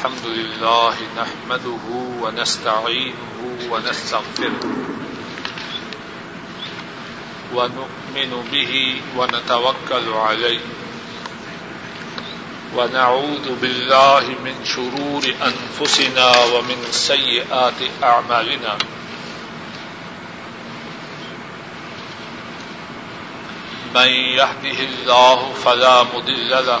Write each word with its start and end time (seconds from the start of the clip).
الحمد 0.00 0.26
لله 0.26 0.94
نحمده 1.16 1.86
ونستعينه 2.22 3.40
ونستغفره 3.70 4.60
ونؤمن 7.54 8.32
به 8.52 9.02
ونتوكل 9.16 10.06
عليه 10.12 10.60
ونعوذ 12.76 13.46
بالله 13.60 14.24
من 14.44 14.64
شرور 14.64 15.24
أنفسنا 15.50 16.28
ومن 16.52 16.78
سيئات 16.90 17.80
أعمالنا 18.02 18.78
من 23.94 24.08
يهده 24.40 24.80
الله 24.88 25.52
فلا 25.64 26.02
مضل 26.02 26.50
له 26.50 26.80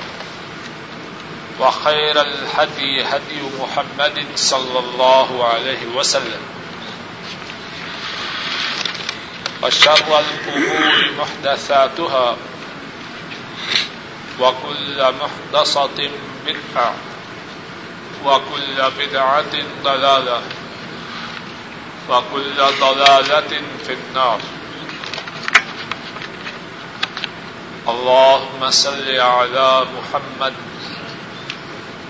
وخير 1.59 2.21
الهدي 2.21 3.03
هدي 3.03 3.41
محمد 3.59 4.25
صلى 4.35 4.79
الله 4.79 5.47
عليه 5.47 5.85
وسلم. 5.95 6.41
وشر 9.63 10.19
الأمور 10.19 11.11
محدثاتها 11.19 12.37
وكل 14.39 15.13
محدثة 15.21 16.09
بدعة 16.45 16.93
وكل 18.25 18.77
بدعة 18.99 19.53
ضلالة 19.83 20.41
وكل 22.09 22.57
ضلالة 22.79 23.61
في 23.85 23.93
النار. 23.93 24.39
اللهم 27.87 28.69
صل 28.69 29.19
على 29.19 29.85
محمد 29.97 30.53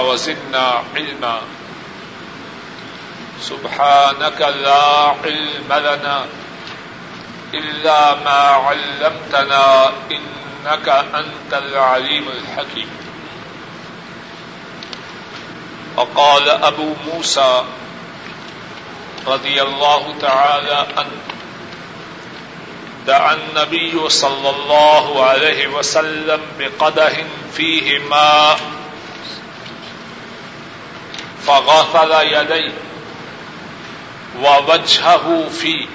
وزدنا 0.00 0.82
علما. 0.96 1.40
سبحانك 3.42 4.40
لا 4.40 5.14
علم 5.24 5.70
لنا 5.70 6.26
إلا 7.54 8.14
ما 8.14 8.42
علمتنا 8.66 9.92
إنك 10.10 10.88
أنت 10.88 11.52
العليم 11.52 12.28
الحكيم. 12.28 12.90
وقال 15.96 16.50
أبو 16.50 16.94
موسى 17.06 17.64
رضي 19.26 19.62
الله 19.62 20.14
تعالى 20.20 20.86
عنه، 20.96 21.22
دعا 23.06 23.34
النبي 23.34 24.08
صلى 24.08 24.50
الله 24.50 25.24
عليه 25.24 25.66
وسلم 25.66 26.40
بقده 26.58 27.16
فيه 27.52 27.98
ماء 27.98 28.81
فغسل 31.46 32.12
يديه 32.26 32.72
ووجهه 34.42 35.48
فيه 35.48 35.86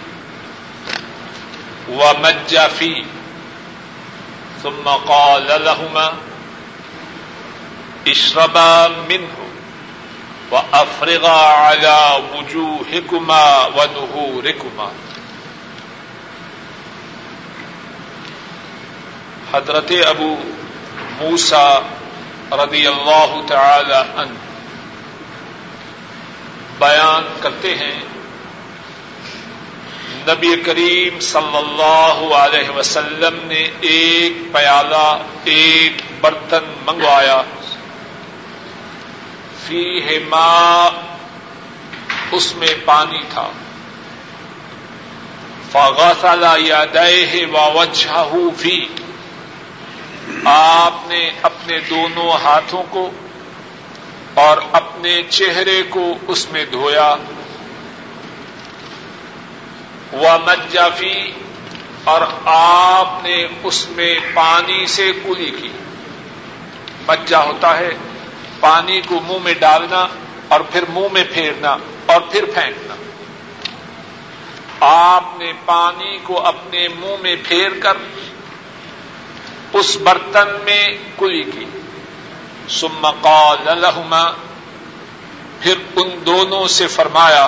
ومج 1.90 2.58
فيه. 2.80 3.04
ثم 4.64 4.90
قال 4.90 5.48
لهما 5.66 6.14
اشربا 8.08 8.88
منه 8.88 9.38
وأفرغا 10.52 11.42
على 11.46 12.24
وجوهكما 12.34 13.66
ونهوركما. 13.66 14.92
حضرت 19.54 19.92
ابو 19.92 20.36
موسا 21.20 21.80
رضی 22.52 22.88
اللہ 22.88 23.48
تعالی 23.48 23.94
عنہ 23.94 24.47
بیان 26.80 27.38
کرتے 27.40 27.76
ہیں۔ 27.76 28.02
نبی 30.28 30.56
کریم 30.66 31.20
صلی 31.20 31.58
اللہ 31.58 32.36
علیہ 32.36 32.70
وسلم 32.70 33.48
نے 33.48 33.70
ایک 33.82 34.54
پیالہ، 34.54 35.18
ایک 35.44 36.02
برتن 36.22 36.74
منگوایا۔ 36.86 37.42
فی 39.66 40.00
ماء 40.20 40.90
اس 42.32 42.56
میں 42.56 42.74
پانی 42.86 43.20
تھا۔ 43.30 43.52
فغسل 45.72 46.46
یدیہ 46.58 47.46
ووجہہ 47.46 48.34
فی۔ 48.58 48.86
آپ 50.46 50.94
نے 51.08 51.32
اپنے 51.42 51.80
دونوں 51.80 52.32
ہاتھوں 52.32 52.84
کو 52.90 53.12
اور 54.38 54.58
اپنے 54.72 55.22
چہرے 55.30 55.84
کو 55.90 56.14
اس 56.28 56.52
میں 56.52 56.66
دھویا۔ 56.66 57.16
وہ 60.12 60.28
مجافی 60.46 61.32
اور 62.04 62.22
آپ 62.46 63.24
نے 63.24 63.48
اس 63.64 63.90
میں 63.90 64.20
پانی 64.34 64.86
سے 64.86 65.12
کلی 65.24 65.52
کی۔ 65.62 65.70
مجا 67.08 67.44
ہوتا 67.44 67.78
ہے 67.78 67.90
پانی 68.60 69.02
کو 69.02 69.20
منہ 69.28 69.38
میں 69.44 69.54
ڈالنا 69.54 70.08
اور 70.48 70.60
پھر 70.60 70.84
منہ 70.90 71.08
میں 71.12 71.24
پھیرنا 71.34 71.78
اور 72.06 72.22
پھر 72.22 72.46
پھینکنا۔ 72.54 72.96
آپ 74.80 75.24
نے 75.38 75.54
پانی 75.66 76.18
کو 76.24 76.46
اپنے 76.46 76.88
منہ 76.88 77.16
میں 77.22 77.36
پھیر 77.44 77.70
کر 77.80 77.98
اس 79.74 79.98
برتن 79.98 80.48
میں 80.66 80.88
کلی 81.18 81.44
کی۔ 81.44 81.66
سم 82.70 83.12
قال 83.22 83.82
لهما، 83.82 84.32
پھر 85.60 85.74
ان 85.96 86.10
دونوں 86.26 86.68
سے 86.68 86.88
فرمایا، 86.88 87.48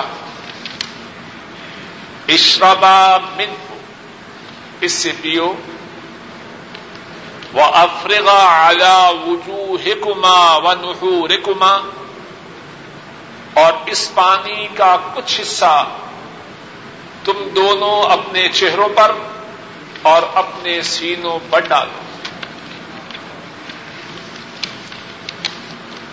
اشربا 2.28 3.18
من 3.36 3.54
اس 4.80 4.92
سے 4.92 5.12
پیو 5.20 5.52
وہ 7.52 7.62
افرغا 7.62 8.66
اعلی 8.66 9.20
وجوہکما 9.26 10.56
و 10.56 10.72
نحورکما 10.72 11.78
اور 13.54 13.72
اس 13.86 14.10
پانی 14.14 14.68
کا 14.74 14.96
کچھ 15.14 15.40
حصہ 15.40 15.84
تم 17.24 17.48
دونوں 17.56 18.02
اپنے 18.02 18.48
چہروں 18.48 18.88
پر 18.88 19.12
اور 20.02 20.22
اپنے 20.34 20.82
سینوں 20.82 21.38
پر 21.50 21.60
ڈالو۔ 21.60 22.19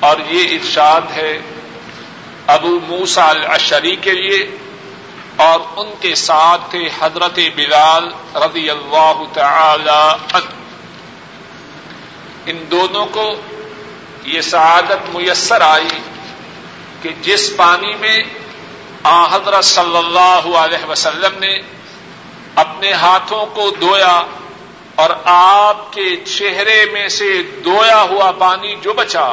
اور 0.08 0.18
یہ 0.30 0.56
ارشاد 0.56 1.12
ہے 1.12 1.32
ابو 2.48 2.80
موسا 2.88 3.30
الشری 3.30 3.96
کے 3.96 4.12
لیے 4.12 4.40
اور 5.36 5.60
ان 5.76 5.94
کے 6.00 6.16
ساتھ 6.16 6.62
تھے 6.70 6.90
حضرت 7.00 7.40
بلال 7.56 8.10
رضی 8.36 8.70
اللہ 8.70 9.24
تعالی 9.34 10.00
عنہ۔ 10.34 10.56
ان 12.46 12.64
دونوں 12.72 13.06
کو 13.06 13.26
یہ 14.24 14.42
سعادت 14.42 15.16
میسر 15.16 15.62
آئی 15.62 16.00
کہ 17.02 17.10
جس 17.22 17.52
پانی 17.58 17.94
میں 17.96 18.20
آ 19.04 19.26
حضرت 19.36 19.66
صلی 19.66 19.98
اللہ 19.98 20.48
علیہ 20.58 20.86
وسلم 20.90 21.40
نے 21.40 21.58
اپنے 22.56 22.92
ہاتھوں 22.94 23.46
کو 23.46 23.70
دھویا 23.82 24.16
اور 24.96 25.10
آپ 25.26 25.94
کے 25.94 26.16
چہرے 26.26 26.86
میں 26.92 27.08
سے 27.10 27.42
دھویا 27.66 28.02
ہوا 28.02 28.32
پانی 28.32 28.76
جو 28.82 28.94
بچا 28.94 29.28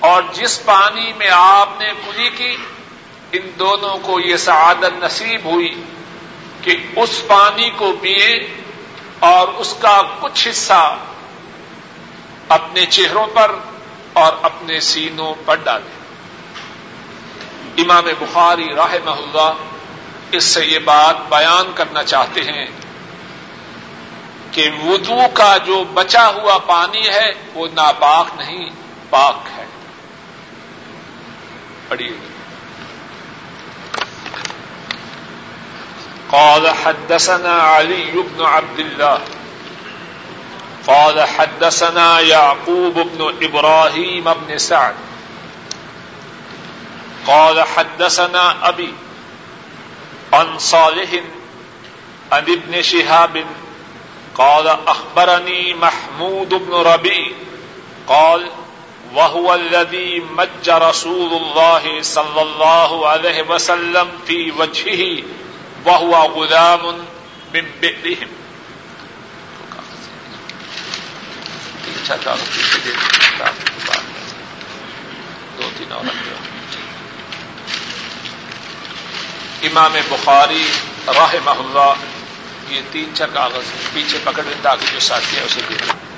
اور 0.00 0.22
جس 0.32 0.64
پانی 0.64 1.12
میں 1.12 1.30
آپ 1.32 1.68
نے 1.78 1.88
کلی 2.06 2.30
کی، 2.36 2.56
ان 3.32 3.50
دونوں 3.58 3.98
کو 4.02 4.20
یہ 4.20 4.36
سعادت 4.36 5.04
نصیب 5.04 5.40
ہوئی 5.44 5.82
کہ 6.62 6.76
اس 6.96 7.22
پانی 7.26 7.70
کو 7.70 7.92
پیے 8.00 8.56
اور 9.18 9.48
اس 9.48 9.74
کا 9.78 10.02
کچھ 10.20 10.48
حصہ 10.48 10.96
اپنے 12.48 12.86
چہروں 12.86 13.26
پر 13.26 13.50
اور 14.12 14.32
اپنے 14.42 14.80
سینوں 14.80 15.34
پر 15.44 15.54
ڈالے 15.54 16.00
امام 17.82 18.04
بخاری 18.18 18.68
راہ 18.74 18.94
محلہ 19.04 19.52
اس 20.32 20.44
سے 20.44 20.64
یہ 20.64 20.78
بات 20.78 21.28
بیان 21.28 21.72
کرنا 21.74 22.02
چاہتے 22.02 22.40
ہیں 22.40 22.66
کہ 24.50 24.70
وضو 24.84 25.18
کا 25.34 25.56
جو 25.56 25.84
بچا 25.94 26.26
ہوا 26.28 26.58
پانی 26.58 27.08
ہے 27.08 27.32
وہ 27.54 27.66
ناپاک 27.74 28.26
نہیں، 28.36 28.70
پاک 29.10 29.48
ہے۔ 29.56 29.66
پڑھیے 31.90 32.12
قال 36.30 36.66
حدثنا 36.84 37.54
علي 37.76 38.10
بن 38.14 38.42
عبد 38.46 38.78
الله 38.78 39.18
قال 40.84 41.20
حدثنا 41.36 42.20
يعقوب 42.20 42.98
بن 42.98 43.24
إبراهيم 43.42 44.32
بن 44.32 44.58
سعد۔ 44.58 44.92
قال 47.26 47.62
حدثنا 47.74 48.44
أبي 48.68 48.92
عن 50.32 50.58
صالح 50.58 51.14
عن 52.32 52.42
ابن 52.42 52.82
شهاب 52.82 53.44
قال 54.34 54.68
أخبرني 54.86 55.74
محمود 55.74 56.54
بن 56.54 56.72
ربي 56.72 57.34
قال 58.06 58.50
وهو 59.14 59.54
الذي 59.54 60.20
مج 60.32 60.70
رسول 60.70 61.32
الله 61.32 62.02
صلى 62.02 62.42
الله 62.42 63.08
عليه 63.08 63.42
وسلم 63.42 64.10
في 64.26 64.50
وجهه 64.52 65.22
وهو 65.86 66.14
غلام 66.14 66.86
من 67.54 67.66
بئرهم 67.80 68.28
دو 75.58 75.70
تین 75.78 75.92
اور 75.92 76.04
امام 79.62 79.96
بخاری 80.08 80.66
راہ 81.08 81.34
محلہ 81.44 81.92
یہ 82.68 82.80
تین 82.92 83.14
چار 83.14 83.28
کاغذ 83.32 83.72
پیچھے 83.92 84.18
پکڑ 84.24 84.42
لیں 84.42 84.62
تاکہ 84.62 84.92
جو 84.92 85.00
ساتھی 85.00 85.36
ہے 85.36 85.42
اسے 85.42 85.60
دے 85.68 85.74
دیں 85.74 86.09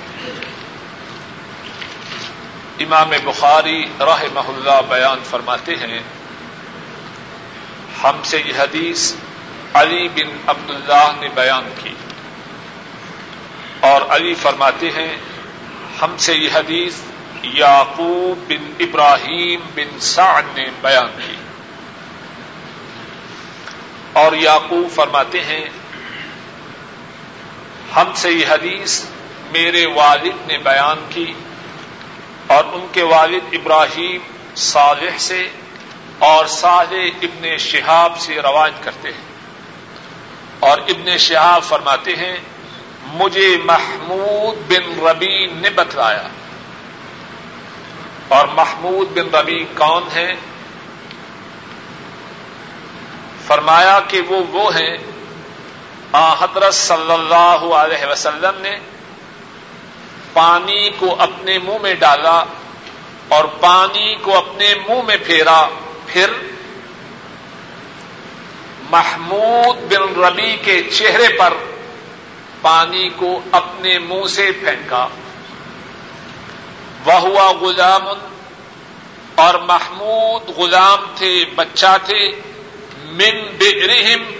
امام 2.82 3.10
بخاری 3.24 3.84
راہ 4.00 4.24
محلہ 4.34 4.80
بیان 4.88 5.18
فرماتے 5.30 5.74
ہیں، 5.74 6.00
ہم 8.04 8.20
سے 8.24 8.42
یہ 8.46 8.52
حدیث 8.58 9.14
علی 9.74 10.08
بن 10.08 10.36
عبداللہ 10.46 11.12
نے 11.20 11.28
بیان 11.28 11.68
کی۔ 11.82 11.94
اور 13.80 14.02
علی 14.08 14.34
فرماتے 14.34 14.90
ہیں، 14.90 15.16
ہم 16.02 16.16
سے 16.18 16.34
یہ 16.34 16.48
حدیث 16.54 16.94
یعقوب 17.42 18.48
بن 18.48 18.72
ابراہیم 18.80 19.60
بن 19.74 20.00
سعد 20.00 20.42
نے 20.54 20.64
بیان 20.80 21.20
کی۔ 21.26 21.34
اور 24.12 24.32
یعقوب 24.32 24.94
فرماتے 24.94 25.44
ہیں، 25.44 25.64
ہم 27.96 28.12
سے 28.14 28.30
یہ 28.30 28.46
حدیث 28.48 29.04
میرے 29.52 29.86
والد 29.86 30.46
نے 30.46 30.58
بیان 30.58 31.06
کی۔ 31.08 31.34
اور 32.52 32.64
ان 32.64 32.86
کے 32.92 33.02
والد 33.02 33.44
ابراہیم 33.52 34.20
صالح 34.56 35.18
سے 35.18 35.48
اور 36.18 36.46
صالح 36.46 37.10
ابن 37.22 37.56
شہاب 37.58 38.18
سے 38.18 38.34
روایت 38.34 38.84
کرتے 38.84 39.08
ہیں۔ 39.08 39.20
اور 40.60 40.78
ابن 40.78 41.18
شہاب 41.18 41.62
فرماتے 41.62 42.16
ہیں، 42.16 42.36
مجھے 43.06 43.56
محمود 43.64 44.72
بن 44.72 45.06
ربی 45.06 45.46
نے 45.46 45.70
بتلایا۔ 45.70 46.22
اور 48.28 48.48
محمود 48.48 49.18
بن 49.18 49.34
ربی 49.34 49.64
کون 49.76 50.02
ہے 50.14 50.34
فرمایا 53.46 54.00
کہ 54.08 54.20
وہ 54.20 54.44
وہ 54.50 54.74
ہیں۔ 54.74 54.96
حضرت 56.12 56.74
صلی 56.74 57.12
اللہ 57.12 57.74
علیہ 57.74 58.06
وسلم 58.06 58.62
نے 58.62 58.78
پانی 60.32 60.90
کو 60.98 61.16
اپنے 61.18 61.58
منہ 61.58 61.78
میں 61.82 61.94
ڈالا 61.94 62.44
اور 63.28 63.44
پانی 63.44 64.14
کو 64.22 64.36
اپنے 64.36 64.74
منہ 64.74 65.02
میں 65.06 65.16
پھیرا، 65.26 65.68
پھر 66.06 66.30
محمود 68.90 69.92
بن 69.92 70.22
ربی 70.22 70.56
کے 70.64 70.82
چہرے 70.82 71.36
پر 71.38 71.54
پانی 72.62 73.08
کو 73.16 73.40
اپنے 73.52 73.98
منہ 73.98 74.26
سے 74.26 74.50
پھینکا۔ 74.52 75.08
وہ 77.04 77.12
ہوا 77.12 77.52
غلام، 77.52 78.02
اور 79.34 79.54
محمود 79.54 80.56
غلام 80.56 80.98
تھے، 81.16 81.44
بچہ 81.54 81.96
تھے۔ 82.04 82.40
من 83.04 83.56
بجرہم 83.58 84.32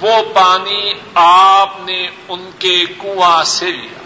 وہ 0.00 0.22
پانی 0.34 0.92
آپ 1.14 1.76
نے 1.80 2.08
ان 2.28 2.50
کے 2.58 2.84
کنواں 3.02 3.44
سے 3.44 3.70
لیا۔ 3.70 4.05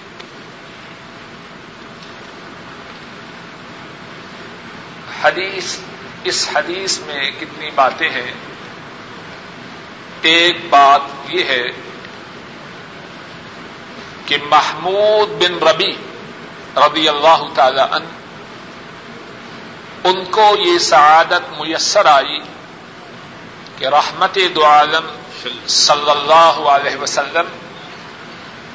حدیث، 5.22 5.76
اس 6.25 6.49
حدیث 6.55 6.99
میں 6.99 7.31
کتنی 7.40 7.70
باتیں 7.75 8.11
ہیں۔ 8.11 8.32
ایک 10.22 10.56
بات 10.70 11.00
یہ 11.29 11.44
ہے 11.44 11.62
کہ 14.27 14.36
محمود 14.50 15.43
بن 15.43 15.69
ربی 15.69 15.93
ربی 16.77 17.08
اللہ 17.08 17.43
تعالی 17.55 17.81
ان 17.81 18.05
ان 20.05 20.24
کو 20.24 20.56
یہ 20.58 20.79
سعادت 20.79 21.60
میسر 21.60 22.06
آئی 22.06 22.39
کہ 23.79 23.84
رحمت 23.84 24.39
دو 24.55 24.65
عالم 24.65 25.06
صلی 25.67 26.10
اللہ 26.10 26.69
علیہ 26.69 26.96
وسلم 26.96 27.46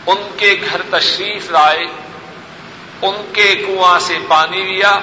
ان 0.08 0.28
کے 0.38 0.56
گھر 0.72 0.82
تشریف 0.90 1.52
لائے، 1.52 1.86
ان 3.02 3.16
کے 3.34 3.56
کنواں 3.56 4.00
سے 4.00 4.18
پانی 4.28 4.62
لیا 4.62 5.00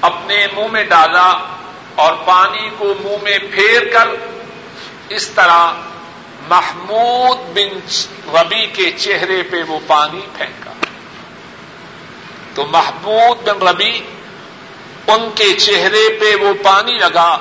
اپنے 0.00 0.46
منہ 0.56 0.66
میں 0.72 0.84
ڈالا 0.84 1.32
اور 1.94 2.12
پانی 2.24 2.70
کو 2.78 2.94
منہ 3.04 3.22
میں 3.22 3.38
پھیر 3.38 3.82
کر 3.92 4.08
اس 5.08 5.28
طرح 5.28 5.72
محمود 6.48 7.38
بن 7.38 7.78
ربی 8.36 8.66
کے 8.66 8.90
چہرے 8.90 9.42
پہ 9.42 9.62
وہ 9.62 9.78
پانی 9.86 10.20
پھینکا۔ 10.36 10.70
تو 12.54 12.66
محمود 12.66 13.48
بن 13.48 13.68
ربی 13.68 14.00
ان 15.06 15.30
کے 15.34 15.54
چہرے 15.54 16.18
پہ 16.20 16.34
وہ 16.34 16.52
پانی 16.62 16.92
لگا 16.92 17.38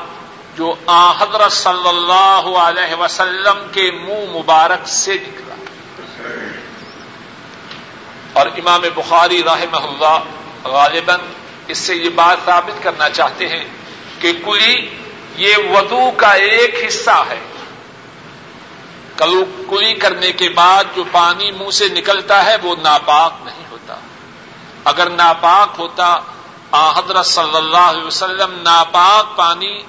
جو 0.55 0.73
آ 0.85 1.11
حضرت 1.11 1.51
صلی 1.51 1.87
اللہ 1.87 2.57
علیہ 2.57 2.95
وسلم 2.95 3.67
کے 3.71 3.91
منہ 3.91 4.37
مبارک 4.37 4.87
سے 4.87 5.13
نکلا۔ 5.13 5.55
اور 8.33 8.47
امام 8.47 8.81
بخاری 8.95 9.43
راہ 9.43 9.61
اللہ 9.73 10.19
غالباً 10.63 11.19
اس 11.67 11.77
سے 11.77 11.95
یہ 11.95 12.09
بات 12.09 12.37
ثابت 12.45 12.83
کرنا 12.83 13.09
چاہتے 13.09 13.47
ہیں 13.47 13.65
کہ 14.19 14.31
کلی 14.45 14.89
یہ 15.35 15.55
وضو 15.57 16.11
کا 16.17 16.31
ایک 16.31 16.75
حصہ 16.87 17.23
ہے۔ 17.29 17.39
کلی 19.17 19.93
کرنے 19.93 20.31
کے 20.31 20.49
بعد 20.49 20.83
جو 20.95 21.03
پانی 21.11 21.51
منہ 21.51 21.71
سے 21.71 21.87
نکلتا 21.87 22.45
ہے 22.45 22.55
وہ 22.63 22.75
ناپاک 22.83 23.33
نہیں 23.45 23.65
ہوتا۔ 23.71 23.95
اگر 24.83 25.09
ناپاک 25.09 25.75
ہوتا 25.79 26.19
حضرت 26.71 27.25
صلی 27.25 27.57
اللہ 27.57 27.77
علیہ 27.77 28.03
وسلم 28.03 28.61
ناپاک 28.61 29.37
پانی 29.37 29.83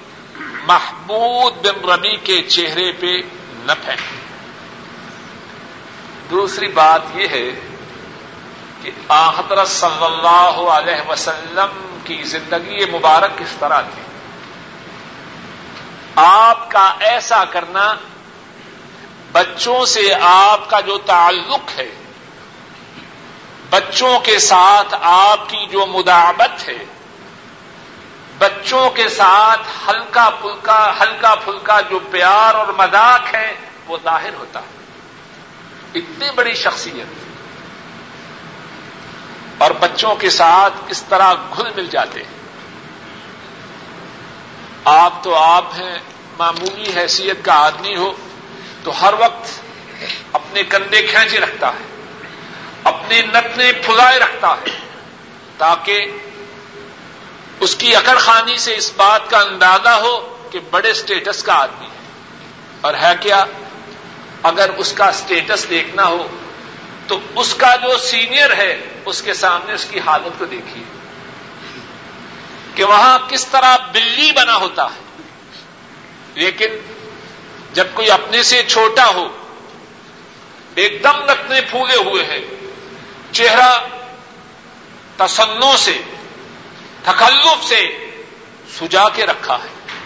محبود 0.67 1.67
بن 1.67 1.89
ربی 1.89 2.15
کے 2.15 2.41
چہرے 2.41 2.91
پہ 2.91 3.17
نہ 3.53 3.71
پھینک 3.85 3.99
دوسری 6.31 6.67
بات 6.67 7.01
یہ 7.15 7.27
ہے 7.27 7.68
کہ 8.81 8.91
حضرت 9.09 9.67
صلی 9.67 10.05
اللہ 10.05 10.69
علیہ 10.69 11.09
وسلم 11.09 11.97
کی 12.03 12.23
زندگی 12.23 12.91
مبارک 12.91 13.37
کس 13.37 13.55
طرح 13.59 13.81
تھی؟ 13.81 14.01
آپ 16.15 16.71
کا 16.71 16.93
ایسا 16.99 17.45
کرنا 17.45 17.95
بچوں 19.31 19.85
سے 19.85 20.13
آپ 20.21 20.69
کا 20.69 20.79
جو 20.79 20.97
تعلق 20.97 21.79
ہے، 21.79 21.89
بچوں 23.69 24.19
کے 24.19 24.39
ساتھ 24.39 24.95
آپ 25.01 25.49
کی 25.49 25.65
جو 25.65 25.85
مداوت 25.85 26.69
ہے، 26.69 26.85
بچوں 28.37 28.89
کے 28.89 29.09
ساتھ 29.09 29.89
ہلکا 29.89 30.29
پھلکا 30.41 30.93
ہلکا 31.01 31.35
پھلکا 31.35 31.81
جو 31.81 31.99
پیار 32.11 32.55
اور 32.55 32.67
مذاق 32.67 33.35
ہے، 33.35 33.55
وہ 33.87 33.97
ظاہر 34.03 34.33
ہوتا 34.33 34.59
ہے۔ 34.59 34.79
اتنی 35.95 36.29
بڑی 36.35 36.53
شخصیت۔ 36.53 37.29
اور 39.59 39.71
بچوں 39.71 40.15
کے 40.15 40.29
ساتھ 40.29 40.73
اس 40.89 41.03
طرح 41.09 41.33
گھل 41.33 41.69
مل 41.75 41.87
جاتے 41.87 42.19
ہیں۔ 42.19 42.39
آپ 44.85 45.23
تو 45.23 45.35
آپ 45.35 45.65
ہیں، 45.79 45.97
معمولی 46.37 46.91
حیثیت 46.95 47.45
کا 47.45 47.53
آدمی 47.53 47.95
ہو، 47.95 48.11
تو 48.83 49.01
ہر 49.01 49.13
وقت 49.19 49.49
اپنے 50.33 50.63
کندھے 50.63 51.01
کھینچے 51.01 51.39
رکھتا 51.39 51.67
ہے، 51.67 51.83
اپنے 52.83 53.21
نتنے 53.21 53.71
پھلائے 53.71 54.19
رکھتا 54.19 54.51
ہے، 54.51 54.79
تاکہ 55.57 56.05
اس 57.59 57.75
کی 57.75 57.95
اکڑ 57.95 58.17
خانی 58.17 58.57
سے 58.57 58.75
اس 58.75 58.91
بات 58.95 59.29
کا 59.29 59.39
اندازہ 59.39 59.89
ہو 59.89 60.47
کہ 60.51 60.59
بڑے 60.71 60.91
اسٹیٹس 60.91 61.43
کا 61.43 61.53
آدمی 61.53 61.85
ہے۔ 61.85 61.99
اور 62.81 62.93
ہے 62.93 63.13
کیا؟ 63.19 63.45
اگر 64.43 64.69
اس 64.77 64.91
کا 64.91 65.05
اسٹیٹس 65.05 65.69
دیکھنا 65.69 66.05
ہو 66.05 66.27
تو 67.09 67.19
اس 67.35 67.53
کا 67.53 67.75
جو 67.75 67.97
سینئر 67.97 68.55
ہے، 68.57 68.81
اس 69.05 69.21
کے 69.21 69.33
سامنے 69.33 69.73
اس 69.73 69.85
کی 69.85 69.99
حالت 69.99 70.39
کو 70.39 70.45
دیکھیے۔ 70.45 70.83
کہ 72.75 72.83
وہاں 72.83 73.19
کس 73.27 73.45
طرح 73.45 73.77
بلی 73.91 74.31
بنا 74.31 74.55
ہوتا 74.55 74.85
ہے۔ 74.85 75.21
لیکن 76.35 76.67
جب 77.73 77.87
کوئی 77.93 78.11
اپنے 78.11 78.43
سے 78.43 78.63
چھوٹا 78.67 79.07
ہو، 79.07 79.37
ایک 80.75 81.03
دم 81.03 81.17
نتنے 81.17 81.61
پھولے 81.61 81.95
ہوئے 81.95 82.25
ہیں، 82.25 82.45
چہرہ 83.31 83.79
تسنوں 85.17 85.77
سے، 85.77 86.01
تکلف 87.03 87.67
سے 87.67 88.11
سجا 88.79 89.09
کے 89.09 89.25
رکھا 89.25 89.55
ہے۔ 89.55 89.99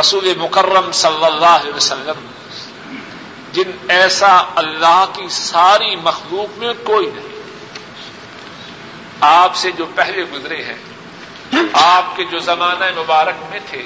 رسول 0.00 0.34
مکرم 0.36 0.92
صلی 0.92 1.24
اللہ 1.24 1.46
علیہ 1.46 1.72
وسلم 1.72 2.33
جن 3.54 3.70
ایسا 3.88 4.44
اللہ 4.54 5.04
کی 5.12 5.28
ساری 5.28 5.96
مخلوق 5.96 6.58
میں 6.58 6.72
کوئی 6.84 7.06
نہیں۔ 7.06 7.28
آپ 9.20 9.56
سے 9.56 9.70
جو 9.72 9.86
پہلے 9.94 10.24
گزرے 10.32 10.64
ہیں، 10.64 10.78
آپ 11.72 12.16
کے 12.16 12.24
جو 12.24 12.38
زمانہ 12.38 12.84
مبارک 12.96 13.44
میں 13.50 13.60
تھے 13.70 13.84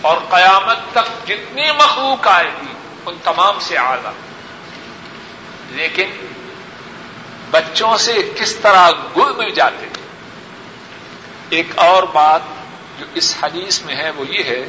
اور 0.00 0.16
قیامت 0.30 0.78
تک 0.92 1.28
جتنی 1.28 1.72
مخلوق 1.72 2.28
آئے 2.28 2.50
گی، 2.62 2.72
ان 3.06 3.14
تمام 3.24 3.58
سے 3.60 3.78
آگا 3.78 4.12
لیکن 5.70 6.10
بچوں 7.50 7.96
سے 7.96 8.32
کس 8.38 8.56
طرح 8.56 8.90
گل 8.90 9.32
مل 9.36 9.50
جاتے؟ 9.50 9.86
ایک 11.50 11.66
اور 11.74 12.02
بات 12.02 12.40
جو 12.98 13.04
اس 13.14 13.36
حدیث 13.42 13.82
میں 13.82 13.94
ہے 13.94 14.10
وہ 14.10 14.24
یہ 14.28 14.44
ہے 14.44 14.68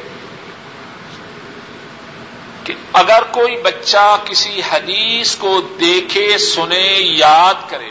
کہ 2.64 2.74
اگر 2.92 3.22
کوئی 3.30 3.56
بچہ 3.56 4.16
کسی 4.24 4.60
حدیث 4.72 5.34
کو 5.36 5.60
دیکھے، 5.80 6.26
سنے، 6.38 6.86
یاد 6.98 7.68
کرے، 7.70 7.90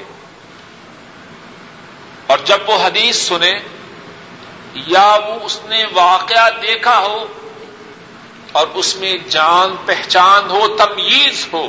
اور 2.28 2.38
جب 2.46 2.70
وہ 2.70 2.78
حدیث 2.84 3.22
سنے 3.22 3.54
یا 4.88 5.08
وہ 5.28 5.34
اس 5.44 5.60
نے 5.66 5.84
واقعہ 5.94 6.50
دیکھا 6.62 6.98
ہو 7.00 7.26
اور 8.52 8.68
اس 8.74 8.96
میں 8.96 9.18
جان 9.30 9.76
پہچان 9.86 10.50
ہو، 10.50 10.68
تمیز 10.78 11.48
ہو، 11.54 11.68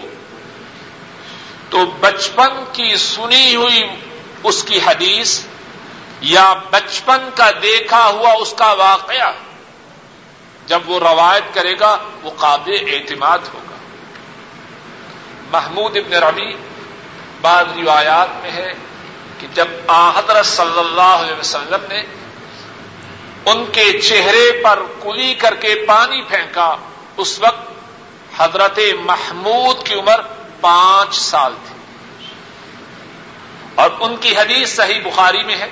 تو 1.68 1.84
بچپن 2.00 2.64
کی 2.72 2.96
سنی 2.96 3.56
ہوئی 3.56 3.82
اس 4.42 4.62
کی 4.64 4.78
حدیث 4.86 5.40
یا 6.20 6.52
بچپن 6.70 7.28
کا 7.34 7.50
دیکھا 7.62 8.06
ہوا 8.06 8.32
اس 8.32 8.54
کا 8.56 8.72
واقعہ 8.72 9.32
جب 10.66 10.90
وہ 10.90 11.00
روایت 11.00 11.54
کرے 11.54 11.74
گا، 11.80 11.98
وہ 12.22 12.30
قابل 12.36 12.76
اعتماد 12.86 13.38
ہوگا۔ 13.54 13.76
محمود 15.50 15.96
ابن 15.96 16.12
ربی 16.12 16.54
بعض 17.40 17.64
روایات 17.76 18.28
میں 18.42 18.50
ہے 18.50 18.72
کہ 19.38 19.46
جب 19.54 19.68
آ 19.86 20.10
حضرت 20.10 20.46
صلی 20.46 20.78
اللہ 20.78 21.00
علیہ 21.00 21.40
وسلم 21.40 21.84
نے 21.88 22.02
ان 23.46 23.64
کے 23.72 24.00
چہرے 24.00 24.60
پر 24.64 24.82
کلی 25.02 25.34
کر 25.34 25.54
کے 25.54 25.74
پانی 25.88 26.22
پھینکا، 26.22 26.76
اس 27.16 27.38
وقت 27.38 27.72
حضرت 28.36 28.78
محمود 29.00 29.86
کی 29.86 29.94
عمر 29.94 30.20
پانچ 30.60 31.14
سال 31.14 31.54
تھی۔ 31.66 31.72
اور 33.74 33.90
ان 34.00 34.16
کی 34.16 34.36
حدیث 34.36 34.76
صحیح 34.76 35.00
بخاری 35.04 35.42
میں 35.42 35.56
ہے۔ 35.56 35.70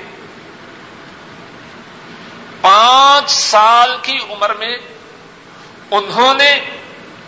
پانچ 2.61 3.31
سال 3.31 3.97
کی 4.03 4.19
عمر 4.31 4.55
میں 4.55 4.77
انہوں 5.91 6.35
نے 6.35 6.61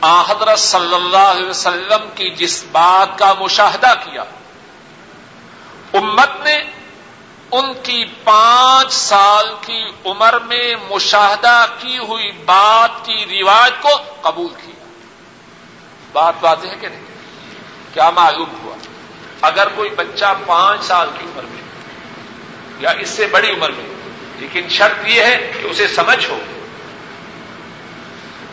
آ 0.01 0.23
حضرت 0.23 0.59
صلی 0.59 0.95
اللہ 0.95 1.17
علیہ 1.17 1.49
وسلم 1.49 2.09
کی 2.15 2.31
جس 2.31 2.65
بات 2.73 3.19
کا 3.19 3.33
مشاہدہ 3.33 3.95
کیا، 4.05 4.25
امت 5.95 6.31
نے 6.41 6.63
ان 7.51 7.73
کی 7.83 8.05
پانچ 8.25 8.93
سال 8.93 9.55
کی 9.67 9.85
عمر 10.05 10.39
میں 10.39 10.75
مشاہدہ 10.91 11.67
کی 11.79 11.99
ہوئی 11.99 12.33
بات 12.33 13.07
کی 13.07 13.43
روایت 13.43 13.83
کو 13.83 13.91
قبول 14.23 14.49
کیا۔ 14.49 14.85
بات 16.13 16.35
واضح 16.41 16.67
ہے 16.67 16.77
کہ 16.81 16.89
نہیں؟ 16.89 17.05
کیا 17.95 18.11
معلوم 18.11 18.49
ہوا؟ 18.63 18.77
اگر 19.41 19.69
کوئی 19.75 19.91
بچہ 19.91 20.35
پانچ 20.47 20.85
سال 20.85 21.11
کی 21.19 21.27
عمر 21.27 21.43
میں 21.43 21.63
یا 22.79 22.91
اس 22.91 23.09
سے 23.09 23.27
بڑی 23.27 23.51
عمر 23.51 23.71
میں 23.71 24.02
لیکن 24.39 24.69
شرط 24.69 25.09
یہ 25.09 25.23
ہے 25.23 25.53
کہ 25.63 25.67
اسے 25.67 25.89
سمجھ 25.89 26.31
ہو۔ 26.31 26.39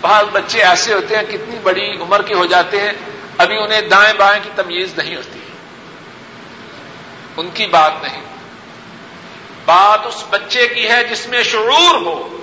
بعض 0.01 0.25
بچے 0.31 0.63
ایسے 0.63 0.93
ہوتے 0.93 1.15
ہیں، 1.15 1.23
کتنی 1.23 1.59
بڑی 1.63 2.01
عمر 2.01 2.21
کے 2.21 2.33
ہو 2.33 2.45
جاتے 2.45 2.79
ہیں، 2.79 2.91
ابھی 3.37 3.57
انہیں 3.57 3.81
دائیں 3.81 4.13
بائیں 4.17 4.43
کی 4.43 4.49
تمیز 4.55 4.93
نہیں 4.97 5.15
ہوتی۔ 5.15 5.39
ان 7.37 7.49
کی 7.53 7.65
بات 7.65 7.93
نہیں۔ 8.01 8.21
بات 9.65 9.99
اس 10.05 10.23
بچے 10.29 10.67
کی 10.67 10.89
ہے 10.89 11.03
جس 11.03 11.27
میں 11.27 11.43
شعور 11.43 11.95
ہو۔ 11.95 12.35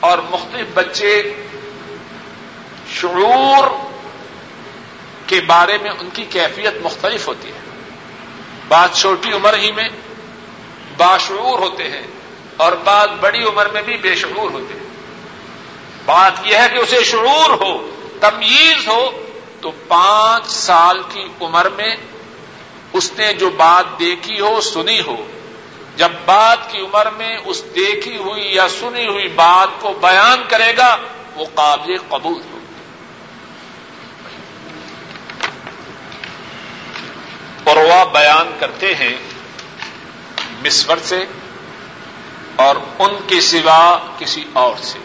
اور 0.00 0.18
مختلف 0.30 0.66
بچے 0.74 1.44
شعور 2.90 3.68
کے 5.26 5.40
بارے 5.40 5.78
میں 5.78 5.90
ان 5.90 6.08
کی 6.12 6.24
کیفیت 6.24 6.74
مختلف 6.82 7.28
ہوتی 7.28 7.48
ہے۔ 7.48 7.58
بات 8.68 8.94
چھوٹی 8.94 9.32
عمر 9.32 9.56
ہی 9.56 9.72
میں 9.72 9.88
باشعور 10.96 11.58
ہوتے 11.58 11.84
ہیں 11.84 12.06
اور 12.56 12.72
بات 12.72 13.10
بڑی 13.20 13.42
عمر 13.42 13.66
میں 13.66 13.82
بھی 13.82 13.96
بے 13.96 14.14
شعور 14.14 14.50
ہوتے 14.50 14.74
ہیں۔ 14.74 14.86
بات 16.04 16.32
یہ 16.44 16.56
ہے 16.56 16.66
کہ 16.72 16.78
اسے 16.78 17.04
شعور 17.04 17.50
ہو 17.50 17.90
تمیز 18.20 18.88
ہو، 18.88 19.10
تو 19.60 19.70
پانچ 19.88 20.46
سال 20.46 21.02
کی 21.08 21.24
عمر 21.40 21.68
میں 21.68 21.96
اس 22.92 23.12
نے 23.18 23.34
جو 23.34 23.50
بات 23.50 23.98
دیکھی 23.98 24.40
ہو، 24.40 24.60
سنی 24.60 25.00
ہو۔ 25.00 25.26
جب 25.96 26.08
بات 26.24 26.72
کی 26.72 26.78
عمر 26.78 27.10
میں 27.10 27.38
اس 27.44 27.64
دیکھی 27.64 28.16
ہوئی 28.16 28.54
یا 28.54 28.68
سنی 28.68 29.06
ہوئی 29.06 29.28
بات 29.28 29.68
کو 29.80 29.94
بیان 30.00 30.42
کرے 30.48 30.76
گا، 30.76 30.96
وہ 31.34 31.44
قابل 31.54 31.96
قبول 32.08 32.42
ہو۔ 32.52 32.58
اور 37.64 37.76
وہ 37.76 38.04
بیان 38.04 38.56
کرتے 38.60 38.94
ہیں 38.94 39.16
مسور 40.66 40.96
سے 40.96 41.24
اور 42.56 42.76
ان 42.98 43.16
کے 43.28 43.40
سوا 43.40 43.98
کسی 44.18 44.44
اور 44.52 44.76
سے۔ 44.76 44.98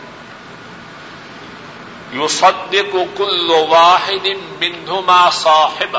یو 2.11 2.27
سدے 2.27 2.81
کو 2.81 3.03
کل 3.17 3.51
واحد 3.69 4.27
بندھما 4.59 5.29
صاحب 5.29 5.97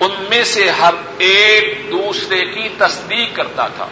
ان 0.00 0.10
میں 0.30 0.44
سے 0.44 0.70
ہر 0.70 0.94
ایک 1.18 1.86
دوسرے 1.90 2.44
کی 2.44 2.68
تصدیق 2.78 3.36
کرتا 3.36 3.66
تھا۔ 3.66 3.86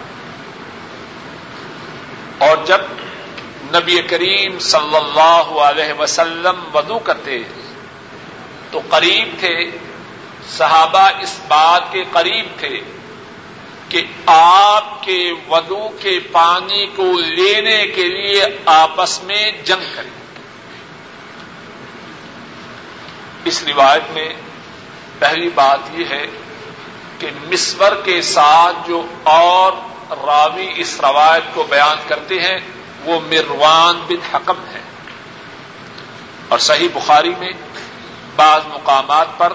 اور 2.39 2.57
جب 2.65 2.79
نبی 3.65 4.03
کریم 4.03 4.59
صلی 4.59 4.97
اللہ 4.97 5.61
علیہ 5.61 6.01
وسلم 6.01 6.77
ودو 6.77 6.99
کرتے 6.99 7.39
تو 8.71 8.81
قریب 8.91 9.29
تھے، 9.39 9.71
صحابہ 10.49 11.11
اس 11.21 11.41
بات 11.49 11.93
کے 11.93 12.05
قریب 12.13 12.47
تھے۔ 12.57 12.98
کہ 13.89 14.03
آپ 14.27 15.03
کے 15.03 15.33
ودو 15.49 15.89
کے 16.01 16.19
پانی 16.33 16.87
کو 16.87 17.13
لینے 17.19 17.87
کے 17.87 18.09
لیے 18.09 18.45
آپس 18.67 19.23
میں 19.23 19.53
جنگ 19.65 19.95
کریں۔ 19.95 20.11
اس 23.45 23.65
روایت 23.67 24.03
میں 24.11 24.29
پہلی 25.19 25.51
بات 25.55 25.79
یہ 25.93 26.05
ہے 26.11 26.27
کہ 27.19 27.27
مسور 27.43 27.93
کے 28.05 28.23
ساتھ 28.23 28.77
جو 28.87 29.07
اور 29.23 29.73
راوی 30.11 30.73
اس 30.77 31.01
روایت 31.01 31.43
کو 31.55 31.67
بیان 31.71 31.97
کرتے 32.09 32.41
ہیں، 32.41 32.59
وہ 33.05 33.21
مروان 33.21 34.01
بن 34.09 34.37
حکم 34.37 34.65
ہے 34.73 34.81
اور 36.49 36.59
صحیح 36.59 36.89
بخاری 36.95 37.35
میں 37.39 37.53
بعض 38.37 38.61
مقامات 38.67 39.27
پر 39.39 39.53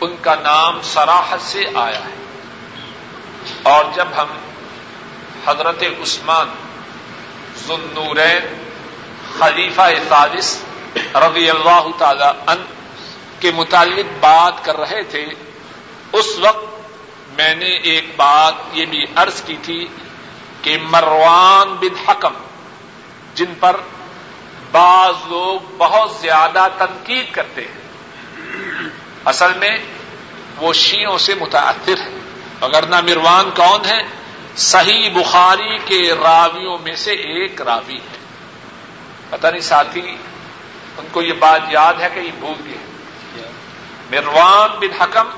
ان 0.00 0.16
کا 0.20 0.34
نام 0.34 0.80
سراحت 0.82 1.40
سے 1.40 1.64
آیا 1.74 1.98
ہے۔ 1.98 2.23
اور 3.64 3.84
جب 3.94 4.08
ہم 4.16 4.36
حضرت 5.46 5.82
عثمان 6.02 6.48
ذنورین 7.66 8.46
خلیفہ 9.38 9.88
ثالث 10.08 10.56
رضی 11.16 11.48
اللہ 11.50 11.88
تعالی 11.98 12.30
ان 12.46 12.64
کے 13.40 13.50
متعلق 13.50 14.12
بات 14.20 14.64
کر 14.64 14.76
رہے 14.76 15.02
تھے، 15.10 15.24
اس 16.12 16.28
وقت 16.38 16.72
میں 17.36 17.54
نے 17.54 17.74
ایک 17.90 18.12
بات 18.16 18.54
یہ 18.72 18.84
بھی 18.86 19.04
عرض 19.16 19.40
کی 19.42 19.56
تھی 19.62 19.86
کہ 20.62 20.76
مروان 20.90 21.74
بن 21.80 21.94
حکم، 22.08 22.34
جن 23.34 23.54
پر 23.60 23.76
بعض 24.72 25.14
لوگ 25.28 25.72
بہت 25.78 26.10
زیادہ 26.20 26.66
تنقید 26.78 27.32
کرتے 27.34 27.62
ہیں، 27.62 28.88
اصل 29.24 29.58
میں 29.58 29.76
وہ 30.58 30.72
شیوں 30.72 31.16
سے 31.18 31.34
متاثر 31.34 32.00
ہے 32.00 32.22
اگر 32.64 32.82
مروان 33.02 33.50
کون 33.56 33.84
ہے، 33.84 34.00
صحیح 34.56 35.08
بخاری 35.14 35.78
کے 35.86 36.00
راویوں 36.14 36.76
میں 36.78 36.96
سے 36.96 37.12
ایک 37.30 37.62
راوی 37.62 37.98
ہے۔ 38.00 38.18
پتہ 39.30 39.46
نہیں 39.46 39.66
ساتھی، 39.68 40.16
ان 40.98 41.06
کو 41.12 41.22
یہ 41.22 41.32
بات 41.38 41.62
یاد 41.70 42.00
ہے 42.00 42.08
کہ 42.14 42.20
یہ 42.20 42.34
بھول 42.38 42.58
گئے۔ 42.66 42.80
مروان 44.10 44.70
بن 44.80 44.92
حکم 45.00 45.28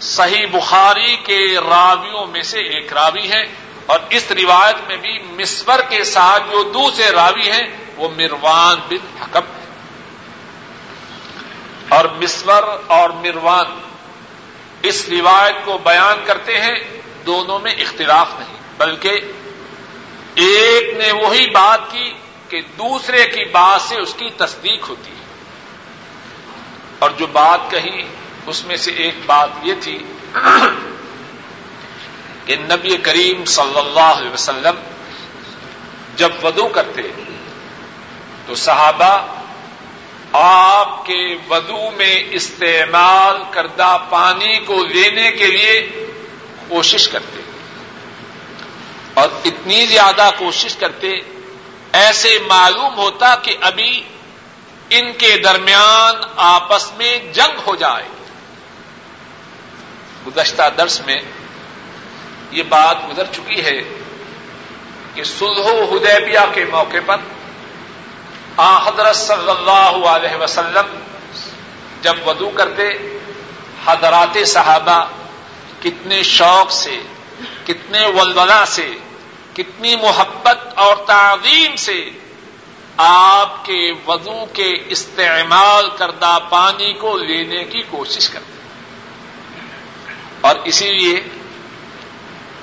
صحیح 0.00 0.46
بخاری 0.52 1.16
کے 1.24 1.38
راویوں 1.68 2.26
میں 2.26 2.42
سے 2.42 2.60
ایک 2.68 2.92
راوی 2.92 3.26
ہے، 3.32 3.42
اور 3.86 3.98
اس 4.10 4.24
روایت 4.32 4.76
میں 4.86 4.96
بھی 4.96 5.18
مسور 5.30 5.80
کے 5.88 6.02
ساتھ 6.04 6.42
جو 6.50 6.62
دوسرے 6.74 7.10
راوی 7.10 7.50
ہیں، 7.50 7.66
وہ 7.96 8.08
مروان 8.16 8.76
بن 8.88 9.02
حکم 9.22 9.46
ہے 9.54 9.62
اور 11.88 12.04
مسور 12.20 12.62
اور 12.86 13.10
مروان 13.22 13.68
اس 14.84 15.08
روایت 15.08 15.54
کو 15.64 15.78
بیان 15.78 16.24
کرتے 16.24 16.60
ہیں، 16.60 16.74
دونوں 17.26 17.58
میں 17.58 17.72
اختلاف 17.72 18.28
نہیں، 18.38 18.56
بلکہ 18.78 19.20
ایک 20.34 20.96
نے 20.96 21.12
وہی 21.12 21.50
بات 21.50 21.80
کی 21.90 22.12
کہ 22.48 22.60
دوسرے 22.60 23.26
کی 23.26 23.44
بات 23.44 23.82
سے 23.82 23.96
اس 24.00 24.14
کی 24.14 24.28
تصدیق 24.36 24.88
ہوتی 24.88 25.10
ہے۔ 25.10 25.24
اور 26.98 27.10
جو 27.10 27.26
بات 27.26 27.70
کہی، 27.70 28.02
اس 28.46 28.64
میں 28.64 28.76
سے 28.76 28.90
ایک 28.90 29.14
بات 29.26 29.48
یہ 29.62 29.74
تھی 29.80 29.98
کہ 32.44 32.56
نبی 32.56 32.96
کریم 32.96 33.44
صلی 33.44 33.78
اللہ 33.78 34.12
علیہ 34.16 34.30
وسلم 34.30 34.74
جب 36.16 36.30
ودو 36.42 36.68
کرتے 36.68 37.02
تو 38.46 38.54
صحابہ 38.54 39.26
آپ 40.36 41.06
کے 41.06 41.36
ودو 41.50 41.90
میں 41.90 42.22
استعمال 42.30 43.42
کردہ 43.50 43.96
پانی 44.10 44.58
کو 44.58 44.84
لینے 44.84 45.30
کے 45.30 45.46
لیے 45.46 45.82
کوشش 46.68 47.08
کرتے 47.08 47.40
اور 49.14 49.28
اتنی 49.44 49.86
زیادہ 49.86 50.30
کوشش 50.38 50.76
کرتے، 50.76 51.12
ایسے 51.92 52.38
معلوم 52.46 52.96
ہوتا 52.96 53.34
کہ 53.34 53.56
ابھی 53.60 54.02
ان 54.90 55.12
کے 55.12 55.36
درمیان 55.44 56.14
آپس 56.36 56.92
میں 56.96 57.18
جنگ 57.32 57.60
ہو 57.66 57.76
جائے۔ 57.76 58.08
گزشتہ 60.26 60.62
درس 60.78 61.00
میں 61.06 61.18
یہ 62.50 62.62
بات 62.62 62.96
گزر 63.10 63.24
چکی 63.32 63.64
ہے 63.64 63.82
کہ 65.14 65.24
سلح 65.24 65.68
حدیبیہ 65.68 66.54
کے 66.54 66.64
موقع 66.64 66.96
پر 67.06 67.16
آ 68.56 68.88
حضرت 68.88 69.16
صلی 69.16 69.50
اللہ 69.50 70.06
علیہ 70.08 70.36
وسلم 70.36 70.98
جب 72.02 72.28
ودو 72.28 72.50
کرتے، 72.50 72.88
حضرات 73.86 74.36
صحابہ 74.46 75.04
کتنے 75.82 76.22
شوق 76.22 76.70
سے، 76.70 77.00
کتنے 77.64 78.06
ولولا 78.06 78.64
سے، 78.66 78.94
کتنی 79.54 79.96
محبت 79.96 80.58
اور 80.74 80.96
تعظیم 80.96 81.76
سے 81.76 82.10
آپ 82.96 83.64
کے 83.64 83.92
وضو 84.06 84.44
کے 84.52 84.82
استعمال 84.88 85.88
کردہ 85.96 86.38
پانی 86.48 86.92
کو 86.92 87.16
لینے 87.18 87.64
کی 87.64 87.82
کوشش 87.90 88.28
کرتے 88.28 88.52
اور 90.40 90.54
اسی 90.64 90.90
لیے 90.90 91.20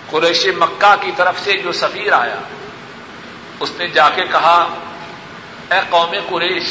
قریش 0.09 0.45
مکہ 0.57 0.95
کی 1.01 1.11
طرف 1.15 1.39
سے 1.43 1.57
جو 1.57 1.71
سفیر 1.71 2.13
آیا، 2.13 2.39
اس 3.59 3.71
نے 3.77 3.87
جا 3.87 4.09
کے 4.09 4.25
کہا 4.31 4.67
اے 5.71 5.79
قوم 5.89 6.15
قریش، 6.29 6.63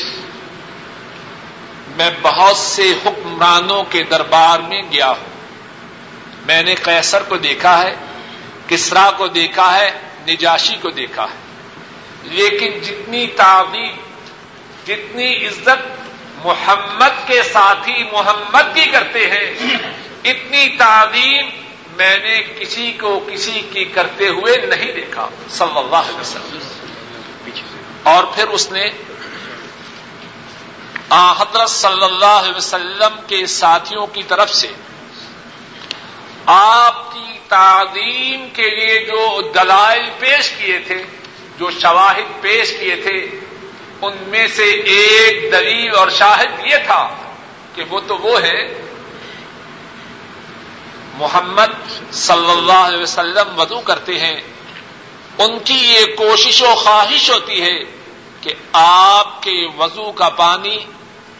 میں 1.97 2.11
بہت 2.23 2.57
سے 2.57 2.93
حکمرانوں 3.07 3.85
کے 3.91 4.03
دربار 4.03 4.61
میں 4.61 4.83
گیا 4.83 5.11
ہوں۔ 5.11 5.29
میں 6.47 6.63
نے 6.63 6.75
قیصر 6.75 7.23
کو 7.23 7.37
دیکھا 7.37 7.83
ہے، 7.83 7.97
کسرا 8.69 9.11
کو 9.17 9.29
دیکھا 9.29 9.79
ہے، 9.79 9.91
نجاشی 10.29 10.77
کو 10.83 10.91
دیکھا 10.91 11.25
ہے۔ 11.25 11.37
لیکن 12.23 12.79
جتنی 12.79 13.27
تعظیم 13.27 13.97
جتنی 14.87 15.47
عزت 15.47 16.03
محمد 16.45 17.27
کے 17.27 17.43
ساتھی 17.43 18.05
محمد 18.13 18.75
کی 18.75 18.85
کرتے 18.85 19.31
ہیں، 19.31 19.77
اتنی 20.25 20.69
تعظیم 20.69 21.47
میں 21.97 22.19
نے 22.19 22.43
کسی 22.59 22.93
کو 22.93 23.29
کسی 23.33 23.63
کی 23.73 23.85
کرتے 23.85 24.29
ہوئے 24.29 24.67
نہیں 24.67 24.93
دیکھا۔ 24.93 25.29
صلی 25.51 25.79
اللہ 25.79 25.97
علیہ 25.97 26.21
وسلم۔ 26.21 26.90
اور 28.03 28.25
پھر 28.25 28.49
اس 28.49 28.73
نے 28.73 28.91
حضرت 31.13 31.71
صلی 31.71 32.05
اللہ 32.05 32.25
علیہ 32.25 32.57
وسلم 32.57 33.21
کے 33.27 33.47
ساتھیوں 33.47 34.07
کی 34.07 34.23
طرف 34.23 34.55
سے 34.55 34.69
آپ 36.47 37.13
کی 37.13 37.39
تعظیم 37.49 38.49
کے 38.53 38.71
لیے 38.71 39.05
جو 39.05 39.53
دلائل 39.55 40.11
پیش 40.19 40.51
کیے 40.51 40.79
تھے، 40.79 41.03
جو 41.59 41.71
شواہد 41.71 42.43
پیش 42.43 42.73
کیے 42.81 42.97
تھے، 42.97 43.41
ان 44.03 44.17
میں 44.27 44.47
سے 44.47 44.65
ایک 44.65 45.53
دلیل 45.53 45.95
اور 45.95 46.09
شاہد 46.09 46.67
یہ 46.67 46.77
تھا 46.87 47.09
کہ 47.75 47.85
وہ 47.91 48.01
تو 48.01 48.19
وہ 48.19 48.43
ہے 48.43 48.83
محمد 51.15 52.13
صلی 52.13 52.51
اللہ 52.51 52.87
علیہ 52.87 53.03
وسلم 53.03 53.61
وضو 53.61 53.81
کرتے 53.81 54.19
ہیں۔ 54.19 54.41
ان 55.41 55.59
کی 55.59 55.75
یہ 55.75 56.05
کوشش 56.17 56.63
و 56.63 56.75
خواہش 56.75 57.31
ہوتی 57.31 57.63
ہے 57.63 57.79
کہ 58.41 58.55
آپ 58.73 59.43
کے 59.43 59.67
وضو 59.79 60.13
کا 60.13 60.29
پانی 60.29 60.79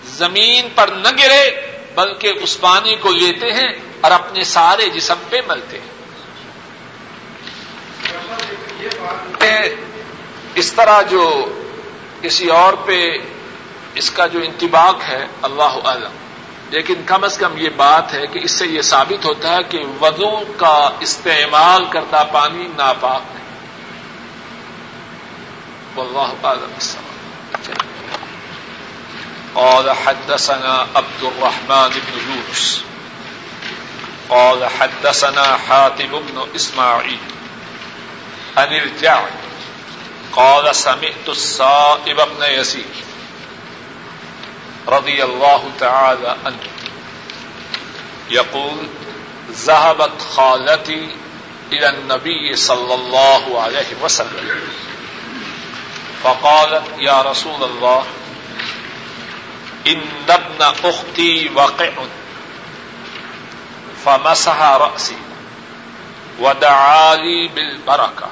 زمین 0.05 0.69
پر 0.75 0.89
نہ 0.89 1.09
گرے، 1.19 1.51
بلکہ 1.95 2.33
اس 2.43 2.61
پانی 2.61 2.95
کو 2.97 3.11
لیتے 3.11 3.53
ہیں 3.53 3.69
اور 4.01 4.11
اپنے 4.11 4.45
سارے 4.45 4.89
جسم 4.89 5.23
پہ 5.29 5.41
ملتے 5.47 5.79
ہیں۔ 5.79 5.91
اس 10.55 10.73
طرح 10.73 11.03
جو 11.03 11.25
کسی 12.23 12.49
اور 12.49 12.73
پہ 12.73 13.17
اس 13.95 14.11
کا 14.11 14.27
جو 14.27 14.41
انتباق 14.41 14.97
ہے، 15.09 15.27
اللہ 15.43 15.79
عالم 15.85 16.17
لیکن 16.71 16.95
کم 17.07 17.25
از 17.25 17.39
کم 17.39 17.57
یہ 17.57 17.69
بات 17.77 18.15
ہے 18.15 18.27
کہ 18.27 18.39
اس 18.43 18.51
سے 18.51 18.67
یہ 18.67 18.83
ثابت 18.83 19.25
ہوتا 19.25 19.55
ہے 19.57 19.63
کہ 19.69 19.79
وضو 20.01 20.31
کا 20.57 20.91
استعمال 21.01 21.85
کرتا 21.91 22.23
پانی 22.25 22.69
ناپاک 22.77 23.23
نہیں 25.97 25.99
واللہ 25.99 26.47
عالم 26.47 27.11
قال 29.53 29.91
حدثنا 30.05 30.85
عبد 30.95 31.23
الرحمن 31.23 31.89
بن 31.89 32.19
يونس 32.29 32.81
قال 34.29 34.67
حدثنا 34.79 35.57
حاتم 35.69 36.11
بن 36.11 36.49
اسماعيل 36.57 37.19
عن 38.57 38.73
الجعد 38.73 39.31
قال 40.33 40.77
سمعت 40.77 41.29
الصائب 41.29 42.17
بن 42.17 42.43
يزيد 42.43 42.85
رضي 44.89 45.25
الله 45.25 45.71
تعالى 45.79 46.37
عنه 46.45 46.59
يقول 48.31 48.77
ذهبت 49.51 50.23
خالتي 50.37 51.09
إلى 51.73 51.89
النبي 51.89 52.57
صلى 52.57 52.95
الله 52.95 53.63
عليه 53.63 53.87
وسلم. 54.03 54.61
فقالت، 56.23 56.85
يا 56.99 57.23
رسول 57.23 57.65
الله، 57.65 58.05
إن 59.87 60.03
ابن 60.29 60.63
أختي 60.63 61.51
وقع. 61.55 61.91
فمسح 64.05 64.63
رأسي 64.63 65.17
ودعا 66.41 67.17
لي 67.17 67.49
بالبركة. 67.49 68.31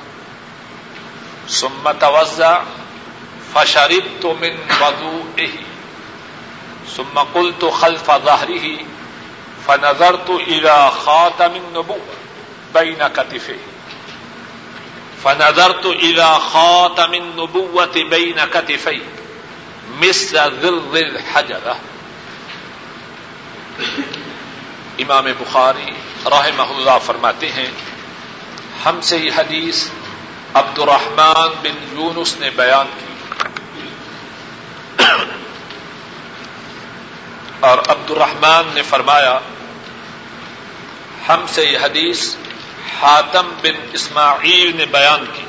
ثم 1.49 1.91
توزع 2.01 2.63
فشربت 3.55 4.27
من 4.27 4.59
وضوئه. 4.81 5.53
ثم 6.97 7.19
قلت 7.19 7.65
خلف 7.65 8.11
ظهره، 8.11 8.79
فنظرت 9.67 10.31
إلى 10.31 10.91
خاتم 10.91 11.57
النبوة 11.57 12.17
بين 12.75 13.09
كتفه 13.09 13.59
فنظر 15.23 15.73
تو 15.83 15.93
خاتم 16.41 17.13
النبوت 17.13 17.97
بین 17.97 18.39
کتفی 18.53 18.99
مصر 19.89 20.37
ذل 20.63 21.17
امام 24.99 25.25
بخاری 25.25 25.91
رحمہ 26.27 26.63
اللہ 26.63 26.99
فرماتے 27.07 27.53
ہیں، 27.53 27.71
ہم 28.87 29.01
سے 29.01 29.17
یہ 29.17 29.31
حدیث 29.37 29.89
عبد 30.55 30.79
الرحمان 30.79 31.55
بن 31.63 32.01
یونس 32.01 32.37
نے 32.39 32.51
بیان 32.51 32.87
کی۔ 32.99 33.15
اور 37.61 37.79
عبد 37.79 38.11
الرحمان 38.11 38.65
نے 38.75 38.83
فرمایا، 38.83 39.39
ہم 41.29 41.45
سے 41.49 41.65
یہ 41.65 41.79
حدیث 41.83 42.35
حاتم 43.01 43.51
بن 43.63 43.87
اسماعیل 43.93 44.77
نے 44.77 44.87
بیان 44.87 45.25
کی۔ 45.33 45.43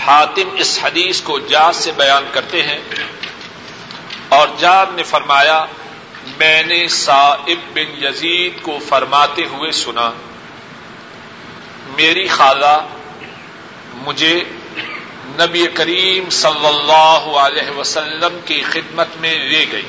حاتم 0.00 0.48
اس 0.54 0.78
حدیث 0.82 1.20
کو 1.20 1.38
جاد 1.38 1.72
سے 1.72 1.92
بیان 1.92 2.24
کرتے 2.32 2.62
ہیں 2.62 2.78
اور 4.28 4.48
جاد 4.58 4.86
نے 4.94 5.02
فرمایا، 5.02 5.64
میں 6.38 6.62
نے 6.62 6.88
صاحب 6.88 7.74
بن 7.74 8.04
یزید 8.04 8.62
کو 8.62 8.78
فرماتے 8.88 9.42
ہوئے 9.44 9.70
سنا۔ 9.70 10.10
میری 11.96 12.28
خالہ، 12.28 12.86
مجھے 13.94 14.44
نبی 15.26 15.66
کریم 15.74 16.30
صلی 16.30 16.66
اللہ 16.66 17.38
علیہ 17.38 17.70
وسلم 17.70 18.40
کی 18.44 18.62
خدمت 18.62 19.08
میں 19.20 19.38
لے 19.38 19.64
گئی 19.72 19.88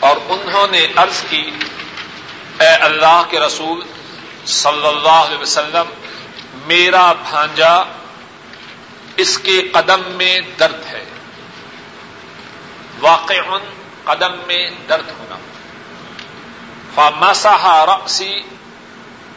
اور 0.00 0.16
انہوں 0.28 0.66
نے 0.70 0.86
عرض 0.96 1.24
کی 1.30 1.50
اے 2.62 2.68
اللہ 2.68 3.22
کے 3.28 3.40
رسول 3.40 3.80
صلی 4.46 4.86
اللہ 4.86 5.08
علیہ 5.08 5.38
وسلم، 5.38 5.86
میرا 6.66 7.12
بھانجا 7.12 7.82
اس 9.16 9.38
کے 9.38 9.68
قدم 9.72 10.00
میں 10.06 10.40
درد 10.58 10.86
ہے۔ 10.86 11.04
واقع 13.00 13.34
ان 13.46 13.60
قدم 14.04 14.32
میں 14.46 14.70
درد 14.88 15.08
ہونا۔ 15.08 15.36
فمسح 16.94 17.84
رأسی، 17.86 18.42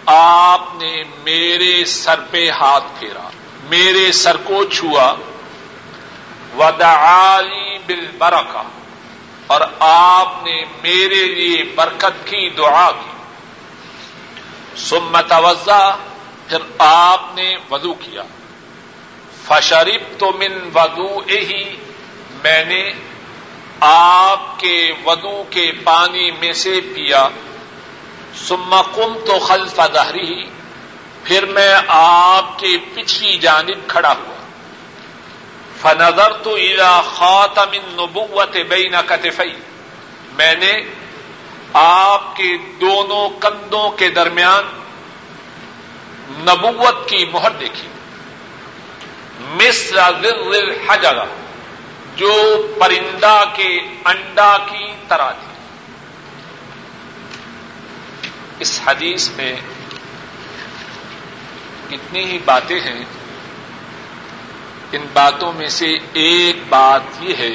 آپ 0.06 0.76
نے 0.76 1.04
میرے 1.24 1.86
سر 1.86 2.20
پہ 2.32 2.50
ہاتھ 2.50 2.84
پھیرا، 3.00 3.30
میرے 3.64 4.12
سر 4.12 4.38
کو 4.38 4.64
چھوا۔ 4.66 5.14
ودعالی 6.58 7.78
بالبرکہ، 7.78 8.62
اور 9.48 9.62
آپ 9.80 10.44
نے 10.44 10.66
میرے 10.66 11.26
لیے 11.26 11.64
برکت 11.64 12.28
کی 12.28 12.50
دعا 12.50 12.92
کی۔ 12.92 13.14
سمت 14.78 15.30
توزہ 15.30 15.98
پھر 16.48 16.58
آپ 16.78 17.22
نے 17.36 17.56
وضو 17.72 17.94
کیا۔ 17.94 18.24
فشریف 19.46 20.20
تو 20.20 20.32
من 20.32 20.70
ودو 20.74 21.20
ہی 21.20 21.76
میں 22.44 22.66
نے 22.66 22.92
آپ 23.80 24.60
کے 24.60 24.92
ودو 25.06 25.44
کے 25.50 25.72
پانی 25.84 26.32
میں 26.32 26.54
سے 26.54 26.82
پیا۔ 26.82 27.28
سما 28.36 28.82
کم 28.82 29.14
تو 29.26 29.40
خلف 29.40 29.80
دہری 29.94 30.44
پھر 31.24 31.46
میں 31.46 31.76
آپ 31.88 32.60
کے 32.60 32.68
پچھلی 32.94 33.38
جانب 33.38 33.88
کھڑا 33.88 34.14
ہوا۔ 34.14 34.36
فنظر 35.82 36.34
تو 36.34 36.56
الا 36.56 37.02
خاتم 37.02 37.74
نبوت 37.74 38.58
بین 38.70 38.96
کتفئی 39.06 39.54
میں 40.34 40.56
نے 40.56 40.74
آپ 41.78 42.36
کے 42.36 42.58
دونوں 42.82 43.30
کندھوں 43.40 43.90
کے 43.90 44.10
درمیان 44.10 44.64
نبوت 46.30 47.10
کی 47.10 47.26
مہر 47.26 47.52
دیکھی۔ 47.52 47.88
مصر 49.40 49.96
ذل 50.22 50.74
حجر 50.88 51.18
جو 52.16 52.62
پرندہ 52.80 53.44
کے 53.54 53.80
انڈا 54.06 54.58
کی 54.58 54.96
طرح 55.08 55.32
تھی۔ 55.32 55.54
اس 58.60 58.82
حدیث 58.86 59.30
میں 59.30 59.56
کتنی 61.90 62.26
ہی 62.26 62.38
باتیں 62.46 62.80
ہیں۔ 62.80 63.06
ان 64.92 65.06
باتوں 65.14 65.54
میں 65.54 65.70
سے 65.70 65.98
ایک 66.14 66.56
بات 66.70 67.02
یہ 67.20 67.36
ہے 67.36 67.50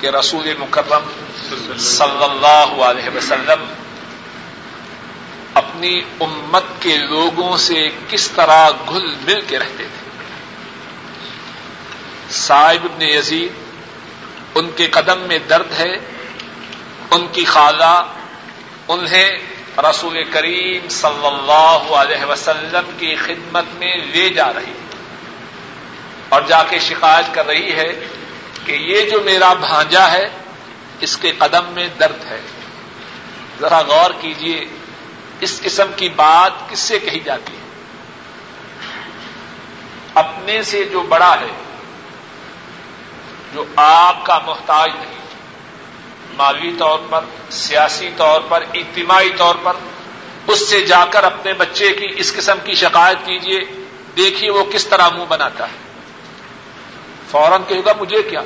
کہ 0.00 0.06
رسول 0.06 0.54
مکرم 0.58 1.29
صلی 1.78 2.24
اللہ 2.24 2.82
علیہ 2.84 3.16
وسلم، 3.16 3.64
اپنی 5.54 6.00
امت 6.20 6.64
کے 6.80 6.96
لوگوں 6.96 7.56
سے 7.56 7.88
کس 8.08 8.30
طرح 8.30 8.70
گھل 8.88 9.14
مل 9.24 9.40
کے 9.40 9.58
رہتے 9.58 9.84
تھے۔ 9.84 10.10
صاحب 12.30 12.84
ابن 12.84 13.02
یزید، 13.02 13.52
ان 14.54 14.70
کے 14.76 14.86
قدم 14.86 15.18
میں 15.18 15.38
درد 15.38 15.72
ہے، 15.78 15.92
ان 17.10 17.26
کی 17.32 17.44
خالہ، 17.44 18.12
انہیں 18.88 19.30
رسول 19.78 20.24
کریم 20.24 20.88
صلی 20.88 21.26
اللہ 21.26 21.94
علیہ 21.94 22.24
وسلم 22.24 22.90
کی 22.98 23.14
خدمت 23.14 23.64
میں 23.78 23.96
لے 23.96 24.28
جا 24.28 24.52
رہی 24.52 24.72
اور 26.28 26.42
جا 26.42 26.62
کے 26.62 26.78
شکایت 26.78 27.34
کر 27.34 27.46
رہی 27.46 27.72
ہے 27.72 28.00
کہ 28.64 28.72
یہ 28.72 29.10
جو 29.10 29.20
میرا 29.20 29.52
بھانجا 29.52 30.12
ہے 30.12 30.28
اس 31.00 31.16
کے 31.16 31.32
قدم 31.38 31.64
میں 31.68 31.88
درد 32.00 32.24
ہے۔ 32.24 32.40
ذرا 33.60 33.80
غور 33.80 34.10
کیجیے 34.20 34.64
اس 35.40 35.60
قسم 35.62 35.86
کی 35.96 36.08
بات 36.08 36.70
کس 36.70 36.78
سے 36.78 36.98
کہی 36.98 37.20
جاتی 37.20 37.52
ہے؟ 37.52 37.60
اپنے 40.14 40.62
سے 40.62 40.84
جو 40.84 41.00
بڑا 41.00 41.36
ہے، 41.40 41.62
جو 43.54 43.64
آپ 43.76 44.26
کا 44.26 44.38
محتاج 44.38 44.90
نہیں، 44.94 45.18
مالی 46.36 46.72
طور 46.78 46.98
پر، 47.10 47.24
سیاسی 47.50 48.10
طور 48.16 48.40
پر، 48.48 48.64
اجتماعی 48.74 49.30
طور 49.36 49.54
پر، 49.62 49.72
اس 50.46 50.68
سے 50.68 50.80
جا 50.80 51.04
کر 51.10 51.24
اپنے 51.24 51.52
بچے 51.52 51.92
کی 51.92 52.06
اس 52.16 52.36
قسم 52.36 52.58
کی 52.64 52.74
شکایت 52.74 53.16
کیجیے 53.26 53.60
دیکھیے 54.16 54.50
وہ 54.50 54.64
کس 54.64 54.86
طرح 54.86 55.08
منہ 55.08 55.24
بناتا 55.28 55.64
ہے۔ 55.64 55.90
فوراً 57.30 57.62
کہے 57.68 57.80
گا، 57.84 57.92
مجھے 58.00 58.22
کیا؟ 58.22 58.40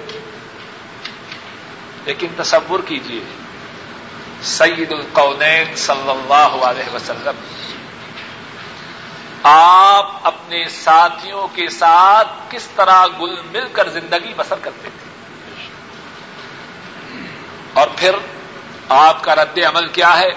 لیکن 2.06 2.26
تصور 2.36 2.80
کیجیے 2.86 3.20
سید 4.42 4.92
القونین 4.92 5.76
صلی 5.76 6.10
اللہ 6.10 6.64
علیہ 6.64 6.94
وسلم، 6.94 7.36
آپ 9.42 10.10
اپنے 10.22 10.68
ساتھیوں 10.68 11.48
کے 11.48 11.68
ساتھ 11.68 12.28
کس 12.50 12.68
طرح 12.76 13.06
گل 13.06 13.34
مل 13.52 13.68
کر 13.72 13.88
زندگی 13.88 14.34
بسر 14.36 14.54
کرتے 14.62 14.88
تھے؟ 14.88 15.14
اور 17.72 17.88
پھر 17.96 18.14
آپ 18.88 19.24
کا 19.24 19.34
رد 19.34 19.58
عمل 19.58 19.88
کیا 19.88 20.18
ہے؟ 20.18 20.28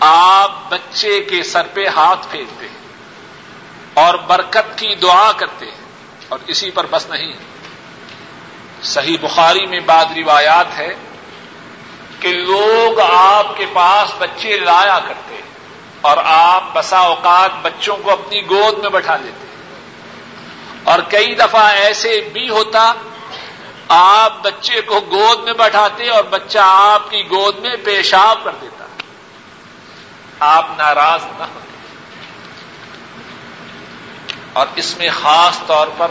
آپ 0.00 0.70
بچے 0.70 1.20
کے 1.20 1.42
سر 1.42 1.66
پہ 1.72 1.86
ہاتھ 1.86 2.26
پھینکتے 2.30 2.68
ہیں 2.68 2.76
اور 3.94 4.14
برکت 4.14 4.78
کی 4.78 4.94
دعا 4.94 5.32
کرتے 5.32 5.66
ہیں 5.66 5.84
اور 6.28 6.38
اسی 6.46 6.70
پر 6.70 6.86
بس 6.90 7.06
نہیں۔ 7.10 7.32
صحیح 8.82 9.16
بخاری 9.20 9.66
میں 9.66 9.80
بعد 9.80 10.04
روایات 10.16 10.78
ہے 10.78 10.94
کہ 12.20 12.32
لوگ 12.32 13.00
آپ 13.00 13.56
کے 13.56 13.66
پاس 13.72 14.14
بچے 14.18 14.56
لایا 14.56 14.98
کرتے 15.08 15.40
اور 16.00 16.16
آپ 16.24 16.74
بسا 16.74 16.98
اوقات 16.98 17.50
بچوں 17.62 17.96
کو 17.96 18.10
اپنی 18.10 18.42
گود 18.50 18.78
میں 18.78 18.90
بٹھا 18.90 19.16
لیتے 19.16 19.46
اور 20.84 20.98
کئی 21.08 21.34
دفعہ 21.34 21.66
ایسے 21.66 22.20
بھی 22.32 22.48
ہوتا 22.48 22.92
آپ 23.88 24.42
بچے 24.42 24.80
کو 24.80 25.00
گود 25.00 25.42
میں 25.44 25.52
بٹھاتے 25.52 26.08
اور 26.08 26.24
بچہ 26.24 26.58
آپ 26.58 27.10
کی 27.10 27.22
گود 27.30 27.58
میں 27.58 27.76
پیشاب 27.84 28.44
کر 28.44 28.50
دیتا 28.60 28.86
آپ 30.38 30.70
ناراض 30.78 31.24
نہ 31.38 31.44
ہوتے 31.44 31.66
اور 34.52 34.66
اس 34.74 34.96
میں 34.98 35.08
خاص 35.22 35.60
طور 35.66 35.86
پر 35.96 36.08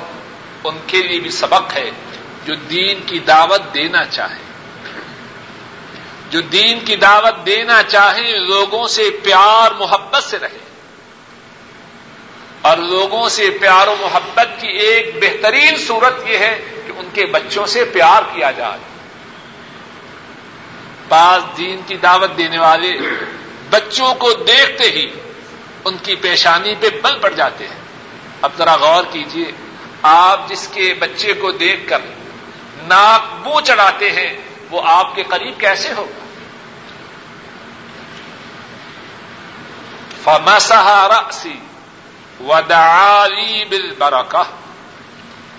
ان 0.64 0.78
کے 0.88 1.02
لیے 1.02 1.20
بھی 1.20 1.30
سبق 1.30 1.74
ہے 1.74 1.92
جو 2.46 2.56
دین 2.70 3.00
کی 3.06 3.20
دعوت 3.20 3.74
دینا 3.74 4.04
چاہے 4.06 4.44
جو 6.30 6.42
دین 6.52 6.80
کی 6.86 6.96
دعوت 6.96 7.46
دینا 7.46 7.82
چاہیں 7.84 8.32
لوگوں 8.40 8.88
سے 8.88 9.10
پیار 9.24 9.72
محبت 9.72 10.24
سے 10.24 10.40
رہے 10.40 10.64
اور 12.62 12.78
لوگوں 12.84 13.28
سے 13.30 13.50
پیار 13.62 13.88
و 13.88 13.96
محبت 14.02 14.60
کی 14.62 14.68
ایک 14.80 15.16
بہترین 15.22 15.76
صورت 15.78 16.28
یہ 16.28 16.38
ہے 16.38 16.56
کہ 16.88 16.92
ان 16.98 17.10
کے 17.14 17.26
بچوں 17.26 17.66
سے 17.66 17.84
پیار 17.94 18.24
کیا 18.34 18.52
جائے 18.52 18.80
بعض 21.08 21.42
دین 21.58 21.82
کی 21.88 21.98
دعوت 21.98 22.38
دینے 22.38 22.60
والے 22.60 22.92
بچوں 23.70 24.14
کو 24.14 24.32
دیکھتے 24.48 24.90
ہی 24.90 25.06
ان 25.86 25.98
کی 26.04 26.16
پیشانی 26.16 26.74
پہ 26.80 26.90
بل 27.04 27.18
پڑ 27.22 27.34
جاتے 27.34 27.68
ہیں 27.68 27.80
اب 28.42 28.52
ذرا 28.58 28.76
غور 28.76 29.04
کیجیے 29.12 29.52
آپ 30.04 30.50
جس 30.50 30.68
کے 30.68 30.94
بچے 31.00 31.34
کو 31.34 31.52
دیکھ 31.60 31.88
کر 31.90 32.02
ناک 32.88 33.48
منہ 33.48 33.60
چڑھاتے 33.66 34.12
ہیں، 34.12 34.32
وہ 34.72 34.82
آپ 34.86 35.16
کے 35.16 35.24
قریب 35.24 35.60
کیسے 35.60 35.94
ہوگا 35.94 36.24
فمسح 40.24 41.08
رأسی 41.08 41.60
ودعالی 42.40 43.66
بل 43.66 43.94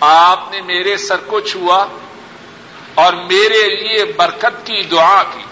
آپ 0.00 0.50
نے 0.50 0.60
میرے 0.60 0.96
سر 0.96 1.16
کو 1.16 1.40
چھوا 1.40 1.86
اور 2.94 3.12
میرے 3.12 3.62
لیے 3.76 4.04
برکت 4.04 4.66
کی 4.66 4.82
دعا 4.82 5.22
کی۔ 5.22 5.44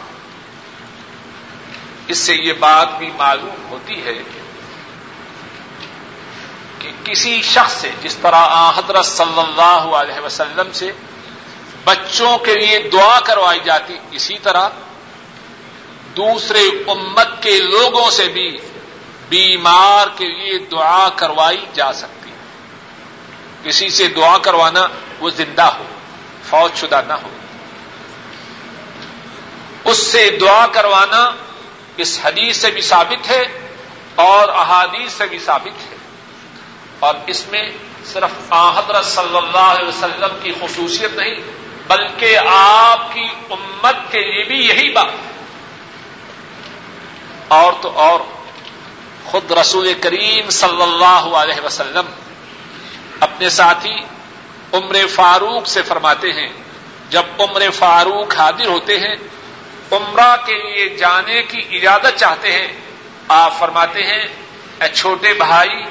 اس 2.09 2.19
سے 2.19 2.35
یہ 2.35 2.53
بات 2.53 2.99
بھی 2.99 3.11
معلوم 3.17 3.69
ہوتی 3.71 4.05
ہے 4.05 4.19
کہ 6.79 6.91
کسی 7.05 7.43
شخص 7.43 7.73
سے، 7.73 7.91
جس 8.03 8.17
طرح 8.17 8.47
حضرت 8.77 9.07
صلی 9.07 9.41
اللہ 9.41 9.97
علیہ 9.97 10.21
وسلم 10.21 10.73
سے 10.73 10.93
بچوں 11.85 12.39
کے 12.39 12.55
لیے 12.55 12.79
دعا 12.79 13.21
کروائی 13.21 13.61
جاتی 13.65 13.99
اسی 14.11 14.39
طرح 14.39 14.69
دوسرے 16.17 16.61
امت 16.87 17.43
کے 17.43 17.59
لوگوں 17.59 18.11
سے 18.11 18.29
بھی 18.29 18.57
بیمار 19.29 20.07
کے 20.17 20.27
لیے 20.27 20.59
دعا 20.59 21.09
کروائی 21.17 21.67
جا 21.75 21.93
سکتی 21.93 22.31
ہے۔ 22.31 22.37
کسی 23.63 23.89
سے 23.89 24.09
دعا 24.09 24.39
کروانا 24.39 24.87
وہ 25.19 25.31
زندہ 25.31 25.63
ہو، 25.63 25.85
فوج 26.51 26.79
شدہ 26.79 27.01
نہ 27.09 27.13
ہو۔ 27.13 27.29
اس 29.85 29.97
سے 29.97 30.31
دعا 30.41 30.67
کروانا 30.67 31.31
اس 31.97 32.21
حدیث 32.25 32.57
سے 32.57 32.71
بھی 32.71 32.81
ثابت 32.81 33.31
ہے 33.31 33.69
اور 34.15 34.49
احادیث 34.49 35.13
سے 35.13 35.27
بھی 35.27 35.39
ثابت 35.39 35.93
ہے۔ 35.93 35.97
اور 36.99 37.15
اس 37.27 37.49
میں 37.49 37.71
صرف 38.05 38.53
حضرت 38.53 39.05
صلی 39.05 39.37
اللہ 39.37 39.59
علیہ 39.59 39.89
وسلم 39.89 40.39
کی 40.43 40.53
خصوصیت 40.61 41.13
نہیں 41.13 41.64
بلکہ 41.89 42.39
آپ 42.47 43.13
کی 43.13 43.25
امت 43.51 44.13
کے 44.13 44.21
لیے 44.21 44.45
بھی 44.45 44.69
یہی 44.69 44.91
بات۔ 44.91 45.07
اور 47.49 47.73
تو 47.81 47.91
اور، 47.91 48.21
خود 49.25 49.51
رسول 49.51 49.95
کریم 50.01 50.51
صلی 50.51 50.83
اللہ 50.83 51.37
علیہ 51.37 51.65
وسلم 51.65 52.07
اپنے 53.21 53.51
ساتھی 53.51 53.95
عمر 54.73 54.97
فاروق 55.15 55.67
سے 55.67 55.83
فرماتے 55.83 56.33
ہیں، 56.33 56.49
جب 57.11 57.23
عمر 57.39 57.71
فاروق 57.71 58.37
حاضر 58.37 58.67
ہوتے 58.67 58.99
ہیں، 58.99 59.15
عمرہ 59.93 60.37
کے 60.47 60.55
لیے 60.55 60.89
جانے 60.89 61.43
کی 61.43 61.79
اجازت 61.79 62.19
چاہتے 62.19 62.53
ہیں، 62.53 62.67
آپ 63.29 63.59
فرماتے 63.59 64.03
ہیں، 64.03 64.23
اے 64.81 64.95
چھوٹے 64.95 65.33
بھائی، 65.33 65.85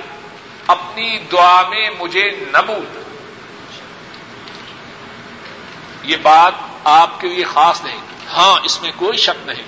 اپنی 0.67 1.17
دعا 1.31 1.61
میں 1.69 1.89
مجھے 1.99 2.31
نہ 2.51 2.57
بھول۔ 2.65 3.12
یہ 6.03 6.17
بات 6.21 6.53
آپ 6.83 7.21
کے 7.21 7.27
لیے 7.27 7.43
خاص 7.43 7.83
نہیں۔ 7.83 7.97
ہاں 8.33 8.59
اس 8.63 8.81
میں 8.81 8.91
کوئی 8.95 9.17
شک 9.17 9.49
نہیں۔ 9.49 9.63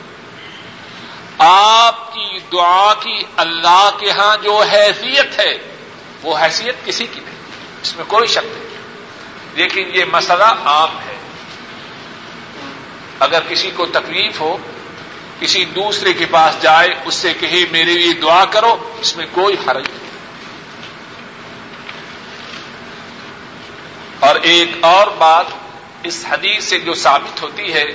آپ 1.37 2.13
کی 2.13 2.39
دعا 2.51 2.93
کی 2.93 3.23
اللہ 3.37 3.89
کے 3.99 4.11
ہاں 4.11 4.37
جو 4.43 4.63
حیثیت 4.71 5.39
ہے، 5.39 5.77
وہ 6.23 6.37
حیثیت 6.37 6.75
کسی 6.85 7.07
کی 7.07 7.19
نہیں۔ 7.19 7.35
اس 7.81 7.95
میں 7.95 8.05
کوئی 8.07 8.27
شک 8.27 8.45
نہیں۔ 8.45 8.65
لیکن 9.53 9.89
یہ 9.93 10.05
مسئلہ 10.05 10.43
عام 10.43 10.99
ہے۔ 10.99 11.17
اگر 13.19 13.39
کسی 13.49 13.71
کو 13.71 13.85
تکلیف 13.85 14.41
ہو، 14.41 14.57
کسی 15.39 15.65
دوسرے 15.65 16.13
کے 16.13 16.25
پاس 16.25 16.61
جائے، 16.61 16.89
اس 17.05 17.15
سے 17.15 17.33
کہے، 17.33 17.65
میرے 17.71 17.93
لیے 17.93 18.13
دعا 18.13 18.45
کرو، 18.45 18.93
اس 18.99 19.17
میں 19.17 19.25
کوئی 19.31 19.55
حرج 19.67 19.87
نہیں۔ 19.89 20.09
اور 24.19 24.35
ایک 24.35 24.71
اور 24.81 25.07
بات 25.07 25.45
اس 26.05 26.25
حدیث 26.29 26.63
سے 26.63 26.79
جو 26.79 26.93
ثابت 26.93 27.41
ہوتی 27.41 27.73
ہے 27.73 27.85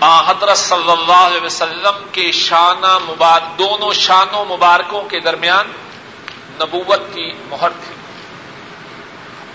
حضرت 0.00 0.58
صلی 0.58 0.90
اللہ 0.90 1.22
علیہ 1.28 1.40
وسلم 1.40 2.04
کے 2.12 2.32
شانہ 2.32 2.98
مبارک 2.98 3.58
دونوں 3.58 3.92
شانوں 3.92 4.44
مبارکوں 4.44 5.02
کے 5.02 5.20
درمیان 5.20 5.66
نبوت 6.60 7.00
کی 7.14 7.32
مہر 7.48 7.70
تھی۔ 7.70 7.94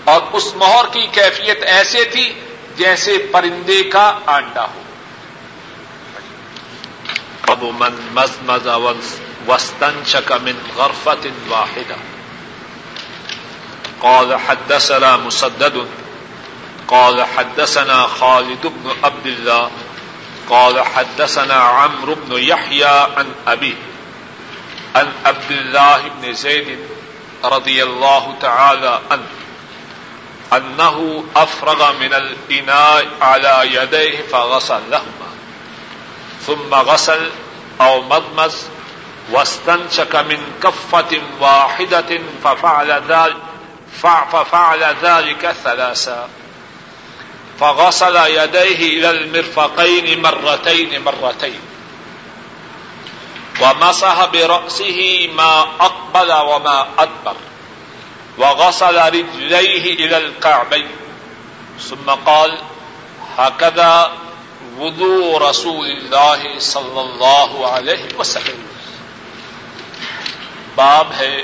اور 0.04 0.20
اس 0.32 0.56
مہر 0.56 0.84
کی 0.92 1.06
کیفیت 1.06 1.62
ایسے 1.62 2.04
تھی 2.04 2.40
جیسے 2.76 3.18
پرندے 3.32 3.82
کا 3.82 4.18
آنڈا 4.26 4.64
ہو۔ 4.64 4.82
ابو 7.46 7.70
من 7.72 7.96
مز 8.10 8.30
مز 8.42 8.66
وسطن 9.48 10.02
من 10.42 10.58
غرفت 10.76 11.26
واحدہ 11.48 11.94
قال 13.98 14.32
حدثنا 14.48 15.16
مسدد 15.16 15.76
قال 16.88 17.24
حدثنا 17.24 18.02
خالد 18.06 18.66
بن 18.66 18.90
عبد 19.04 19.26
الله 19.26 19.70
قال 20.50 20.84
حدثنا 20.84 21.54
عمرو 21.54 22.14
بن 22.14 22.38
يحيى 22.38 22.84
عن 22.84 23.32
أبي 23.46 23.76
عن 24.96 25.12
عبد 25.24 25.50
الله 25.50 26.02
بن 26.08 26.32
زيد 26.32 26.78
رضي 27.44 27.82
الله 27.82 28.34
تعالى 28.40 29.00
عنه 29.10 29.26
أنه 30.52 31.24
أفرغ 31.36 31.92
من 31.92 32.14
الإناء 32.14 33.06
على 33.20 33.60
يديه 33.64 34.22
فغسل 34.22 34.80
لهما، 34.90 35.30
ثم 36.46 36.74
غسل 36.74 37.30
أو 37.80 38.02
مضمز 38.02 38.66
واستنشك 39.30 40.16
من 40.16 40.52
كفة 40.62 41.20
واحدة 41.40 42.20
ففعل 42.44 43.02
ذلك 43.08 43.36
ففعل 44.32 44.96
ذلك 45.02 45.54
ثلاثا. 45.64 46.28
فغسل 47.60 48.16
يديه 48.16 48.98
إلى 48.98 49.10
المرفقين 49.10 50.22
مرتين 50.22 51.02
مرتين. 51.02 51.60
ومسح 53.60 54.24
برأسه 54.24 55.28
ما 55.32 55.64
أقبل 55.80 56.32
وما 56.32 56.86
أدبر. 56.98 57.34
وغسل 58.38 58.96
رجليه 58.96 60.06
إلى 60.06 60.16
الكعبين. 60.16 60.88
ثم 61.88 62.10
قال 62.10 62.58
هكذا 63.36 64.12
وضوء 64.78 65.38
رسول 65.38 65.86
الله 65.86 66.58
صلى 66.58 67.00
الله 67.00 67.70
عليه 67.72 68.18
وسلم. 68.18 68.62
باب 70.74 71.12
ہے 71.18 71.42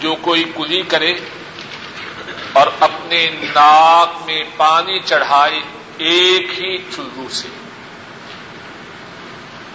جو 0.00 0.14
کوئی 0.14 0.44
کلی 0.56 0.82
کرے 0.82 1.14
اور 2.52 2.66
اپنے 2.80 3.30
ناک 3.42 4.22
میں 4.26 4.44
پانی 4.56 4.98
چڑھائے 5.04 5.60
ایک 5.98 6.50
ہی 6.58 6.78
چلو 6.78 7.28
سے۔ 7.30 7.48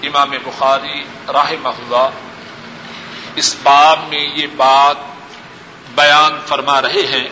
امام 0.04 0.30
بخاری 0.30 1.04
راہ 1.34 1.52
محلہ 1.64 2.10
اس 3.36 3.56
باب 3.64 4.00
میں 4.10 4.28
یہ 4.36 4.48
بات 4.56 4.96
بیان 5.96 6.40
فرما 6.48 6.82
رہے 6.82 7.08
ہیں 7.12 7.30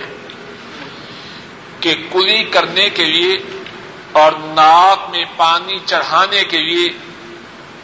کہ 1.79 1.95
کلی 2.11 2.43
کرنے 2.43 2.89
کے 2.89 3.05
لیے 3.05 3.37
اور 4.11 4.31
ناک 4.31 5.09
میں 5.09 5.25
پانی 5.37 5.79
چڑھانے 5.85 6.43
کے 6.43 6.57
لیے 6.57 6.89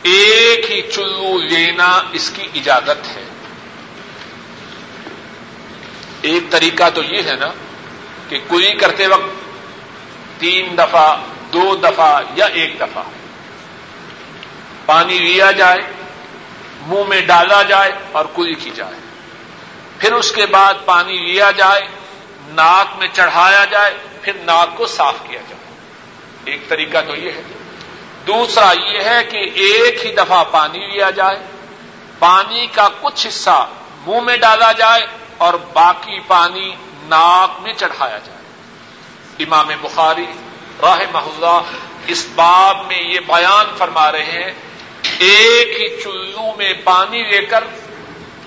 ایک 0.02 0.72
ہی 0.72 0.82
چلو 0.82 1.38
لینا 1.42 2.02
اس 2.12 2.32
کی 2.36 2.48
اجازت 2.56 3.18
ہے۔ 3.18 3.24
ایک 6.22 6.52
طریقہ 6.52 6.90
تو 6.90 7.04
یہ 7.04 7.24
ہے 7.24 7.36
نا 7.36 7.48
کہ 8.30 8.40
کلی 8.50 8.72
کرتے 8.72 9.08
وقت 9.08 9.48
تین 10.40 10.78
دفعہ، 10.78 11.18
دو 11.54 11.76
دفعہ 11.76 12.22
یا 12.36 12.46
ایک 12.46 12.80
دفعہ 12.80 13.04
پانی 14.86 15.18
لیا 15.18 15.52
جائے، 15.52 15.78
منہ 16.88 17.04
میں 17.08 17.22
ڈالا 17.22 17.64
جائے 17.64 17.92
اور 18.12 18.26
کلی 18.36 18.54
کی 18.54 18.72
جائے۔ 18.76 18.94
پھر 19.98 20.14
اس 20.14 20.32
کے 20.32 20.46
بعد 20.46 20.74
پانی 20.86 21.18
لیا 21.18 21.52
جائے، 21.52 21.82
ناک 22.48 22.98
میں 22.98 23.08
چڑھایا 23.14 23.66
جائے، 23.66 23.94
پھر 24.22 24.34
ناک 24.34 24.78
کو 24.78 24.88
صاف 24.88 25.16
کیا 25.24 25.42
جائے۔ 25.50 25.76
ایک 26.46 26.70
طریقہ 26.70 26.98
تو 27.08 27.16
یہ 27.16 27.32
ہے۔ 27.32 27.42
دوسرا 28.28 28.72
یہ 28.72 29.00
ہے 29.04 29.24
کہ 29.24 29.38
ایک 29.54 30.06
ہی 30.06 30.12
دفعہ 30.12 30.44
پانی 30.52 30.80
لیا 30.80 31.10
جائے، 31.10 31.40
پانی 32.20 32.68
کا 32.68 32.90
کچھ 33.02 33.28
حصہ 33.28 33.68
منہ 34.08 34.22
میں 34.22 34.38
ڈالا 34.38 34.72
جائے 34.72 35.02
اور 35.38 35.54
باقی 35.54 36.20
پانی 36.20 36.76
ناک 37.04 37.62
میں 37.62 37.74
چڑھایا 37.74 38.18
جائے۔ 38.18 38.38
امام 39.40 39.68
بخاری 39.82 40.26
راہ 40.82 41.00
محلہ 41.12 41.62
اس 42.08 42.28
باب 42.36 42.86
میں 42.88 43.02
یہ 43.02 43.20
بیان 43.20 43.66
فرما 43.78 44.12
رہے 44.12 44.24
ہیں، 44.24 44.52
ایک 45.20 45.82
ہی 45.82 46.02
چلو 46.04 46.56
میں 46.58 46.74
پانی 46.84 47.24
لے 47.24 47.46
کر 47.46 47.64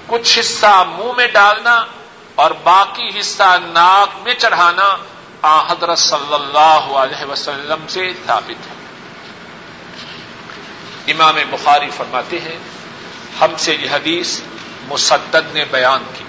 کچھ 0.07 0.39
حصہ 0.39 0.85
منہ 0.99 1.13
میں 1.17 1.27
ڈالنا 1.27 1.85
اور 2.35 2.51
باقی 2.51 3.19
حصہ 3.19 3.59
ناک 3.63 4.09
میں 4.23 4.35
چڑھانا 4.35 4.97
آ 5.43 5.63
حضرت 5.63 5.99
صلی 5.99 6.35
اللہ 6.35 6.97
علیہ 6.97 7.25
وسلم 7.25 7.87
سے 7.89 8.13
ثابت 8.27 8.67
ہے۔ 8.67 8.81
امام 11.13 11.35
بخاری 11.51 11.91
فرماتے 11.91 12.41
ہیں، 12.41 12.59
ہم 13.41 13.57
سے 13.57 13.77
یہ 13.81 13.91
حدیث 13.91 14.41
مسدد 14.89 15.55
نے 15.55 15.65
بیان 15.65 16.03
کی۔ 16.19 16.25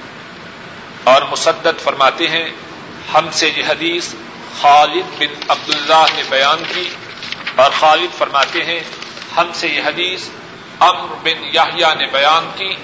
اور 1.04 1.22
مسدد 1.32 1.82
فرماتے 1.84 2.28
ہیں، 2.28 2.50
ہم 3.14 3.30
سے 3.32 3.50
یہ 3.56 3.64
حدیث 3.68 4.14
خالد 4.62 5.20
بن 5.20 5.44
عبداللہ 5.48 6.06
نے 6.16 6.24
بیان 6.30 6.64
کی 6.74 6.90
اور 7.56 7.72
خالد 7.80 8.18
فرماتے 8.18 8.64
ہیں، 8.66 8.80
ہم 9.38 9.52
سے 9.54 9.68
یہ 9.68 9.82
حدیث 9.86 10.30
امر 10.80 11.16
بن 11.24 11.44
یاہیا 11.54 11.94
نے 11.94 12.08
بیان 12.08 12.52
کی 12.56 12.76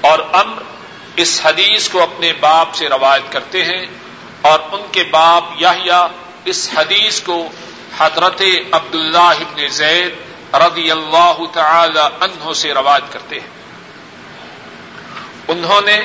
اور 0.00 0.18
امر 0.32 0.62
اس 1.16 1.40
حدیث 1.44 1.88
کو 1.88 2.02
اپنے 2.02 2.32
باپ 2.32 2.74
سے 2.74 2.88
روایت 2.88 3.32
کرتے 3.32 3.64
ہیں 3.64 3.86
اور 4.42 4.58
ان 4.72 4.80
کے 4.92 5.04
باپ 5.10 5.44
یا 5.56 6.06
اس 6.44 6.70
حدیث 6.76 7.20
کو 7.20 7.48
حضرت 7.98 8.42
عبداللہ 8.72 9.18
ابن 9.18 9.66
زید 9.66 10.54
رضی 10.54 10.90
اللہ 10.90 11.38
تعالی 11.52 11.98
عنہ 11.98 12.52
سے 12.52 12.74
روایت 12.74 13.12
کرتے 13.12 13.40
ہیں۔ 13.40 13.48
انہوں 15.48 15.80
نے 15.80 16.00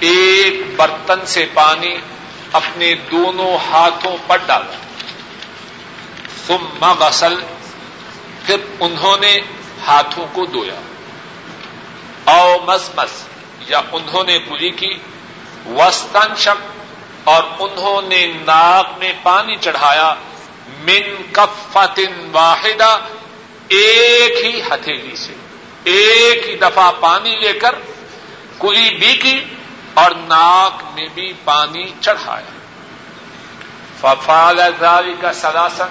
ایک 0.00 0.60
برتن 0.76 1.26
سے 1.26 1.46
پانی 1.54 1.96
اپنے 2.52 2.94
دونوں 2.94 3.56
ہاتھوں 3.70 4.16
پر 4.26 4.36
ڈالا۔ 4.36 4.76
ثم 6.46 6.84
غسل، 6.84 7.34
پھر 8.46 8.56
انہوں 8.80 9.16
نے 9.20 9.40
ہاتھوں 9.86 10.26
کو 10.32 10.44
دھویا۔ 10.44 10.80
او 12.24 12.56
مس 12.66 12.90
مس، 12.96 13.28
یا 13.68 13.80
انہوں 13.92 14.24
نے 14.24 14.38
کلی 14.38 14.70
کی۔ 14.70 14.94
وسطن 15.66 16.34
شک 16.36 16.80
اور 17.24 17.42
انہوں 17.58 18.02
نے 18.08 18.26
ناک 18.26 18.98
میں 18.98 19.12
پانی 19.22 19.56
چڑھایا۔ 19.60 20.14
من 20.84 21.22
کفتن 21.32 22.28
واحدہ، 22.32 22.98
ایک 23.68 24.44
ہی 24.44 24.60
ہتھیلی 24.60 25.16
سے، 25.16 25.32
ایک 25.84 26.48
ہی 26.48 26.56
دفعہ 26.56 26.92
پانی 27.00 27.36
لے 27.36 27.52
کر 27.52 27.74
کلی 28.58 28.94
بھی 28.94 29.16
کی۔ 29.16 29.40
اور 29.94 30.10
ناک 30.10 30.82
میں 30.94 31.08
بھی 31.14 31.32
پانی 31.44 31.84
چڑھایا 32.00 32.54
ففال 34.00 34.60
کا 35.20 35.32
سلاسن 35.32 35.84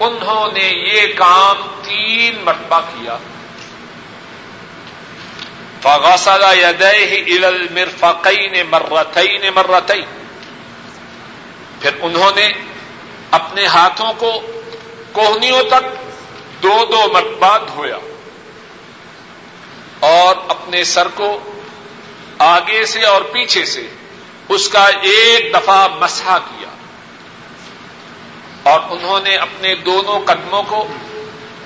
انہوں 0.00 0.52
نے 0.52 0.68
یہ 0.68 1.00
کام 1.16 1.80
تین 1.82 2.44
مرتبہ 2.44 2.80
کیا۔ 2.80 3.16
فغسل 5.82 6.44
يديه 6.58 7.22
الى 7.26 7.44
المرفقين 7.44 8.52
مرتين 8.70 9.40
مرتين۔ 9.54 10.04
پھر 11.80 11.90
انہوں 12.00 12.30
نے 12.36 12.52
اپنے 13.30 13.66
ہاتھوں 13.66 14.12
کو 14.12 14.46
کوہنیوں 15.12 15.62
تک 15.62 15.84
دو 16.62 16.84
دو 16.92 17.12
مرتبہ 17.12 17.58
دھویا 17.58 17.98
اور 20.00 20.36
اپنے 20.48 20.84
سر 20.84 21.08
کو 21.08 21.51
آگے 22.38 22.86
سے 22.86 23.02
اور 23.02 23.22
پیچھے 23.22 23.64
سے 23.64 23.88
اس 24.48 24.68
کا 24.68 24.84
ایک 24.84 25.54
دفعہ 25.54 25.88
مسحا 25.88 26.38
کیا۔ 26.38 26.68
اور 28.62 28.80
انہوں 28.90 29.20
نے 29.20 29.36
اپنے 29.36 29.74
دونوں 29.74 30.20
قدموں 30.20 30.62
کو 30.62 30.88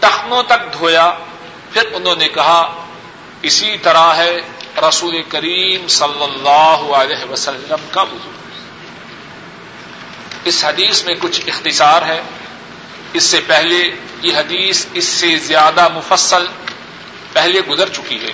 ٹخنوں 0.00 0.42
تک 0.42 0.78
دھویا۔ 0.78 1.12
پھر 1.72 1.82
انہوں 1.92 2.16
نے 2.16 2.28
کہا، 2.28 2.86
اسی 3.42 3.76
طرح 3.82 4.14
ہے 4.14 4.40
رسول 4.88 5.22
کریم 5.28 5.88
صلی 5.88 6.22
اللہ 6.22 6.94
علیہ 6.94 7.32
وسلم 7.32 7.86
کا 7.90 8.02
وضو۔ 8.02 8.30
اس 10.44 10.64
حدیث 10.64 11.04
میں 11.04 11.14
کچھ 11.20 11.40
اختصار 11.46 12.02
ہے۔ 12.02 12.22
اس 13.12 13.22
سے 13.22 13.40
پہلے 13.46 13.90
یہ 14.22 14.36
حدیث 14.36 14.86
اس 14.92 15.04
سے 15.04 15.36
زیادہ 15.36 15.88
مفصل 15.88 16.46
پہلے 17.32 17.60
گزر 17.60 17.88
چکی 17.88 18.26
ہے۔ 18.26 18.32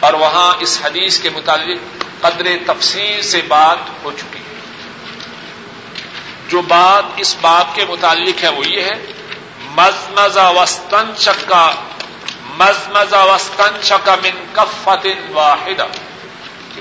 اور 0.00 0.12
وہاں 0.12 0.54
اس 0.60 0.80
حدیث 0.84 1.20
کے 1.20 1.30
متعلق 1.30 2.04
قدر 2.20 2.46
تفصیل 2.66 3.22
سے 3.22 3.42
بات 3.48 3.78
ہو 4.04 4.10
چکی 4.10 4.38
ہے۔ 4.38 4.58
جو 6.48 6.62
بات 6.62 7.04
اس 7.16 7.36
بات 7.40 7.74
کے 7.74 7.84
متعلق 7.88 8.44
ہے 8.44 8.48
وہ 8.48 8.66
یہ 8.66 8.82
ہے، 8.82 9.12
مزمزہ 9.64 10.52
وسطن 10.56 11.16
چکا 11.16 11.74
مزمز 12.44 13.12
وسطن 13.12 13.82
شک 13.82 14.08
من 14.08 14.44
کفت 14.52 15.06
واحدہ۔ 15.32 15.86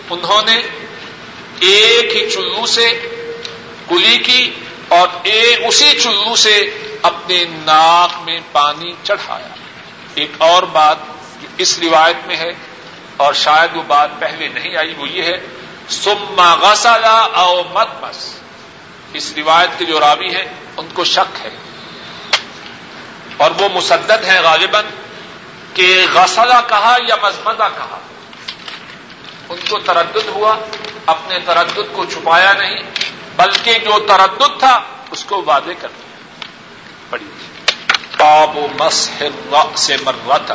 انہوں 0.10 0.41
نے 0.45 0.62
ایک 1.60 2.15
ہی 2.15 2.30
چلو 2.30 2.65
سے 2.65 2.89
کلی 3.88 4.17
کی 4.17 4.51
اور 4.88 5.08
ایک 5.23 5.60
اسی 5.67 5.99
چلو 5.99 6.36
سے 6.36 6.69
اپنے 7.01 7.43
ناک 7.49 8.21
میں 8.25 8.39
پانی 8.51 8.93
چڑھایا۔ 9.03 9.47
ایک 10.15 10.32
اور 10.38 10.63
بات 10.63 10.97
جو 11.41 11.47
اس 11.58 11.80
روایت 11.80 12.27
میں 12.27 12.36
ہے 12.36 12.66
اور 13.17 13.34
شاید 13.34 13.75
وہ 13.75 13.84
بات 13.88 14.10
پہلے 14.19 14.47
نہیں 14.47 14.75
آئی، 14.75 14.93
وہ 14.97 15.10
یہ 15.10 15.23
ہے 15.23 15.45
سما 15.89 16.56
غسلا 16.56 17.17
او 17.17 17.63
مت 17.63 17.88
مس 18.01 18.34
اس 19.13 19.34
روایت 19.38 19.69
کے 19.77 19.86
جو 19.86 19.99
راوی 19.99 20.36
ہیں، 20.36 20.45
ان 20.77 20.88
کو 20.93 21.03
شک 21.03 21.45
ہے۔ 21.45 21.49
اور 23.38 23.51
وہ 23.51 23.69
مسدد 23.73 24.23
ہیں 24.25 24.41
غالباً 24.41 24.86
کہ 25.73 26.06
غسلہ 26.13 26.53
کہا 26.67 26.97
یا 27.08 27.15
مزمدہ 27.21 27.67
کہا۔ 27.77 27.99
ان 29.49 29.58
کو 29.69 29.80
تردد 29.80 30.27
ہوا، 30.27 30.58
اپنے 31.06 31.39
تردد 31.45 31.93
کو 31.93 32.06
چھپایا 32.06 32.53
نہیں، 32.53 32.84
بلکہ 33.36 33.73
جو 33.73 33.99
تردد 34.08 34.60
تھا، 34.60 34.82
اس 35.12 35.25
کو 35.25 35.43
واضح 35.45 35.71
کر 35.80 35.88
دیا۔ 35.88 36.45
پڑھی۔ 37.10 37.25
باب 38.17 38.58
و 38.58 38.67
مسح 38.80 39.23
سے 39.75 39.97
مرت 40.06 40.51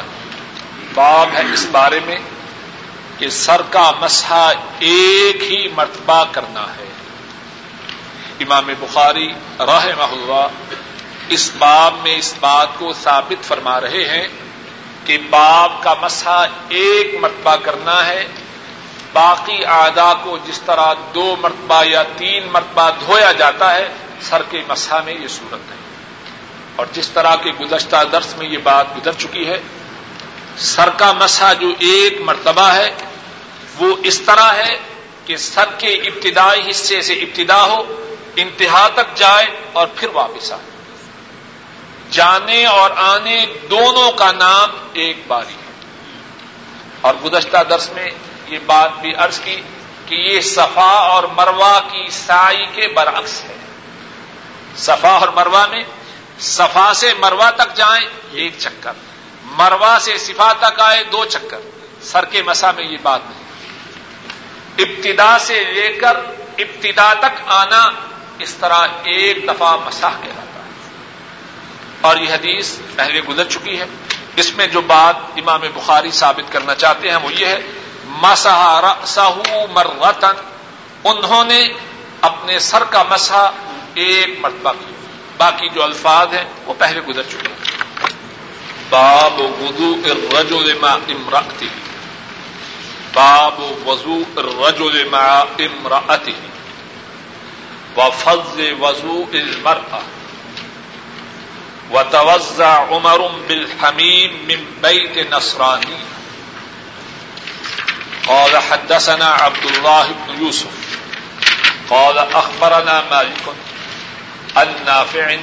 باب 0.95 1.29
ہے 1.35 1.53
اس 1.53 1.67
بارے 1.73 2.01
میں 2.07 2.17
کہ 3.19 3.29
سر 3.31 3.63
کا 3.71 3.93
مسحا 4.01 4.53
ایک 4.79 5.43
ہی 5.43 5.69
مرتبہ 5.69 6.25
کرنا 6.33 6.63
ہے۔ 6.63 6.89
امام 8.41 8.71
بخاری 8.81 9.33
راہ 9.59 9.87
محلہ 9.99 10.47
اس 11.29 11.51
باب 11.59 11.95
میں 12.03 12.17
اس 12.17 12.35
بات 12.41 12.69
کو 12.79 12.93
ثابت 12.93 13.45
فرما 13.45 13.81
رہے 13.81 14.09
ہیں 14.09 14.29
کہ 15.05 15.19
باپ 15.31 15.83
کا 15.83 15.95
مسا 16.03 16.47
ایک 16.69 17.15
مرتبہ 17.21 17.57
کرنا 17.57 18.07
ہے، 18.07 18.27
باقی 19.13 19.65
آدا 19.65 20.15
کو 20.15 20.39
جس 20.47 20.61
طرح 20.61 20.95
دو 21.15 21.37
مرتبہ 21.41 21.85
یا 21.85 22.03
تین 22.03 22.49
مرتبہ 22.53 22.91
دھویا 23.07 23.33
جاتا 23.33 23.75
ہے، 23.75 23.89
سر 24.21 24.43
کے 24.51 24.63
مسا 24.69 25.01
میں 25.05 25.15
یہ 25.15 25.29
صورت 25.29 25.71
ہے۔ 25.71 25.77
اور 26.77 26.87
جس 26.93 27.09
طرح 27.09 27.37
کے 27.37 27.51
گزشتہ 27.51 27.97
درس 28.13 28.37
میں 28.37 28.47
یہ 28.47 28.59
بات 28.59 28.87
گزر 28.97 29.13
چکی 29.13 29.49
ہے 29.49 29.61
سر 30.57 30.91
کا 30.91 31.13
مسا 31.13 31.53
جو 31.53 31.69
ایک 31.69 32.21
مرتبہ 32.21 32.63
ہے، 32.63 32.95
وہ 33.79 33.97
اس 34.05 34.21
طرح 34.21 34.53
ہے 34.53 34.79
کہ 35.27 35.37
سر 35.37 35.65
کے 35.79 35.89
ابتدائی 35.89 36.71
حصے 36.71 37.03
سے 37.03 37.13
ابتدا 37.13 37.63
ہو، 37.63 38.05
انتہا 38.37 38.89
تک 38.89 39.17
جائے 39.17 39.47
اور 39.73 39.87
پھر 39.97 40.09
واپس 40.13 40.53
آئے۔ 40.53 40.95
جانے 42.11 42.67
اور 42.67 42.91
آنے 42.97 43.47
دونوں 43.71 44.13
کا 44.13 44.33
نام 44.33 44.69
ایک 44.93 45.17
باری 45.27 45.55
ہے۔ 45.55 45.73
اور 47.01 47.15
گزشتہ 47.15 47.57
درس 47.71 47.91
میں 47.93 48.11
یہ 48.47 48.59
بات 48.67 49.01
بھی 49.01 49.15
عرض 49.15 49.41
کی 49.41 49.61
کہ 50.07 50.15
یہ 50.15 50.41
صفا 50.41 50.91
اور 50.91 51.25
مروا 51.25 51.81
کی 51.81 52.11
سائی 52.11 52.67
کے 52.67 52.89
برعکس 52.89 53.45
ہے۔ 53.45 53.57
صفا 54.77 55.09
اور 55.09 55.29
مروا 55.29 55.67
میں، 55.67 55.85
صفا 56.39 56.93
سے 56.95 57.15
مروا 57.19 57.51
تک 57.51 57.77
جائیں 57.77 58.09
ایک 58.33 58.53
چکر۔ 58.59 58.93
مروا 59.59 59.99
سے 60.01 60.19
صفا 60.19 60.53
تک 60.53 60.81
آئے 60.81 61.05
دو 61.05 61.25
چکر۔ 61.25 61.59
سر 62.03 62.25
کے 62.25 62.43
مسا 62.43 62.71
میں 62.71 62.85
یہ 62.85 62.97
بات 63.03 63.21
نہیں۔ 63.31 63.43
ابتدا 64.79 65.39
سے 65.39 65.65
لے 65.65 65.93
کر 65.93 66.17
ابتدا 66.59 67.15
تک 67.15 67.41
آنا 67.47 67.91
اس 68.39 68.55
طرح 68.55 68.87
ایک 69.05 69.49
دفعہ 69.49 69.77
مسا 69.77 70.11
کے 70.23 70.31
اور 72.01 72.17
یہ 72.17 72.33
حدیث 72.33 72.79
پہلے 72.97 73.21
گزر 73.21 73.45
چکی 73.45 73.81
ہے۔ 73.81 73.85
اس 74.37 74.57
میں 74.57 74.67
جو 74.67 74.81
بات 74.81 75.17
امام 75.37 75.61
بخاری 75.75 76.11
ثابت 76.11 76.53
کرنا 76.53 76.75
چاہتے 76.75 77.09
ہیں 77.09 77.17
وہ 77.17 77.33
یہ 77.33 77.47
ہے، 77.47 77.61
مسا 78.05 78.81
سہو 79.07 79.67
مرتن۔ 79.71 80.35
انہوں 81.05 81.45
نے 81.45 81.69
اپنے 82.21 82.59
سر 82.59 82.85
کا 82.85 83.03
مسا 83.03 83.51
ایک 83.95 84.39
مرتبہ 84.39 84.73
کیا۔ 84.73 84.93
باقی 85.37 85.69
جو 85.69 85.83
الفاظ 85.83 86.35
ہیں 86.35 86.45
وہ 86.65 86.75
پہلے 86.79 87.01
گزر 87.01 87.23
چکے 87.23 87.49
ہیں۔ 87.49 87.62
باب 88.93 89.39
وضو 89.41 89.95
الرجل 90.05 90.81
مع 90.81 90.99
امراتی 91.11 91.71
باب 93.17 93.59
وضو 93.87 94.25
الرجل 94.39 95.09
مع 95.09 95.45
امراتی 95.61 96.35
وفضل 97.97 98.77
وضو 98.81 99.27
المرأة. 99.35 100.03
وتوزع 101.91 102.87
عمر 102.91 103.27
بالحميم 103.49 104.45
من 104.49 104.67
بيت 104.83 105.33
نصراني 105.33 105.97
قال 108.27 108.57
حدثنا 108.57 109.27
عبد 109.27 109.65
الله 109.65 110.09
بن 110.09 110.45
يوسف. 110.45 110.73
قال 111.91 112.19
أخبرنا 112.19 113.05
مالك 113.11 113.45
النافع 114.57 115.39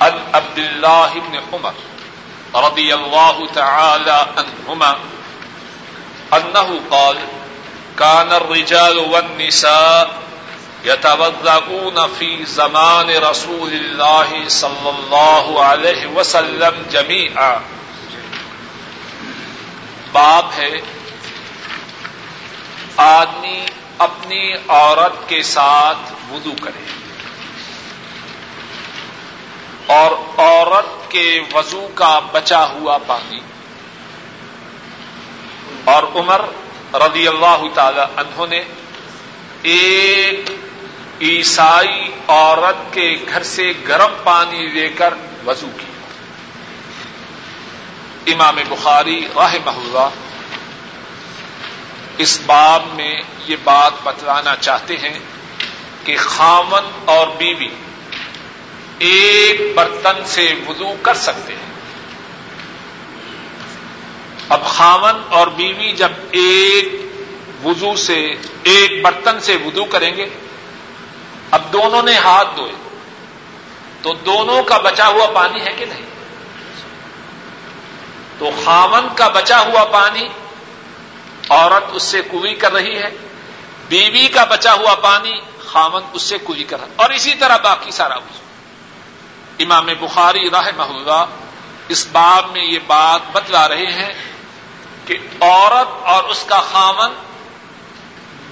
عن 0.00 0.14
عبد 0.34 0.58
الله 0.58 1.14
بن 1.14 1.40
عمر. 1.52 1.74
رضي 2.54 2.92
الله 2.92 3.46
تعالى 3.52 4.24
عنهما 4.36 4.92
أنه 6.32 6.78
قال 6.88 7.16
كان 7.96 8.32
الرجال 8.32 8.98
والنساء 8.98 10.04
یتوضعون 10.86 11.98
فی 12.18 12.44
زمان 12.44 13.10
رسول 13.10 13.70
اللہ 13.72 14.48
صلی 14.48 14.88
اللہ 14.88 15.60
علیہ 15.60 16.06
وسلم 16.06 16.82
جمیعا. 16.90 17.54
باب 20.12 20.46
ہے، 20.56 20.80
آدمی 22.96 23.66
اپنی 23.98 24.52
عورت 24.68 25.28
کے 25.28 25.42
ساتھ 25.42 26.32
وضو 26.32 26.52
کرے۔ 26.60 27.01
اور 29.86 30.40
عورت 30.40 31.10
کے 31.10 31.40
وضو 31.52 31.88
کا 31.94 32.20
بچا 32.32 32.66
ہوا 32.66 32.98
پانی۔ 32.98 33.40
اور 35.84 36.02
عمر 36.14 36.40
رضی 36.94 37.28
اللہ 37.28 37.62
تعالی 37.74 38.00
عنہ 38.16 38.46
نے 38.50 38.62
ایک 39.62 40.50
عیسائی 41.20 42.10
عورت 42.28 42.94
کے 42.94 43.16
گھر 43.28 43.42
سے 43.42 43.72
گرم 43.88 44.14
پانی 44.24 44.66
لے 44.66 44.88
کر 44.88 45.14
وضو 45.46 45.68
کی۔ 45.76 45.86
امام 48.32 48.58
بخاری 48.68 49.28
راہ 49.36 49.54
محلہ 49.64 50.08
اس 52.18 52.40
باب 52.46 52.82
میں 52.94 53.14
یہ 53.46 53.56
بات 53.64 53.92
بتلانا 54.02 54.56
چاہتے 54.56 54.96
ہیں 54.96 55.18
کہ 56.04 56.16
خامن 56.16 56.90
اور 57.04 57.26
بیوی 57.26 57.68
ایک 58.98 59.76
برتن 59.76 60.24
سے 60.24 60.54
وضو 60.68 60.94
کر 61.02 61.14
سکتے 61.14 61.52
ہیں۔ 61.52 61.72
اب 64.48 64.64
خامن 64.64 65.20
اور 65.28 65.46
بیوی 65.46 65.92
جب 65.92 66.08
ایک 66.30 67.12
وضو 67.64 67.96
سے، 67.96 68.34
ایک 68.62 69.02
برتن 69.02 69.40
سے 69.40 69.56
وضو 69.56 69.84
کریں 69.84 70.16
گے، 70.16 70.26
اب 71.50 71.72
دونوں 71.72 72.02
نے 72.02 72.14
ہاتھ 72.14 72.48
دھوئے، 72.56 72.72
تو 74.02 74.12
دونوں 74.12 74.62
کا 74.62 74.78
بچا 74.78 75.08
ہوا 75.08 75.26
پانی 75.34 75.60
ہے 75.60 75.72
کہ 75.72 75.84
نہیں؟ 75.84 76.06
تو 78.38 78.50
خامن 78.64 79.08
کا 79.14 79.28
بچا 79.28 79.60
ہوا 79.60 79.84
پانی، 79.84 80.28
عورت 81.48 81.84
اس 81.92 82.02
سے 82.02 82.20
کوئی 82.20 82.54
کر 82.54 82.72
رہی 82.72 82.98
ہے، 82.98 83.10
بیوی 83.88 84.28
کا 84.28 84.44
بچا 84.44 84.72
ہوا 84.72 84.94
پانی 84.94 85.40
خامن 85.58 86.00
اس 86.12 86.22
سے 86.22 86.38
کوئی 86.38 86.64
کر 86.64 86.80
رہا 86.80 86.88
اور 86.96 87.10
اسی 87.10 87.34
طرح 87.34 87.56
باقی 87.56 87.90
سارا 87.90 88.16
وضو۔ 88.16 88.41
امام 89.62 89.86
بخاری 90.00 90.50
راہ 90.50 90.68
محلہ 90.76 91.26
اس 91.88 92.06
باب 92.12 92.52
میں 92.52 92.64
یہ 92.64 92.78
بات 92.86 93.20
بتلا 93.32 93.68
رہے 93.68 93.86
ہیں 93.86 94.12
کہ 95.06 95.16
عورت 95.40 95.88
اور 96.02 96.24
اس 96.24 96.44
کا 96.48 96.60
خامن 96.60 97.12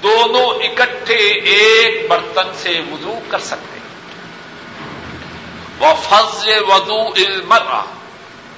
دونوں 0.03 0.47
اکٹھے 0.47 1.15
ایک 1.33 2.11
برتن 2.11 2.49
سے 2.55 2.81
وضو 2.91 3.19
کر 3.29 3.39
سکتے 3.39 3.79
ہیں۔ 3.79 3.81
وہ 5.79 5.95
فض 6.09 6.49
وضو 6.69 7.09
المرا 7.09 7.83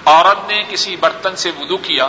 عورت 0.04 0.48
نے 0.48 0.62
کسی 0.68 0.96
برتن 0.96 1.36
سے 1.36 1.50
وضو 1.60 1.76
کیا، 1.76 2.08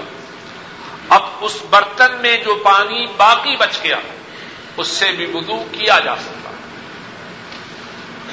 اب 1.09 1.21
اس 1.41 1.57
برتن 1.69 2.15
میں 2.21 2.37
جو 2.37 2.55
پانی 2.55 3.05
باقی 3.17 3.55
بچ 3.55 3.83
گیا، 3.83 3.97
اس 4.77 4.87
سے 4.87 5.11
بھی 5.11 5.25
وضو 5.25 5.65
کیا 5.71 5.99
جا 5.99 6.15
سکتا۔ 6.15 6.51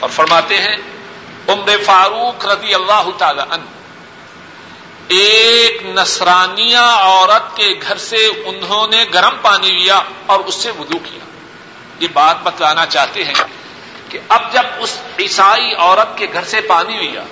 اور 0.00 0.10
فرماتے 0.10 0.58
ہیں 0.58 0.76
عمر 1.48 1.70
فاروق 1.86 2.46
رضی 2.46 2.74
اللہ 2.74 3.08
تعالی 3.18 3.42
عنہ۔ 3.50 3.64
ایک 5.08 5.86
نصرانیہ 5.86 6.76
عورت 6.76 7.56
کے 7.56 7.74
گھر 7.88 7.96
سے 7.96 8.26
انہوں 8.44 8.86
نے 8.86 9.04
گرم 9.14 9.36
پانی 9.42 9.70
لیا 9.70 10.00
اور 10.26 10.40
اس 10.40 10.54
سے 10.54 10.70
وضو 10.70 10.98
کیا۔ 10.98 11.24
یہ 12.00 12.08
بات 12.12 12.42
بتلانا 12.42 12.86
چاہتے 12.86 13.24
ہیں 13.24 13.34
کہ 14.08 14.18
اب 14.28 14.52
جب 14.52 14.62
اس 14.78 14.98
عیسائی 15.18 15.74
عورت 15.74 16.18
کے 16.18 16.26
گھر 16.32 16.44
سے 16.44 16.60
پانی 16.60 16.96
لیا، 16.98 17.22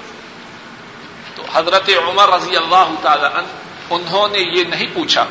تو 1.35 1.43
حضرت 1.53 1.91
عمر 2.09 2.29
رضی 2.29 2.57
اللہ 2.57 2.91
تعالی 3.03 3.27
عنہ، 3.35 3.47
انہوں 3.91 4.29
نے 4.29 4.39
یہ 4.39 4.65
نہیں 4.65 4.87
پوچھا، 4.93 5.25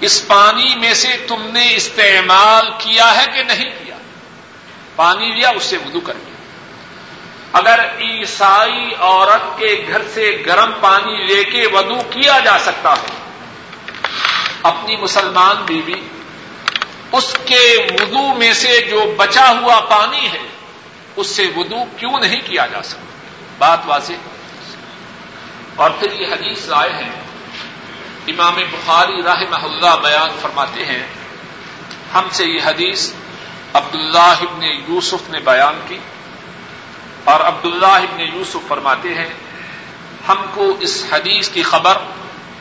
اس 0.00 0.26
پانی 0.26 0.74
میں 0.76 0.94
سے 0.94 1.08
تم 1.28 1.42
نے 1.42 1.74
استعمال 1.74 2.70
کیا 2.78 3.16
ہے 3.16 3.26
کہ 3.34 3.42
نہیں 3.42 3.70
کیا؟ 3.84 3.96
پانی 4.96 5.26
لیا، 5.32 5.48
اس 5.48 5.62
سے 5.62 5.76
وضو 5.76 6.00
کر 6.00 6.14
لیا۔ 6.14 6.31
اگر 7.52 7.80
عیسائی 8.00 8.94
عورت 8.98 9.58
کے 9.58 9.84
گھر 9.88 10.02
سے 10.14 10.42
گرم 10.46 10.72
پانی 10.80 11.26
لے 11.26 11.44
کے 11.44 11.66
ودو 11.72 11.96
کیا 12.10 12.38
جا 12.44 12.58
سکتا 12.58 12.92
ہے، 12.92 13.06
اپنی 14.62 14.96
مسلمان 14.96 15.56
بیوی، 15.56 16.00
اس 17.12 17.36
کے 17.46 17.76
وضو 18.00 18.34
میں 18.34 18.52
سے 18.52 18.80
جو 18.90 19.14
بچا 19.16 19.50
ہوا 19.50 19.80
پانی 19.80 20.28
ہے، 20.32 20.48
اس 21.16 21.26
سے 21.26 21.42
وضو 21.56 21.84
کیوں 21.96 22.20
نہیں 22.20 22.40
کیا 22.44 22.66
جا 22.66 22.82
سکتا؟ 22.82 23.04
بات 23.58 23.78
واضح۔ 23.86 24.12
اور 25.76 25.90
پھر 25.90 26.20
یہ 26.20 26.26
حدیث 26.26 26.68
رائے 26.68 26.92
ہیں۔ 26.92 27.12
امام 28.26 28.54
بخاری 28.54 29.22
راہ 29.22 29.42
محلہ 29.50 29.96
بیان 30.02 30.28
فرماتے 30.42 30.84
ہیں۔ 30.84 31.06
ہم 32.14 32.28
سے 32.30 32.44
یہ 32.46 32.60
حدیث 32.64 33.12
عبداللہ 33.72 34.34
ابن 34.40 34.62
یوسف 34.62 35.30
نے 35.30 35.40
بیان 35.40 35.80
کی۔ 35.88 35.98
اور 37.24 37.40
عبداللہ 37.40 37.86
ابن 37.86 38.20
یوسف 38.20 38.56
فرماتے 38.68 39.14
ہیں، 39.14 39.28
ہم 40.28 40.36
کو 40.54 40.76
اس 40.80 41.04
حدیث 41.12 41.48
کی 41.48 41.62
خبر 41.62 41.98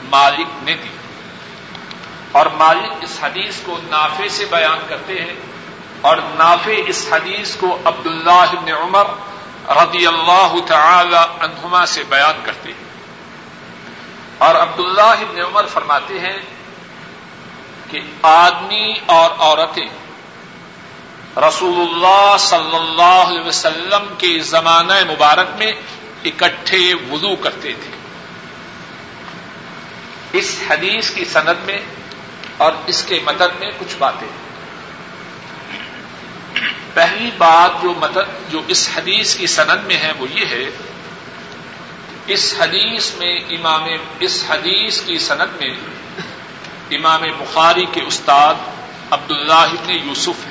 مالک 0.03 0.63
نے 0.63 0.75
دی۔ 0.75 0.89
اور 2.31 2.45
مالک 2.45 2.93
اس 3.01 3.17
حدیث 3.23 3.55
کو 3.65 3.79
نافے 3.89 4.29
سے 4.29 4.45
بیان 4.45 4.79
کرتے 4.87 5.21
ہیں 5.21 5.33
اور 6.01 6.17
نافے 6.17 6.83
اس 6.87 7.07
حدیث 7.11 7.55
کو 7.55 7.77
عبداللہ 7.85 8.31
ابن 8.31 8.71
عمر 8.71 9.05
رضی 9.69 10.07
اللہ 10.07 10.55
تعالی 10.67 11.15
عنہما 11.15 11.85
سے 11.85 12.03
بیان 12.09 12.39
کرتے 12.43 12.69
ہیں۔ 12.69 12.91
اور 14.37 14.55
عبداللہ 14.55 15.01
ابن 15.01 15.39
عمر 15.39 15.65
فرماتے 15.65 16.19
ہیں 16.19 16.37
کہ 17.89 17.99
آدمی 18.21 18.93
اور 19.05 19.31
عورتیں 19.37 19.87
رسول 21.37 21.87
اللہ 21.87 22.35
صلی 22.39 22.75
اللہ 22.75 23.01
علیہ 23.01 23.41
وسلم 23.41 24.13
کے 24.17 24.39
زمانہ 24.39 24.93
مبارک 25.09 25.47
میں 25.57 25.71
اکٹھے 26.25 26.93
وضو 26.93 27.35
کرتے 27.35 27.73
تھے۔ 27.73 27.97
اس 30.33 30.59
حدیث 30.69 31.09
کی 31.09 31.25
سند 31.25 31.65
میں 31.65 31.79
اور 32.57 32.71
اس 32.85 33.03
کے 33.03 33.19
مدد 33.23 33.59
میں 33.59 33.71
کچھ 33.79 33.95
باتیں۔ 33.97 34.27
پہلی 36.93 37.31
بات 37.37 37.83
جو 37.83 37.93
مدد 37.97 38.51
جو 38.51 38.61
اس 38.67 38.89
حدیث 38.97 39.35
کی 39.35 39.47
سند 39.47 39.85
میں 39.85 39.97
ہے 39.97 40.11
وہ 40.19 40.27
یہ 40.33 40.45
ہے، 40.45 40.69
اس 42.27 42.55
حدیث 42.59 43.15
میں 43.15 43.39
امام، 43.49 43.83
اس 44.19 44.43
حدیث 44.49 45.01
کی 45.01 45.19
سند 45.19 45.61
میں 45.61 45.69
امام 46.91 47.21
بخاری 47.39 47.85
کے 47.91 48.01
استاد 48.01 48.55
عبداللہ 49.11 49.53
ابن 49.53 49.89
یوسف 49.89 50.45
ہیں 50.45 50.50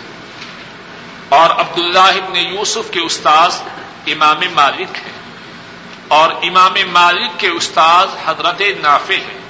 اور 1.30 1.50
عبداللہ 1.50 1.98
ابن 1.98 2.36
یوسف 2.36 2.90
کے 2.90 3.00
استاد 3.00 3.50
امام 4.06 4.40
مالک 4.52 4.96
ہیں۔ 4.96 5.12
اور 6.08 6.30
امام 6.42 6.74
مالک 6.92 7.30
کے 7.38 7.48
استاد 7.48 8.06
حضرت 8.26 8.62
نافع 8.80 9.14
ہیں۔ 9.14 9.40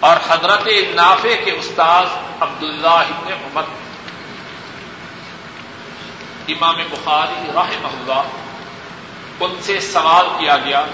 اور 0.00 0.16
حضرت 0.28 0.68
نافع 0.94 1.44
کے 1.44 1.50
استاد 1.50 2.06
عبداللہ 2.40 2.86
ابن 2.86 3.32
عمر 3.32 3.62
امام 6.48 6.76
بخاری 6.90 7.50
رحمہ 7.54 7.88
اللہ، 7.88 8.22
ان 9.40 9.54
سے 9.62 9.80
سوال 9.80 10.26
کیا 10.40 10.56
گیا 10.56 10.84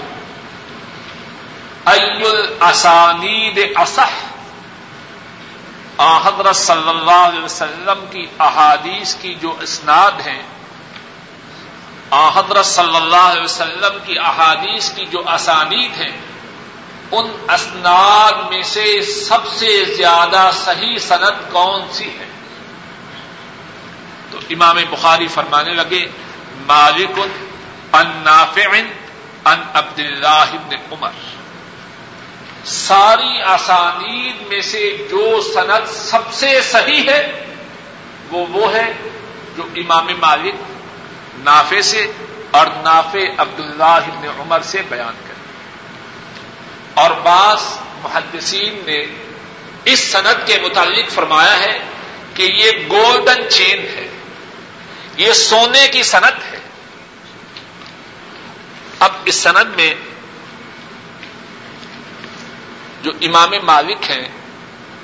الاسانید 1.85 3.59
اصح 3.75 4.38
حضرت 5.99 6.55
صلی 6.55 6.89
اللہ 6.89 7.27
علیہ 7.27 7.43
وسلم 7.43 8.05
کی 8.11 8.25
احادیث 8.39 9.15
کی 9.15 9.35
جو 9.35 9.55
اسناد 9.61 10.11
ہیں 10.27 10.41
حضرت 12.35 12.65
صلی 12.65 12.95
اللہ 12.95 13.15
علیہ 13.15 13.43
وسلم 13.43 13.97
کی 14.05 14.19
احادیث 14.19 14.91
کی 14.91 15.05
جو 15.05 15.23
اسانید 15.29 16.01
ہیں، 16.01 16.17
ان 17.11 17.45
اسناد 17.49 18.49
میں 18.49 18.61
سے 18.61 19.01
سب 19.01 19.47
سے 19.47 19.95
زیادہ 19.97 20.49
صحیح 20.65 20.97
صنعت 20.97 21.51
کون 21.51 21.81
سی 21.91 22.09
ہے؟ 22.19 22.25
تو 24.31 24.37
امام 24.49 24.77
بخاری 24.89 25.27
فرمانے 25.27 25.73
لگے، 25.73 26.05
مالک 26.67 27.19
ان 27.93 28.21
نافع 28.23 28.67
ان 29.45 29.61
عبد 29.73 29.99
اللہ 29.99 30.45
عمر۔ 30.91 31.38
ساری 32.65 33.41
آسانید 33.41 34.47
میں 34.47 34.61
سے 34.61 35.07
جو 35.11 35.41
صنعت 35.53 35.89
سب 35.89 36.33
سے 36.33 36.61
صحیح 36.71 37.09
ہے، 37.09 37.45
وہ 38.31 38.45
وہ 38.47 38.73
ہے 38.73 38.93
جو 39.57 39.63
امام 39.75 40.07
مالک 40.19 40.55
نافے 41.39 41.81
سے 41.81 42.11
اور 42.51 42.67
نافع 42.67 43.19
عبداللہ 43.37 43.83
ابن 43.83 44.27
عمر 44.39 44.59
سے 44.61 44.81
بیان 44.89 45.13
کرے۔ 45.27 45.33
اور 46.93 47.11
بعض 47.11 47.59
محدثین 48.03 48.81
نے 48.85 49.05
اس 49.85 50.11
صنعت 50.11 50.47
کے 50.47 50.57
متعلق 50.61 51.09
فرمایا 51.09 51.59
ہے 51.59 51.79
کہ 52.33 52.43
یہ 52.43 52.71
گولڈن 52.89 53.49
چین 53.49 53.79
ہے، 53.79 54.07
یہ 55.17 55.33
سونے 55.33 55.87
کی 55.87 56.03
صنعت 56.03 56.35
ہے۔ 56.51 56.59
اب 58.99 59.11
اس 59.25 59.35
صنعت 59.35 59.67
میں 59.75 59.93
جو 63.01 63.11
امام 63.21 63.51
مالک 63.63 64.11
ہیں، 64.11 64.27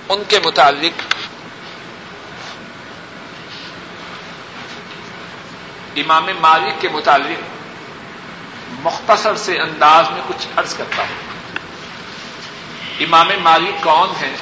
ان 0.10 0.24
کے 0.28 0.40
متعلق 0.46 1.02
امام 5.96 6.28
مالک 6.40 6.82
کے 6.82 6.90
متعلق 6.90 7.44
مختصر 8.70 9.36
سے 9.36 9.60
انداز 9.60 10.10
میں 10.10 10.22
کچھ 10.28 10.48
عرض 10.56 10.74
کرتا 10.74 11.04
ہوں۔ 11.04 11.36
امام 13.00 13.28
مالک 13.42 13.84
کون 13.84 14.10
ہیں؟ 14.24 14.38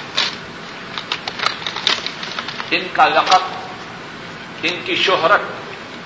ان 2.71 2.87
کا 2.93 3.05
لقب، 3.05 3.41
ان 4.63 4.81
کی 4.85 4.95
شہرت 4.95 5.41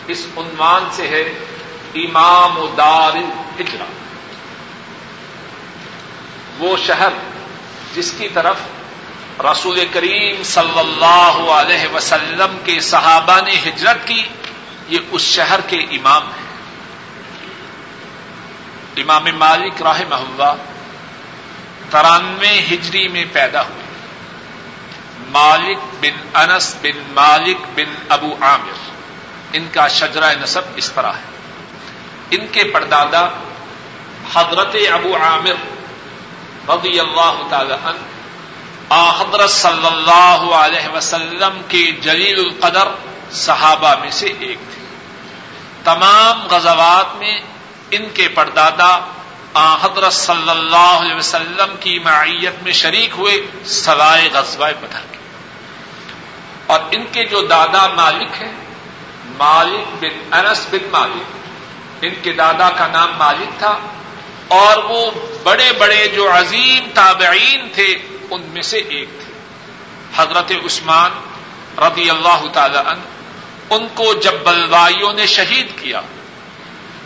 اس 0.07 0.25
عنوان 0.37 0.87
سے 0.91 1.07
ہے 1.07 1.21
امام 1.95 2.65
دار 2.77 3.11
ہجرا 3.59 3.85
وہ 6.59 6.77
شہر 6.77 7.09
جس 7.97 8.13
کی 8.17 8.27
طرف 8.29 8.55
رسول 9.39 9.85
کریم 9.91 10.43
صلی 10.43 10.79
اللہ 10.79 11.51
علیہ 11.51 11.95
وسلم 11.95 12.57
کے 12.63 12.79
صحابہ 12.79 13.39
نے 13.45 13.51
ہجرت 13.51 14.07
کی، 14.07 14.23
یہ 14.87 14.99
اس 15.11 15.21
شہر 15.21 15.59
کے 15.61 15.77
امام 15.77 16.23
ہیں۔ 16.23 16.47
امام 18.97 19.25
مالک 19.37 19.81
راہ 19.81 20.01
محلہ 20.09 20.55
ترانوے 21.89 22.59
ہجری 22.59 23.07
میں 23.07 23.25
پیدا 23.33 23.61
ہوئے۔ 23.61 23.85
مالک 25.27 25.77
بن 26.01 26.37
انس 26.37 26.75
بن 26.81 27.13
مالک 27.13 27.57
بن 27.75 27.95
ابو 28.09 28.35
عامر۔ 28.41 28.91
ان 29.53 29.67
کا 29.73 29.87
شجرہ 29.87 30.33
نصب 30.41 30.61
اس 30.75 30.91
طرح 30.91 31.11
ہے۔ 31.11 31.37
ان 32.31 32.47
کے 32.47 32.63
پردادا 32.63 33.27
حضرت 34.33 34.75
ابو 34.93 35.17
عامر 35.17 35.76
رضی 36.69 36.99
اللہ 36.99 37.41
تعالی 37.49 37.73
عنہ، 37.73 38.05
آ 38.89 39.21
حضرت 39.21 39.49
صلی 39.49 39.85
اللہ 39.85 40.55
علیہ 40.55 40.95
وسلم 40.95 41.61
کے 41.67 41.91
جلیل 41.91 42.39
القدر 42.39 42.87
صحابہ 43.31 43.93
میں 43.99 44.09
سے 44.09 44.33
ایک 44.39 44.57
تھے 44.57 44.85
تمام 45.83 46.47
غزوات 46.47 47.15
میں 47.15 47.39
ان 47.91 48.05
کے 48.13 48.27
پردادا 48.27 48.99
حضرت 49.81 50.13
صلی 50.13 50.49
اللہ 50.49 50.93
علیہ 51.01 51.15
وسلم 51.15 51.75
کی 51.79 51.99
معیت 51.99 52.63
میں 52.63 52.71
شریک 52.71 53.11
ہوئے 53.17 53.41
سوائے 53.65 54.29
غزوہ 54.33 54.67
بدر 54.81 55.05
کے۔ 55.11 55.17
اور 56.65 56.79
ان 56.91 57.05
کے 57.11 57.25
جو 57.25 57.41
دادا 57.41 57.87
مالک 57.87 58.41
ہیں، 58.41 58.51
مالک 59.37 60.03
بن 60.03 60.33
انس 60.33 60.67
بن 60.71 60.87
مالک، 60.91 61.35
ان 62.01 62.13
کے 62.23 62.31
دادا 62.33 62.69
کا 62.69 62.87
نام 62.87 63.11
مالک 63.17 63.59
تھا 63.59 63.77
اور 64.47 64.77
وہ 64.77 65.11
بڑے 65.43 65.71
بڑے 65.77 66.07
جو 66.07 66.31
عظیم 66.31 66.89
تابعین 66.93 67.67
تھے، 67.73 67.97
ان 68.31 68.41
میں 68.41 68.61
سے 68.61 68.77
ایک 68.77 69.09
تھے۔ 69.09 69.33
حضرت 70.15 70.51
عثمان 70.65 71.11
رضی 71.79 72.09
اللہ 72.09 72.45
تعالی 72.53 72.77
عنہ، 72.77 73.03
ان 73.69 73.87
کو 73.93 74.13
جب 74.13 74.33
بلوائیوں 74.43 75.13
نے 75.13 75.25
شہید 75.25 75.67
کیا، 75.81 76.01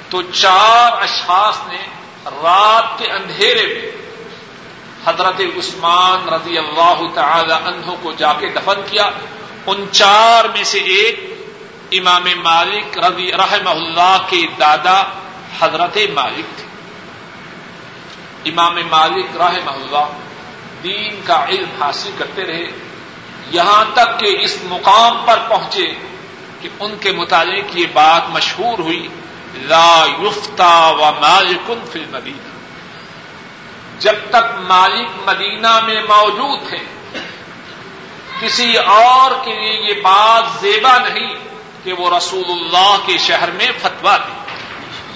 تو 0.09 0.21
چار 0.21 1.01
اشخاص 1.01 1.57
نے 1.67 1.83
رات 2.25 2.99
کے 2.99 3.11
اندھیرے 3.11 3.65
میں 3.67 3.91
حضرت 5.05 5.41
عثمان 5.57 6.29
رضی 6.29 6.57
اللہ 6.57 7.01
تعالی 7.13 7.53
عنہ 7.53 7.91
کو 8.01 8.11
جا 8.11 8.33
کے 8.33 8.49
دفن 8.49 8.81
کیا۔ 8.89 9.09
ان 9.65 9.85
چار 9.91 10.45
میں 10.45 10.63
سے 10.63 10.77
ایک 10.77 11.45
امام 11.91 12.23
مالک 12.43 12.97
رضی 12.97 13.31
رحمہ 13.31 13.69
اللہ 13.69 14.17
کے 14.29 14.41
دادا 14.59 15.03
حضرت 15.59 15.97
مالک 16.13 16.57
تھے۔ 16.57 16.70
امام 18.45 18.75
مالک 18.91 19.25
رحمہ 19.37 19.71
اللہ 19.71 20.07
دین 20.83 21.21
کا 21.25 21.45
علم 21.49 21.83
حاصل 21.83 22.09
کرتے 22.17 22.45
رہے، 22.45 22.65
یہاں 23.51 23.85
تک 23.93 24.19
کہ 24.19 24.37
اس 24.39 24.57
مقام 24.63 25.25
پر 25.25 25.39
پہنچے 25.47 25.93
کہ 26.61 26.69
ان 26.79 26.95
کے 26.99 27.11
متعلق 27.11 27.77
یہ 27.77 27.85
بات 27.93 28.29
مشہور 28.29 28.79
ہوئی، 28.79 29.07
لا 29.55 30.05
یفتا 30.19 30.87
و 30.87 31.11
مالکن 31.21 31.79
فی 31.91 31.99
المدینہ۔ 31.99 32.51
جب 33.99 34.13
تک 34.29 34.59
مالک 34.59 35.29
مدینہ 35.29 35.79
میں 35.79 36.01
موجود 36.09 36.69
تھے 36.69 36.77
کسی 38.39 38.77
اور 38.77 39.31
کے 39.45 39.53
لیے 39.53 39.89
یہ 39.89 40.01
بات 40.01 40.61
زیبا 40.61 40.97
نہیں 40.97 41.33
کہ 41.83 41.93
وہ 41.93 42.17
رسول 42.17 42.43
اللہ 42.47 42.95
کے 43.05 43.17
شہر 43.17 43.51
میں 43.51 43.67
فتوا 43.81 44.17
دے۔ 44.17 44.55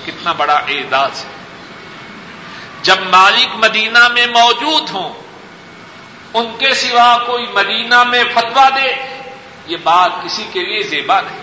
کتنا 0.06 0.32
بڑا 0.32 0.54
اعزاز 0.54 1.26
ہے۔ 1.26 1.35
جب 2.86 3.02
مالک 3.02 3.56
مدینہ 3.56 4.08
میں 4.08 4.28
موجود 4.28 4.90
ہوں، 4.90 5.14
ان 6.34 6.56
کے 6.60 6.74
سوا 6.74 7.18
کوئی 7.28 7.46
مدینہ 7.54 8.04
میں 8.04 8.24
فتوا 8.34 8.70
دے، 8.70 9.20
یہ 9.68 9.78
بات 9.84 10.12
کسی 10.24 10.48
کے 10.54 10.60
لیے 10.60 10.82
زیبا 10.84 11.22
نہیں۔ 11.22 11.40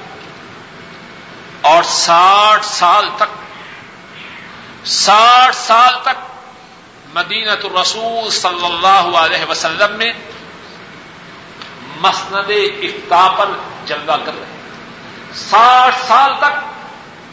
اور 1.61 1.83
ساٹھ 1.83 2.65
سال 2.65 3.09
تک، 3.17 3.33
ساٹھ 4.87 5.57
سال 5.57 5.95
تک 6.03 6.33
مدینت 7.15 7.65
الرسول 7.65 8.31
صلی 8.31 8.67
اللہ 8.67 9.19
علیہ 9.19 9.51
وسلم 9.51 9.97
میں 9.97 10.13
مسند 12.01 12.51
افتا 12.83 13.35
پر 13.39 13.49
جلوہ 13.87 14.17
کر 14.25 14.33
رہے۔ 14.35 14.61
ساٹھ 15.35 15.95
سال 16.09 16.33
تک 16.39 16.55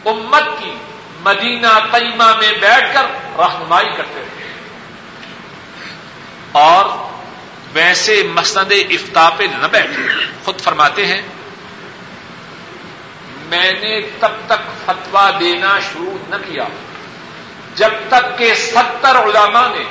امت 0.06 0.44
کی 0.58 0.72
مدینہ 1.20 1.78
طیمہ 1.92 2.36
میں 2.40 2.52
بیٹھ 2.52 2.94
کر 2.94 3.04
رہنمائی 3.38 3.96
کرتے 3.96 4.20
رہے۔ 4.20 4.52
اور 6.52 6.84
ویسے 7.72 8.22
مسند 8.34 8.72
افتا 8.90 9.30
پہ 9.36 9.44
نہ 9.44 9.66
بیٹھے۔ 9.66 10.08
خود 10.44 10.60
فرماتے 10.60 11.06
ہیں، 11.06 11.22
میں 13.46 13.72
نے 13.72 14.00
تب 14.00 14.28
تک 14.46 14.86
فتوا 14.86 15.30
دینا 15.40 15.78
شروع 15.80 16.18
نہ 16.28 16.36
کیا۔ 16.36 16.64
جب 17.74 17.90
تک 18.08 18.38
کہ 18.38 18.54
ستر 18.54 19.16
علماء 19.16 19.68
نے 19.68 19.84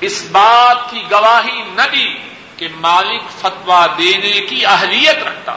اس 0.00 0.26
بات 0.32 0.90
کی 0.90 1.02
گواہی 1.10 1.62
نہ 1.74 1.82
دی 1.92 2.14
کہ 2.56 2.68
مالک 2.76 3.22
فتوا 3.40 3.86
دینے 3.98 4.40
کی 4.40 4.66
اہلیت 4.66 5.22
رکھتا۔ 5.22 5.56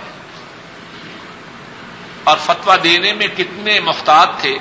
اور 2.30 2.38
فتوا 2.46 2.76
دینے 2.84 3.14
میں 3.14 3.28
کتنے 3.28 3.80
محتاط 3.80 4.30
تھے۔ 4.42 4.58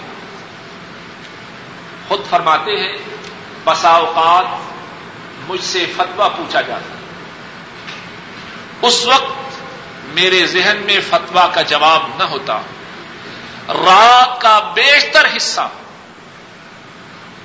خود 2.09 2.21
فرماتے 2.31 2.71
ہیں، 2.71 2.97
بسا 3.64 3.89
اوقات 3.89 4.45
مجھ 5.51 5.64
سے 5.64 5.87
فتوا 5.97 6.29
پوچھا 6.29 6.61
جاتا 6.61 6.95
اس 8.83 9.07
وقت 9.07 9.33
میرے 10.05 10.47
ذہن 10.47 10.77
میں 10.85 10.99
فتوا 11.11 11.47
کا 11.55 11.62
جواب 11.62 12.03
نہ 12.19 12.23
ہوتا۔ 12.23 12.61
رات 13.69 14.41
کا 14.41 14.71
بیشتر 14.75 15.37
حصہ 15.37 15.69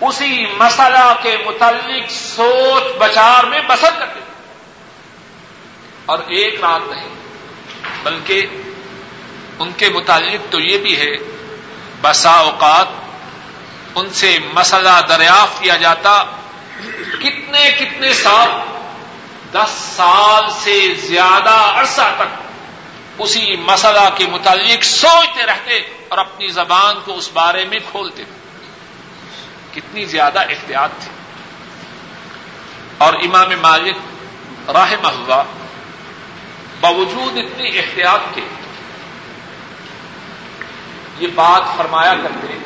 اسی 0.02 0.46
مسئلہ 0.58 1.14
کے 1.22 1.38
متعلق 1.46 2.12
سوچ 2.12 2.98
بچار 2.98 3.44
میں 3.44 3.62
بسر 3.68 3.90
کرتے۔ 4.00 4.20
اور 6.06 6.20
ایک 6.20 6.64
رات 6.64 6.90
نہیں، 6.90 7.10
بلکہ 8.04 8.46
ان 9.60 9.72
کے 9.78 9.90
متعلق 9.90 10.52
تو 10.52 10.60
یہ 10.60 10.78
بھی 10.78 10.98
ہے، 10.98 11.18
بسا 12.02 12.32
اوقات 12.32 12.88
ان 13.96 14.10
سے 14.10 14.38
مسئلہ 14.54 14.90
دریافت 15.10 15.64
کیا 15.64 15.78
جاتا، 15.78 16.24
کتنے 17.20 17.72
کتنے 17.80 18.14
سال، 18.14 18.50
دس 19.52 19.94
سال 19.96 20.44
سے 20.64 20.94
زیادہ 20.94 21.50
عرصہ 21.50 22.14
تک 22.16 22.44
اسی 23.18 23.56
مسئلہ 23.58 24.10
کے 24.16 24.28
متعلق 24.28 24.84
سوچتے 24.84 25.46
رہتے 25.46 25.80
اور 26.10 26.18
اپنی 26.18 26.48
زبان 26.48 26.96
کو 27.06 27.18
اس 27.18 27.30
بارے 27.34 27.66
میں 27.66 27.80
کھولتے۔ 27.92 28.24
کتنی 29.74 30.06
زیادہ 30.06 30.40
احتیاط 30.40 30.90
تھی۔ 31.04 31.12
اور 32.98 33.14
امام 33.14 33.50
مالک 33.62 33.98
راہ 34.70 34.94
محلہ 35.04 35.44
باوجود 36.80 37.38
اتنی 37.38 37.78
احتیاط 37.78 38.36
کے 38.36 38.42
یہ 41.20 41.28
بات 41.36 41.78
فرمایا 41.78 42.14
کرتے 42.24 42.58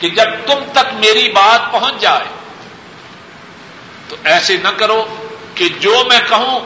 کہ 0.00 0.08
جب 0.08 0.26
تم 0.46 0.58
تک 0.72 0.94
میری 0.94 1.32
بات 1.32 1.72
پہنچ 1.72 2.00
جائے، 2.00 2.24
تو 4.08 4.16
ایسے 4.24 4.56
نہ 4.56 4.68
کرو 4.68 5.06
کہ 5.54 5.68
جو 5.68 6.02
میں 6.08 6.20
کہوں، 6.28 6.60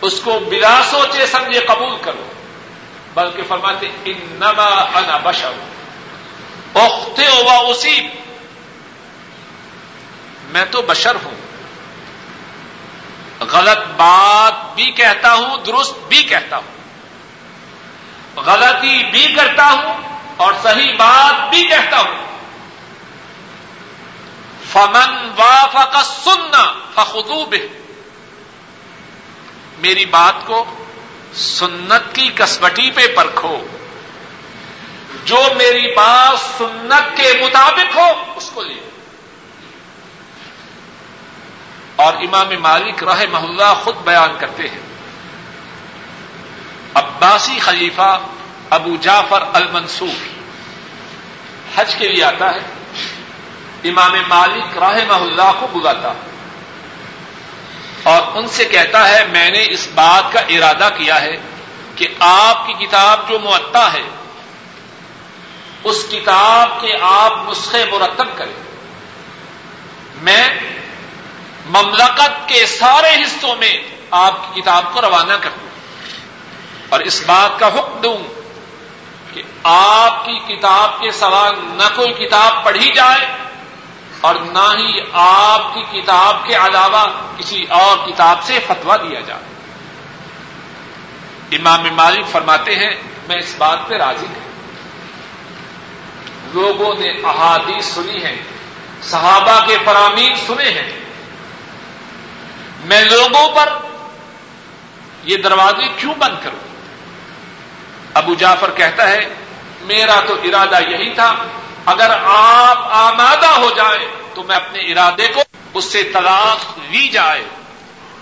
اس 0.00 0.20
کو 0.24 0.38
بلا 0.38 0.80
سوچے 0.90 1.26
سمجھے 1.26 1.60
قبول 1.60 1.96
کرو، 2.02 2.26
بلکہ 3.14 3.42
فرماتے، 3.48 3.88
انما 4.04 4.98
انا 4.98 5.16
بشر، 5.16 5.52
اختے 6.74 7.26
ہوا 7.26 7.58
اسی 7.58 8.08
میں 10.48 10.64
تو 10.70 10.82
بشر 10.82 11.16
ہوں۔ 11.24 11.34
غلط 13.44 13.78
بات 13.96 14.74
بھی 14.74 14.90
کہتا 14.90 15.34
ہوں، 15.34 15.56
درست 15.66 16.08
بھی 16.08 16.22
کہتا 16.22 16.56
ہوں۔ 16.56 16.75
غلطی 18.36 19.04
بھی 19.10 19.34
کرتا 19.36 19.66
ہوں 19.66 20.18
اور 20.36 20.52
صحیح 20.62 20.92
بات 20.92 21.50
بھی 21.50 21.66
کہتا 21.66 21.98
ہوں۔ 21.98 22.26
فمن 24.72 25.30
وافق 25.36 25.96
سننا 26.24 26.72
فخو 26.94 27.44
میری 29.78 30.04
بات 30.04 30.46
کو 30.46 30.64
سنت 31.34 32.14
کی 32.14 32.30
کسبٹی 32.34 32.90
پہ 32.90 33.06
پرکھو۔ 33.16 33.66
جو 35.24 35.42
میری 35.56 35.94
بات 35.94 36.58
سنت 36.58 37.16
کے 37.16 37.32
مطابق 37.44 37.96
ہو، 37.96 38.32
اس 38.36 38.50
کو 38.54 38.62
لے۔ 38.62 38.90
اور 41.96 42.12
امام 42.14 42.48
مالک 42.60 43.04
رہ 43.04 43.24
محلہ 43.30 43.74
خود 43.84 43.96
بیان 43.96 44.30
کرتے 44.38 44.62
ہیں۔ 44.62 44.85
عباسی 46.96 47.58
خلیفہ 47.58 48.20
ابو 48.70 48.96
جعفر 48.96 49.44
المنصور۔ 49.52 50.28
حج 51.76 51.94
کے 51.94 52.08
لیے 52.08 52.24
آتا 52.24 52.54
ہے۔ 52.54 52.58
امام 53.88 54.12
مالک 54.28 54.78
راہ 54.78 54.96
اللہ 55.10 55.52
کو 55.60 55.66
بلاتا۔ 55.66 56.12
اور 58.02 58.22
ان 58.34 58.48
سے 58.48 58.64
کہتا 58.64 59.08
ہے، 59.08 59.26
میں 59.26 59.50
نے 59.50 59.66
اس 59.70 59.88
بات 59.94 60.32
کا 60.32 60.40
ارادہ 60.40 60.88
کیا 60.98 61.20
ہے 61.20 61.36
کہ 61.96 62.06
آپ 62.20 62.66
کی 62.66 62.86
کتاب 62.86 63.28
جو 63.28 63.38
معطا 63.38 63.92
ہے، 63.92 64.02
اس 65.84 66.06
کتاب 66.10 66.80
کے 66.80 66.96
آپ 67.00 67.32
نسخے 67.48 67.84
مرتب 67.84 68.26
کریں۔ 68.34 68.54
میں 70.22 70.48
مملکت 71.66 72.48
کے 72.48 72.66
سارے 72.66 73.22
حصوں 73.22 73.56
میں 73.56 73.72
آپ 74.10 74.54
کی 74.54 74.60
کتاب 74.60 74.84
کو 74.92 75.00
روانہ 75.00 75.32
کر 75.32 75.50
دوں 75.60 75.65
اور 76.88 77.00
اس 77.00 77.22
بات 77.26 77.60
کا 77.60 77.66
حکم 77.66 78.00
دوں 78.00 78.18
کہ 79.34 79.42
آپ 79.64 80.26
کی 80.26 80.38
کتاب 80.38 81.00
کے 81.00 81.10
سوا 81.10 81.50
نہ 81.58 81.96
کوئی 81.96 82.12
کتاب 82.12 82.64
پڑھی 82.64 82.92
جائے 82.92 83.26
اور 84.20 84.34
نہ 84.34 84.74
ہی 84.78 85.00
آپ 85.12 85.74
کی 85.74 86.00
کتاب 86.00 86.46
کے 86.46 86.54
علاوہ 86.54 87.04
کسی 87.36 87.64
اور 87.64 88.08
کتاب 88.08 88.42
سے 88.42 88.58
فتوا 88.66 88.96
دیا 88.96 89.20
جائے۔ 89.20 89.40
امام 91.56 91.84
مالک 91.96 92.26
فرماتے 92.26 92.76
ہیں، 92.76 92.90
میں 93.28 93.36
اس 93.36 93.54
بات 93.58 93.78
پہ 93.88 93.96
راضی 93.96 94.26
ہوں 94.26 94.46
لوگوں 96.52 96.94
نے 96.94 97.10
احادیث 97.10 97.84
سنی 97.84 98.24
ہے 98.24 98.42
صحابہ 99.02 99.66
کے 99.66 99.76
فرامین 99.84 100.34
سنے 100.46 100.70
ہیں۔ 100.70 100.92
میں 102.84 103.00
لوگوں 103.00 103.48
پر 103.54 103.68
یہ 105.24 105.36
دروازے 105.36 105.88
کیوں 105.96 106.14
بند 106.14 106.44
کروں؟ 106.44 106.75
ابو 108.16 108.34
جعفر 108.34 108.70
کہتا 108.70 109.08
ہے، 109.08 109.28
میرا 109.80 110.20
تو 110.26 110.34
ارادہ 110.34 110.78
یہی 110.88 111.14
تھا، 111.14 111.34
اگر 111.86 112.10
آپ 112.24 112.78
آمادہ 112.90 113.46
ہو 113.46 113.70
جائیں، 113.76 114.08
تو 114.34 114.42
میں 114.42 114.56
اپنے 114.56 114.80
ارادے 114.80 115.28
کو 115.34 115.42
اس 115.74 115.84
سے 115.84 116.02
طلاق 116.02 116.78
لی 116.90 117.08
جائے. 117.08 117.44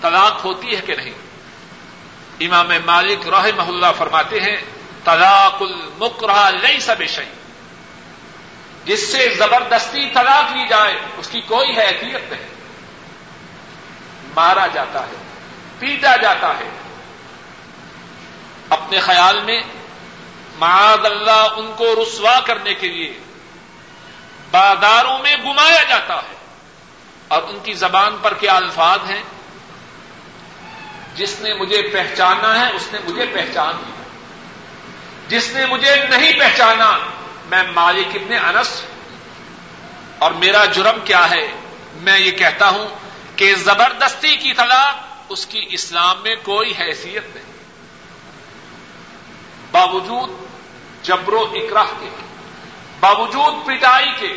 طلاق 0.01 0.45
ہوتی 0.45 0.75
ہے 0.75 0.81
کہ 0.81 0.95
نہیں؟ 0.95 1.13
امام 2.39 2.69
مالک 2.85 3.27
راہ 3.27 3.45
محلہ 3.55 3.85
فرماتے 3.97 4.39
ہیں، 4.41 4.55
طلاق 5.03 5.61
المکرہ 5.61 6.51
لئی 6.51 6.79
سب 6.79 7.03
شہید 7.09 7.45
جس 8.87 9.11
سے 9.11 9.35
زبردستی 9.37 10.09
طلاق 10.13 10.51
لی 10.51 10.67
جائے، 10.67 10.97
اس 11.17 11.29
کی 11.29 11.41
کوئی 11.41 11.69
حیثیت 11.69 12.31
نہیں۔ 12.31 12.47
مارا 14.35 14.67
جاتا 14.67 15.01
ہے، 15.01 15.15
پیٹا 15.79 16.15
جاتا 16.15 16.47
ہے۔ 16.47 16.69
اپنے 18.69 18.99
خیال 18.99 19.41
میں 19.43 19.61
معاذ 20.59 21.05
اللہ 21.05 21.47
ان 21.57 21.73
کو 21.77 21.95
رسوا 22.03 22.39
کرنے 22.39 22.73
کے 22.73 22.87
لیے 22.87 23.19
بازاروں 24.51 25.19
میں 25.19 25.35
گمایا 25.45 25.83
جاتا 25.83 26.15
ہے۔ 26.15 26.35
اور 27.27 27.43
ان 27.43 27.59
کی 27.63 27.73
زبان 27.73 28.17
پر 28.21 28.33
کیا 28.33 28.55
الفاظ 28.55 28.99
ہیں؟ 29.09 29.23
جس 31.15 31.39
نے 31.39 31.53
مجھے 31.53 31.81
پہچانا 31.81 32.65
ہے، 32.65 32.75
اس 32.75 32.93
نے 32.93 32.99
مجھے 33.05 33.25
پہچان 33.25 33.73
لیا۔ 33.75 34.03
جس 35.27 35.49
نے 35.49 35.65
مجھے 35.65 35.95
نہیں 36.09 36.39
پہچانا، 36.39 36.97
میں 37.45 37.63
مالک 37.75 38.07
ابن 38.15 38.57
انس 38.57 38.81
اور 40.19 40.31
میرا 40.31 40.65
جرم 40.65 40.99
کیا 41.05 41.29
ہے؟ 41.29 41.51
میں 41.93 42.19
یہ 42.19 42.31
کہتا 42.31 42.69
ہوں 42.69 42.87
کہ 43.35 43.55
زبردستی 43.55 44.37
کی 44.37 44.53
طلاق 44.53 44.95
اس 45.29 45.45
کی 45.45 45.65
اسلام 45.69 46.21
میں 46.23 46.35
کوئی 46.43 46.73
حیثیت 46.79 47.35
نہیں۔ 47.35 47.45
باوجود 49.71 50.44
جبر 51.05 51.33
و 51.33 51.41
اکراہ 51.41 51.85
کے، 51.99 52.09
باوجود 52.99 53.65
پٹائی 53.65 54.11
کے، 54.19 54.33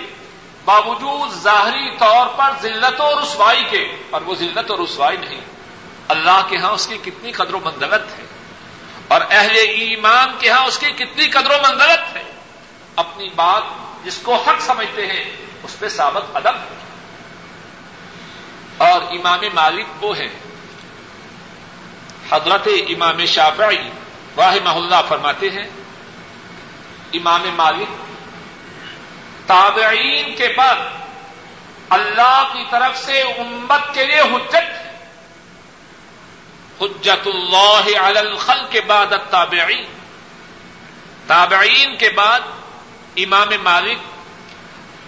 باوجود 0.64 1.30
ظاہری 1.30 1.96
طور 1.98 2.26
پر 2.26 2.50
ذلت 2.62 3.00
و 3.00 3.20
رسوائی 3.20 3.64
کے 3.70 3.96
اور 4.10 4.20
وہ 4.20 4.34
ذلت 4.34 4.70
و 4.70 4.84
رسوائی 4.84 5.16
نہیں۔ 5.16 5.40
اللہ 6.08 6.40
کے 6.48 6.56
ہاں 6.56 6.70
اس 6.70 6.86
کی 6.86 7.10
کتنی 7.10 7.32
قدر 7.32 7.54
و 7.54 7.58
مندلت 7.64 8.18
ہے۔ 8.18 8.24
اور 9.08 9.20
اہل 9.30 9.56
ایمان 9.56 10.32
کے 10.38 10.50
ہاں 10.50 10.66
اس 10.66 10.78
کی 10.78 10.90
کتنی 10.90 11.26
قدر 11.26 11.50
و 11.50 11.56
مندلت 11.62 12.16
ہے۔ 12.16 12.22
اپنی 12.96 13.28
بات 13.36 13.62
جس 14.04 14.18
کو 14.22 14.34
حق 14.34 14.60
سمجھتے 14.60 15.06
ہیں، 15.06 15.36
اس 15.62 15.78
پہ 15.78 15.88
ثابت 15.88 16.22
ادب 16.34 16.56
ہے۔ 16.56 16.76
اور 18.76 19.00
امام 19.00 19.40
مالک 19.54 20.04
وہ 20.04 20.16
ہیں۔ 20.16 20.28
حضرت 22.30 22.68
امام 22.88 23.24
شافعی 23.24 23.90
واہ 24.36 24.56
محلہ 24.64 24.96
فرماتے 25.08 25.50
ہیں 25.50 25.77
امام 27.12 27.42
مالک، 27.56 27.88
تابعین 29.46 30.34
کے 30.34 30.48
بعد 30.56 30.74
اللہ 31.88 32.48
کی 32.52 32.64
طرف 32.70 32.96
سے 32.96 33.20
امت 33.22 33.94
کے 33.94 34.06
لیے 34.06 34.20
حجت۔ 34.20 34.88
حجت 36.80 37.26
اللہ 37.26 37.98
علی 38.00 38.18
الخل 38.18 38.60
کے 38.70 38.80
بعد 38.80 39.06
تابعین 39.30 39.84
تابعین 41.26 41.96
کے 41.96 42.10
بعد 42.10 42.40
امام 43.16 43.48
مالک 43.62 43.98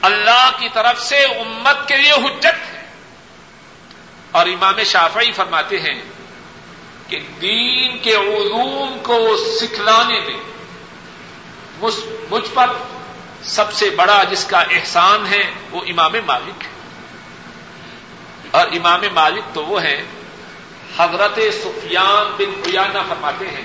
اللہ 0.02 0.50
کی 0.58 0.68
طرف 0.72 1.02
سے 1.02 1.18
امت 1.18 1.88
کے 1.88 1.96
لیے 1.96 2.12
حجت۔ 2.12 2.46
ہے 2.46 2.80
اور 4.30 4.46
امام 4.46 4.82
شافعی 4.86 5.32
فرماتے 5.32 5.80
ہیں 5.80 6.02
کہ 7.08 7.18
دین 7.40 7.98
کے 7.98 8.14
علوم 8.14 8.98
کو 9.02 9.36
سکھلانے 9.36 10.20
میں 10.20 10.40
مجھ 12.30 12.46
پر 12.54 12.66
سب 13.42 13.72
سے 13.72 13.90
بڑا 13.90 14.22
جس 14.30 14.44
کا 14.44 14.60
احسان 14.60 15.26
ہے 15.26 15.50
وہ 15.70 15.80
امام 15.86 16.12
مالک 16.26 16.62
ہے۔ 16.62 16.68
اور 18.50 18.66
امام 18.66 19.00
مالک 19.14 19.54
تو 19.54 19.64
وہ 19.64 19.82
ہے 19.82 20.02
حضرت 20.98 21.38
سفیان 21.62 22.36
بن 22.38 22.62
قیانہ 22.62 22.98
فرماتے 23.08 23.48
ہیں۔ 23.48 23.64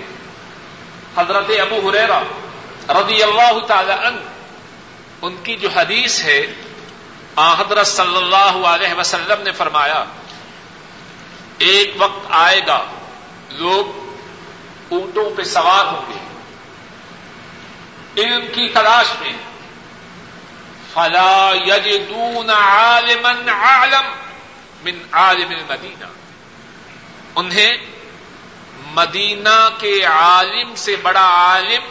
حضرت 1.17 1.45
ابو 1.59 1.89
حریرا 1.89 2.19
رضی 2.89 3.23
اللہ 3.23 3.65
تعالی 3.67 3.91
عنہ، 3.91 4.19
ان 5.21 5.35
کی 5.43 5.55
جو 5.55 5.69
حدیث 5.75 6.23
ہے 6.23 6.53
آ 7.35 7.53
حضرت 7.53 7.87
صلی 7.87 8.17
اللہ 8.17 8.67
علیہ 8.67 8.93
وسلم 8.93 9.41
نے 9.43 9.51
فرمایا، 9.51 10.03
ایک 11.57 11.93
وقت 11.97 12.27
آئے 12.29 12.61
گا، 12.67 12.85
لوگ 13.49 13.85
اونٹوں 14.91 15.29
پہ 15.37 15.43
سوار 15.43 15.85
ہوں 15.85 16.01
گے۔ 16.09 16.24
علم 18.17 18.45
کی 18.53 18.69
تلاش 18.69 19.05
میں۔ 19.19 19.33
فلا 20.93 21.51
یجدون 21.65 22.49
عالما 22.49 23.51
عالم 23.51 24.07
من 24.83 24.99
عالم 25.11 25.49
المدینہ 25.49 26.05
انہیں 27.35 27.77
مدینہ 28.87 29.69
کے 29.79 30.03
عالم 30.03 30.75
سے 30.75 30.95
بڑا 30.95 31.25
عالم 31.25 31.81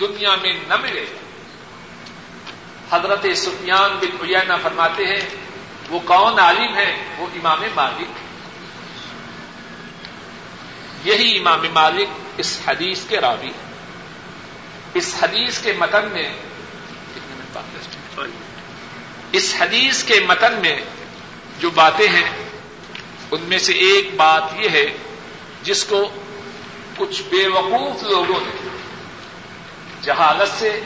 دنیا 0.00 0.36
میں 0.42 0.52
نہ 0.68 0.76
ملے۔ 0.76 1.06
حضرت 2.90 3.26
سفیان 3.36 3.98
بن 4.00 4.24
عیینہ 4.24 4.52
فرماتے 4.62 5.06
ہیں، 5.06 5.28
وہ 5.90 6.00
کون 6.04 6.38
عالم 6.38 6.76
ہے 6.76 7.04
وہ 7.18 7.26
امام 7.34 7.62
مالک۔ 7.74 8.08
یہی 11.06 11.38
امام 11.38 11.62
مالک 11.74 12.08
اس 12.36 12.58
حدیث 12.68 13.00
کے 13.08 13.20
راوی 13.20 13.46
ہیں۔ 13.46 13.69
اس 14.94 15.14
حدیث 15.22 15.58
کے 15.58 15.72
متن 15.72 16.08
میں 16.12 16.32
اس 19.32 19.54
حدیث 19.60 20.02
کے 20.04 20.20
متن 20.28 20.52
میں 20.52 20.80
جو 21.58 21.70
باتیں 21.70 22.08
ہیں 22.08 22.30
ان 23.30 23.40
میں 23.42 23.58
سے 23.58 23.72
ایک 23.72 24.14
بات 24.16 24.42
یہ 24.56 24.68
ہے 24.68 24.96
جس 25.62 25.84
کو 25.84 26.10
کچھ 26.96 27.22
بے 27.22 27.48
وقوف 27.48 28.02
لوگوں 28.02 28.40
نے 28.40 28.68
جہالت 30.02 30.58
سے 30.58 30.80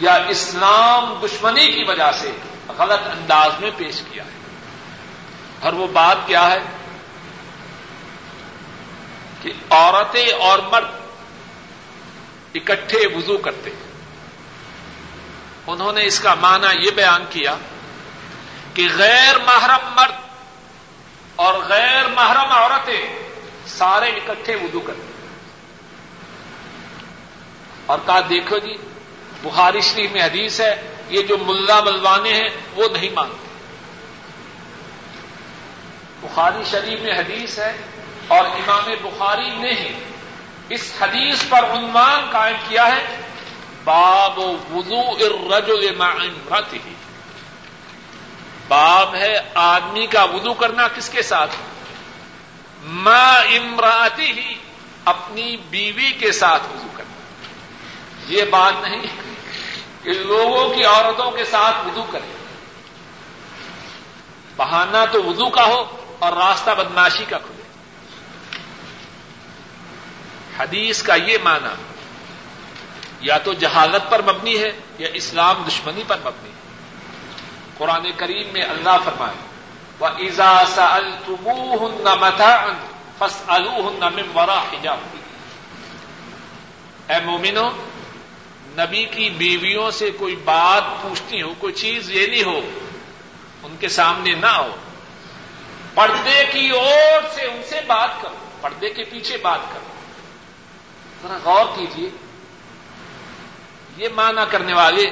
یا 0.00 0.14
اسلام 0.14 1.26
دشمنی 1.26 1.72
کی 1.72 1.84
وجہ 1.88 2.10
سے 2.20 2.32
غلط 2.78 3.06
انداز 3.06 3.60
میں 3.60 3.70
پیش 3.76 4.02
کیا 4.12 4.24
ہے۔ 4.24 4.30
اور 5.60 5.72
وہ 5.72 5.86
بات 5.86 6.16
کیا 6.26 6.50
ہے 6.50 6.58
کہ 9.42 9.52
عورتیں 9.70 10.32
اور 10.32 10.58
مرد 10.58 10.97
اکٹھے 12.54 13.06
وضو 13.06 13.38
کرتے۔ 13.38 13.70
انہوں 15.66 15.92
نے 15.92 16.04
اس 16.04 16.20
کا 16.20 16.34
معنی 16.34 16.86
یہ 16.86 16.90
بیان 16.90 17.24
کیا 17.30 17.56
کہ 18.74 18.88
غیر 18.96 19.38
محرم 19.38 19.92
مرد 19.96 20.12
اور 21.36 21.54
غیر 21.54 22.08
محرم 22.08 22.52
عورتیں 22.52 23.28
سارے 23.66 24.06
اکٹھے 24.06 24.56
وضو 24.56 24.80
کرتے۔ 24.80 25.12
اور 27.86 27.98
کہا، 28.06 28.20
دیکھو 28.20 28.58
جی 28.58 28.76
بخاری 29.42 29.80
شریف 29.80 30.12
میں 30.12 30.22
حدیث 30.22 30.60
ہے، 30.60 30.94
یہ 31.08 31.22
جو 31.22 31.36
ملا 31.38 31.80
ملوانے 31.80 32.32
ہیں، 32.32 32.48
وہ 32.74 32.88
نہیں 32.92 33.10
مانتے۔ 33.10 33.48
بخاری 36.20 36.62
شریف 36.70 37.00
میں 37.00 37.18
حدیث 37.18 37.58
ہے 37.58 37.76
اور 38.28 38.44
امام 38.44 38.84
بخاری 39.02 39.50
نے 39.50 39.70
ہی 39.70 39.94
اس 40.68 40.92
حدیث 41.00 41.48
پر 41.48 41.64
عنوان 41.64 42.30
قائم 42.30 42.56
کیا 42.68 42.86
ہے، 42.86 43.20
باب 43.84 44.38
وضو 44.38 45.00
ارجل 45.10 45.94
مع 45.96 46.10
امرته 46.10 46.88
باب 48.68 49.14
ہے 49.14 49.34
آدمی 49.54 50.06
کا 50.06 50.24
وضو 50.24 50.54
کرنا 50.54 50.88
کس 50.88 51.08
کے 51.08 51.22
ساتھ؟ 51.22 51.50
ماں 52.84 53.34
امراتی 53.34 54.32
ہی 54.32 54.54
اپنی 55.04 55.56
بیوی 55.56 56.12
کے 56.12 56.32
ساتھ 56.32 56.62
وضو 56.62 56.88
کرنا۔ 56.96 57.12
یہ 58.28 58.44
بات 58.44 58.72
نہیں 58.82 59.06
کہ 60.02 60.10
لوگوں 60.10 60.74
کی 60.74 60.84
عورتوں 60.84 61.30
کے 61.30 61.44
ساتھ 61.44 61.86
وضو 61.86 62.02
کرے۔ 62.02 62.36
بہانا 64.56 65.04
تو 65.04 65.22
وضو 65.22 65.48
کا 65.48 65.66
ہو 65.66 65.96
اور 66.18 66.32
راستہ 66.32 66.70
بدماشی 66.70 67.24
کا 67.28 67.38
کھلے 67.38 67.57
حدیث 70.58 71.02
کا 71.02 71.14
یہ 71.14 71.38
معنی، 71.42 71.74
یا 73.20 73.36
تو 73.38 73.52
جہالت 73.60 74.10
پر 74.10 74.22
مبنی 74.22 74.56
ہے 74.58 74.70
یا 74.98 75.08
اسلام 75.14 75.62
دشمنی 75.68 76.02
پر 76.06 76.18
مبنی 76.24 76.48
ہے۔ 76.48 76.56
قرآن 77.78 78.10
کریم 78.16 78.46
میں 78.52 78.62
اللہ 78.64 78.96
فرمائے 79.04 79.36
وہ 80.00 80.08
ایزا 80.16 80.52
سا 80.74 80.86
التبو 80.94 81.88
متا 82.20 82.54
فس 83.18 83.36
الو 83.46 83.90
ورا 84.34 84.58
حجاب 84.62 84.98
اے 87.08 87.18
مومنو، 87.24 87.68
نبی 88.78 89.04
کی 89.04 89.28
بیویوں 89.38 89.90
سے 89.90 90.10
کوئی 90.18 90.36
بات 90.44 90.84
پوچھتی 91.02 91.42
ہو، 91.42 91.52
کوئی 91.58 91.72
چیز 91.74 92.10
یہ 92.10 92.26
نہیں 92.26 92.44
ہو، 92.44 92.60
ان 93.62 93.76
کے 93.80 93.88
سامنے 93.88 94.34
نہ 94.34 94.52
ہو 94.56 94.74
پردے 95.94 96.40
کی 96.52 96.68
اور 96.70 97.28
سے 97.34 97.46
ان 97.46 97.60
سے 97.68 97.80
بات 97.86 98.20
کرو، 98.22 98.36
پردے 98.60 98.88
کے 98.90 99.04
پیچھے 99.04 99.36
بات 99.42 99.62
کرو۔ 99.72 99.87
ذرا 101.22 101.38
غور 101.44 101.64
کیجیے 101.76 102.10
یہ 103.96 104.08
مانا 104.14 104.44
کرنے 104.44 104.74
والے، 104.74 105.10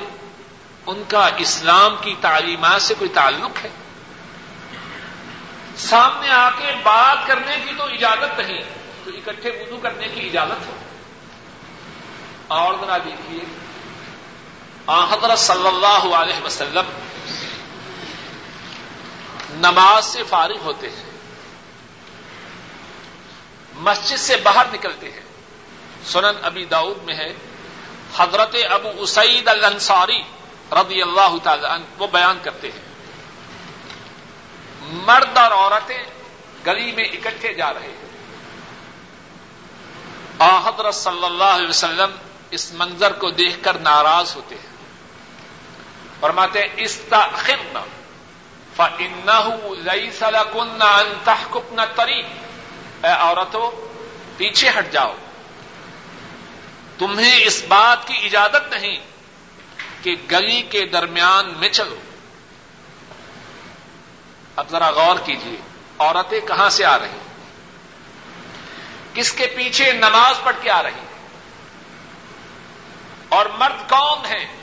ان 0.86 1.02
کا 1.08 1.28
اسلام 1.36 1.96
کی 2.00 2.14
تعلیمات 2.20 2.82
سے 2.82 2.94
کوئی 2.98 3.10
تعلق 3.14 3.64
ہے؟ 3.64 3.68
سامنے 5.76 6.30
آ 6.30 6.50
کے 6.50 6.72
بات 6.82 7.26
کرنے 7.26 7.56
کی 7.64 7.72
تو 7.78 7.84
اجازت 7.84 8.40
نہیں، 8.40 8.62
تو 9.04 9.10
اکٹھے 9.10 9.50
وضو 9.50 9.78
کرنے 9.82 10.08
کی 10.08 10.26
اجازت 10.26 10.66
ہے۔ 10.66 10.72
اور 12.48 12.74
ذرا 12.80 12.98
دیکھیے 12.98 13.40
حضرت 14.88 15.38
صلی 15.38 15.66
اللہ 15.66 16.14
علیہ 16.14 16.44
وسلم 16.44 16.84
نماز 19.50 20.04
سے 20.04 20.22
فارغ 20.22 20.58
ہوتے 20.64 20.90
ہیں، 20.90 21.10
مسجد 23.74 24.16
سے 24.16 24.36
باہر 24.36 24.66
نکلتے 24.72 25.12
ہیں۔ 25.12 25.25
سنن 26.06 26.38
ابی 26.42 26.64
داؤد 26.64 27.02
میں 27.02 27.14
ہے، 27.14 27.32
حضرت 28.16 28.56
ابو 28.70 28.88
اسعید 28.98 29.48
الانصاری 29.48 30.22
رضی 30.72 31.02
اللہ 31.02 31.36
تعالی 31.42 31.66
عنہ، 31.66 31.84
وہ 31.98 32.06
بیان 32.06 32.38
کرتے 32.42 32.70
ہیں۔ 32.72 32.86
مرد 34.80 35.38
اور 35.38 35.50
عورتیں 35.50 36.04
گلی 36.66 36.92
میں 36.92 37.04
اکٹھے 37.04 37.54
جا 37.54 37.74
رہے 37.74 37.86
ہیں۔ 37.86 38.06
آ 40.38 40.68
حضرت 40.68 40.94
صلی 40.94 41.24
اللہ 41.24 41.44
علیہ 41.44 41.68
وسلم 41.68 42.10
اس 42.50 42.72
منظر 42.72 43.12
کو 43.12 43.30
دیکھ 43.30 43.64
کر 43.64 43.78
ناراض 43.78 44.36
ہوتے 44.36 44.54
ہیں۔ 44.54 44.76
فرماتے 46.20 46.60
ہیں 46.60 46.68
استخر 46.76 47.78
لئی 49.82 50.10
سلکن 50.10 50.82
انتحکن 50.82 51.80
تری 51.94 52.22
اے 53.02 53.08
عورتوں 53.08 53.70
پیچھے 54.36 54.70
ہٹ 54.78 54.92
جاؤ۔ 54.92 55.12
تمہیں 56.98 57.40
اس 57.44 57.64
بات 57.68 58.06
کی 58.06 58.14
اجازت 58.24 58.74
نہیں 58.74 58.96
کہ 60.02 60.16
گلی 60.30 60.62
کے 60.62 60.86
درمیان 60.86 61.54
میں 61.56 61.68
چلو۔ 61.68 61.96
اب 64.56 64.70
ذرا 64.70 64.90
غور 64.90 65.16
کیجیے 65.24 65.56
عورتیں 65.98 66.40
کہاں 66.40 66.68
سے 66.68 66.84
آ 66.84 66.98
رہی؟ 66.98 67.18
کس 69.14 69.32
کے 69.32 69.46
پیچھے 69.46 69.92
نماز 69.92 70.34
پڑھ 70.44 70.56
کے 70.62 70.70
آ 70.70 70.82
رہی؟ 70.82 71.06
اور 73.28 73.46
مرد 73.46 73.90
کون 73.90 74.26
ہیں؟ 74.26 74.56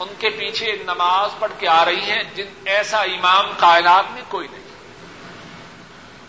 ان 0.00 0.08
کے 0.18 0.30
پیچھے 0.30 0.72
نماز 0.72 1.30
پڑھ 1.38 1.52
کے 1.58 1.68
آ 1.68 1.84
رہی 1.84 2.00
ہیں 2.00 2.22
جن 2.34 2.46
ایسا 2.64 2.98
امام 2.98 3.46
کائنات 3.56 4.04
میں 4.10 4.22
کوئی 4.28 4.48
نہیں۔ 4.48 4.65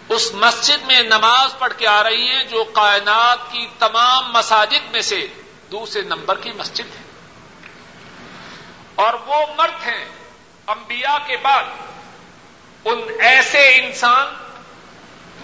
اس 0.09 0.33
مسجد 0.33 0.83
میں 0.83 1.01
نماز 1.01 1.57
پڑھ 1.59 1.73
کے 1.77 1.87
آ 1.87 2.03
رہی 2.03 2.29
ہیں 2.29 2.43
جو 2.43 2.63
کائنات 2.63 3.51
کی 3.51 3.67
تمام 3.79 4.31
مساجد 4.33 4.91
میں 4.91 5.01
سے 5.01 5.27
دوسرے 5.71 6.01
نمبر 6.01 6.37
کی 6.37 6.51
مسجد 6.51 6.85
ہے۔ 6.85 7.03
اور 8.95 9.13
وہ 9.13 9.35
مرد 9.57 9.87
ہیں 9.87 10.05
انبیاء 10.67 11.17
کے 11.27 11.37
بعد۔ 11.37 11.63
ان 12.85 13.01
ایسے 13.19 13.85
انسان 13.85 14.27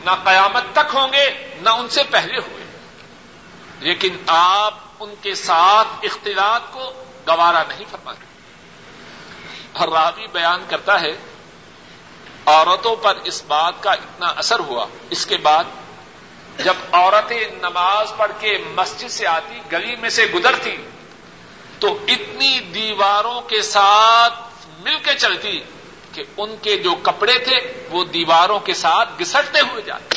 نہ 0.05 0.11
قیامت 0.24 0.64
تک 0.74 0.95
ہوں 0.95 1.14
گے، 1.14 1.55
نہ 1.61 1.70
ان 1.70 1.89
سے 1.89 2.03
پہلے 2.03 2.38
ہوئے 2.38 2.64
لیکن 3.80 4.18
آپ 4.28 4.74
ان 4.99 5.14
کے 5.22 5.36
ساتھ 5.36 5.88
اختلاط 6.03 6.61
کو 6.72 6.93
گوارا 7.28 7.64
نہیں 7.68 7.86
فرماتے۔ 7.91 8.26
اور 9.74 9.88
راوی 9.88 10.28
بیان 10.28 10.66
کرتا 10.70 11.01
ہے 11.01 11.33
عورتوں 12.46 12.96
پر 12.96 13.16
اس 13.24 13.44
بات 13.48 13.74
کا 13.80 13.91
اتنا 13.91 14.26
اثر 14.26 14.60
ہوا۔ 14.60 14.86
اس 15.10 15.26
کے 15.26 15.38
بعد 15.38 15.64
جب 16.58 16.74
عورتیں 16.91 17.48
نماز 17.52 18.12
پڑھ 18.18 18.32
کے 18.39 18.58
مسجد 18.72 19.08
سے 19.08 19.28
آتی، 19.28 19.60
گلی 19.72 19.96
میں 19.96 20.10
سے 20.10 20.26
گزرتی، 20.26 20.78
تو 21.80 22.06
اتنی 22.08 22.60
دیواروں 22.60 23.41
کے 23.41 23.62
ساتھ 23.62 24.34
مل 24.80 24.98
کے 25.04 25.14
چلتی 25.14 25.62
کہ 26.14 26.24
ان 26.38 26.56
کے 26.62 26.78
جو 26.78 26.96
کپڑے 26.96 27.39
تھے، 27.39 27.88
وہ 27.89 28.04
دیواروں 28.04 28.60
کے 28.60 28.74
ساتھ 28.74 29.22
گسٹتے 29.22 29.60
ہوئے 29.60 29.82
جاتے۔ 29.82 30.16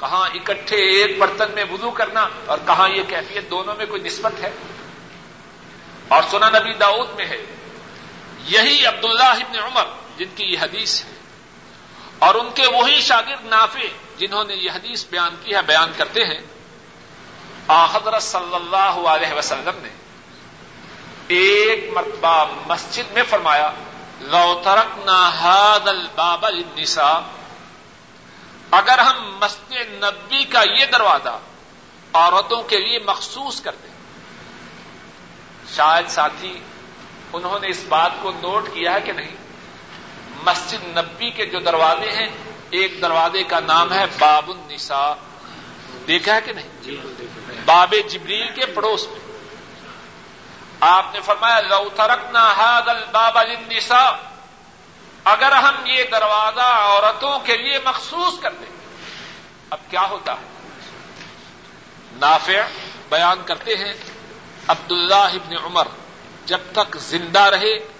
کہاں 0.00 0.28
اکٹھے 0.34 0.76
ایک 0.76 1.18
برتن 1.18 1.52
میں 1.54 1.64
وضو 1.72 1.90
کرنا 1.90 2.28
اور 2.46 2.58
کہاں 2.66 2.88
یہ 2.88 3.02
کیفیت 3.08 3.50
دونوں 3.50 3.74
میں 3.74 3.86
کوئی 3.86 4.02
نسبت 4.02 4.32
ہے؟ 4.42 4.50
اور 6.08 6.22
سنا 6.30 6.48
نبی 6.48 6.72
داؤد 6.72 7.10
میں 7.16 7.26
ہے۔ 7.26 7.44
یہی 8.44 8.86
عبداللہ 8.86 9.22
ابن 9.22 9.58
عمر 9.58 9.84
جن 10.16 10.28
کی 10.36 10.44
یہ 10.44 10.58
حدیث 10.60 11.04
ہے 11.04 11.10
اور 12.18 12.34
ان 12.34 12.50
کے 12.54 12.66
وہی 12.66 13.00
شاگرد 13.00 13.44
نافع 13.44 13.86
جنہوں 14.18 14.44
نے 14.44 14.54
یہ 14.54 14.70
حدیث 14.70 15.04
بیان 15.06 15.36
کی 15.42 15.54
ہے، 15.54 15.62
بیان 15.62 15.92
کرتے 15.96 16.24
ہیں۔ 16.24 16.40
حضرت 17.68 18.22
صلی 18.22 18.54
اللہ 18.54 19.08
علیہ 19.08 19.32
وسلم 19.34 19.78
نے 19.82 19.88
ایک 21.28 21.92
مرتبہ 21.92 22.44
مسجد 22.66 23.12
میں 23.12 23.22
فرمایا، 23.28 23.70
لو 24.20 24.60
ترک 24.64 24.98
نہ 24.98 25.80
الباب 25.84 26.46
النساء 26.46 27.18
اگر 28.70 28.98
ہم 28.98 29.38
مسجد 29.40 30.04
نبی 30.04 30.44
کا 30.44 30.62
یہ 30.62 30.84
دروازہ 30.86 31.38
عورتوں 32.12 32.62
کے 32.62 32.78
لیے 32.78 32.98
مخصوص 32.98 33.60
کر 33.60 33.74
دیں۔ 33.82 33.94
شاید 35.74 36.08
ساتھی، 36.08 36.60
انہوں 37.32 37.58
نے 37.60 37.68
اس 37.68 37.84
بات 37.88 38.12
کو 38.22 38.30
نوٹ 38.30 38.68
کیا 38.68 38.92
ہے 38.92 39.00
کہ 39.00 39.12
نہیں؟ 39.12 39.43
مسجد 40.44 40.98
نبی 40.98 41.30
کے 41.30 41.46
جو 41.46 41.58
دروازے 41.58 42.10
ہیں، 42.10 42.28
ایک 42.70 43.02
دروازے 43.02 43.42
کا 43.42 43.60
نام 43.60 43.92
ہے 43.92 44.04
باب 44.18 44.50
النساء۔ 44.50 45.12
دیکھا 46.08 46.34
ہے 46.34 46.40
کہ 46.40 46.52
نہیں؟ 46.52 46.90
باب 47.64 47.94
جبریل 48.08 48.48
کے 48.54 48.66
پڑوس 48.66 49.08
میں۔ 49.08 49.20
آپ 50.80 51.06
نے 51.12 51.20
فرمایا، 51.20 51.60
لو 51.60 51.88
ترکنا 51.96 52.52
حاد 52.52 52.82
الباب 52.86 53.38
النساء 53.38 54.10
اگر 55.24 55.52
ہم 55.52 55.74
یہ 55.86 56.04
دروازہ 56.12 56.60
عورتوں 56.60 57.38
کے 57.38 57.56
لیے 57.56 57.78
مخصوص 57.84 58.40
کر 58.40 58.50
دیں۔ 58.50 58.76
اب 59.70 59.78
کیا 59.90 60.02
ہوتا 60.02 60.32
ہے؟ 60.32 60.46
نافع 62.12 62.60
بیان 63.08 63.38
کرتے 63.44 63.76
ہیں 63.76 63.94
عبداللہ 64.68 65.14
ابن 65.14 65.56
عمر۔ 65.64 65.86
جب 66.46 66.58
تک 66.72 66.96
زندہ 66.96 67.40
رہے 67.40 67.93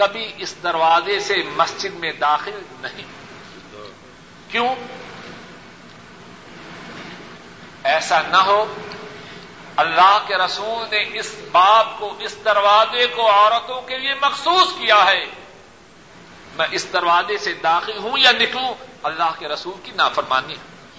کبھی 0.00 0.32
اس 0.36 0.62
دروازے 0.62 1.20
سے 1.20 1.34
مسجد 1.46 1.94
میں 1.94 2.12
داخل 2.12 2.62
نہیں۔ 2.80 3.04
کیوں؟ 4.50 4.74
ایسا 7.84 8.22
نہ 8.22 8.36
ہو۔ 8.36 8.74
اللہ 9.76 10.18
کے 10.26 10.36
رسول 10.36 10.90
نے 10.90 11.18
اس 11.18 11.34
باب 11.52 11.98
کو، 11.98 12.16
اس 12.18 12.36
دروازے 12.44 13.06
کو 13.06 13.30
عورتوں 13.30 13.82
کے 13.82 13.98
لیے 13.98 14.14
مخصوص 14.14 14.66
کیا 14.72 15.04
ہے۔ 15.06 15.24
میں 16.58 16.66
اس 16.70 16.92
دروازے 16.92 17.38
سے 17.38 17.54
داخل 17.54 17.98
ہوں 17.98 18.18
یا 18.18 18.32
نکلوں، 18.32 18.74
اللہ 19.02 19.30
کے 19.38 19.48
رسول 19.48 19.74
کی 19.84 19.92
نافرمانی 19.92 20.54
ہے۔ 20.54 20.92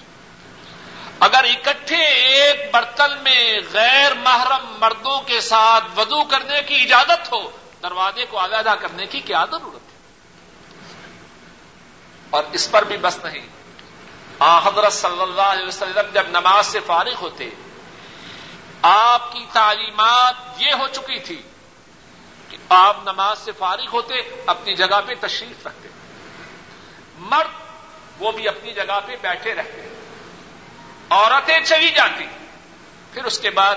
اگر 1.19 1.43
اکٹھے 1.43 2.05
ایک 2.05 2.73
برتن 2.73 3.23
میں 3.23 3.59
غیر 3.73 4.13
محرم 4.13 4.77
مردوں 4.79 5.21
کے 5.21 5.41
ساتھ 5.41 5.99
وضو 5.99 6.23
کرنے 6.23 6.61
کی 6.61 6.75
اجازت 6.75 7.31
ہو 7.31 7.51
دروازے 7.83 8.25
کو 8.29 8.45
علیحدہ 8.45 8.73
کرنے 8.79 9.05
کی 9.05 9.19
کیا 9.19 9.45
ضرورت 9.51 9.93
ہے؟ 9.93 9.97
اور 12.29 12.43
اس 12.51 12.71
پر 12.71 12.83
بھی 12.83 12.97
بس 12.97 13.17
نہیں۔ 13.23 13.47
آ، 14.39 14.59
حضرت 14.59 14.93
صلی 14.93 15.21
اللہ 15.21 15.41
علیہ 15.41 15.67
وسلم 15.67 16.11
جب 16.13 16.27
نماز 16.27 16.65
سے 16.65 16.79
فارغ 16.79 17.13
ہوتے، 17.21 17.49
آپ 18.81 19.31
کی 19.31 19.45
تعلیمات 19.53 20.33
یہ 20.57 20.73
ہو 20.73 20.87
چکی 20.87 21.19
تھی 21.19 21.41
کہ 22.49 22.57
آپ 22.69 22.97
نماز 23.03 23.39
سے 23.39 23.51
فارغ 23.51 23.87
ہوتے، 23.93 24.43
اپنی 24.45 24.75
جگہ 24.75 25.01
پہ 25.07 25.13
تشریف 25.19 25.67
رکھتے۔ 25.67 25.89
مرد 27.17 27.49
وہ 28.19 28.31
بھی 28.31 28.47
اپنی 28.47 28.71
جگہ 28.71 28.99
پہ 29.05 29.15
بیٹھے 29.21 29.53
رہتے۔ 29.53 29.93
عورتیں 31.09 31.59
چلی 31.65 31.89
جاتی۔ 31.89 32.25
پھر 33.13 33.23
اس 33.23 33.39
کے 33.39 33.49
بعد 33.49 33.75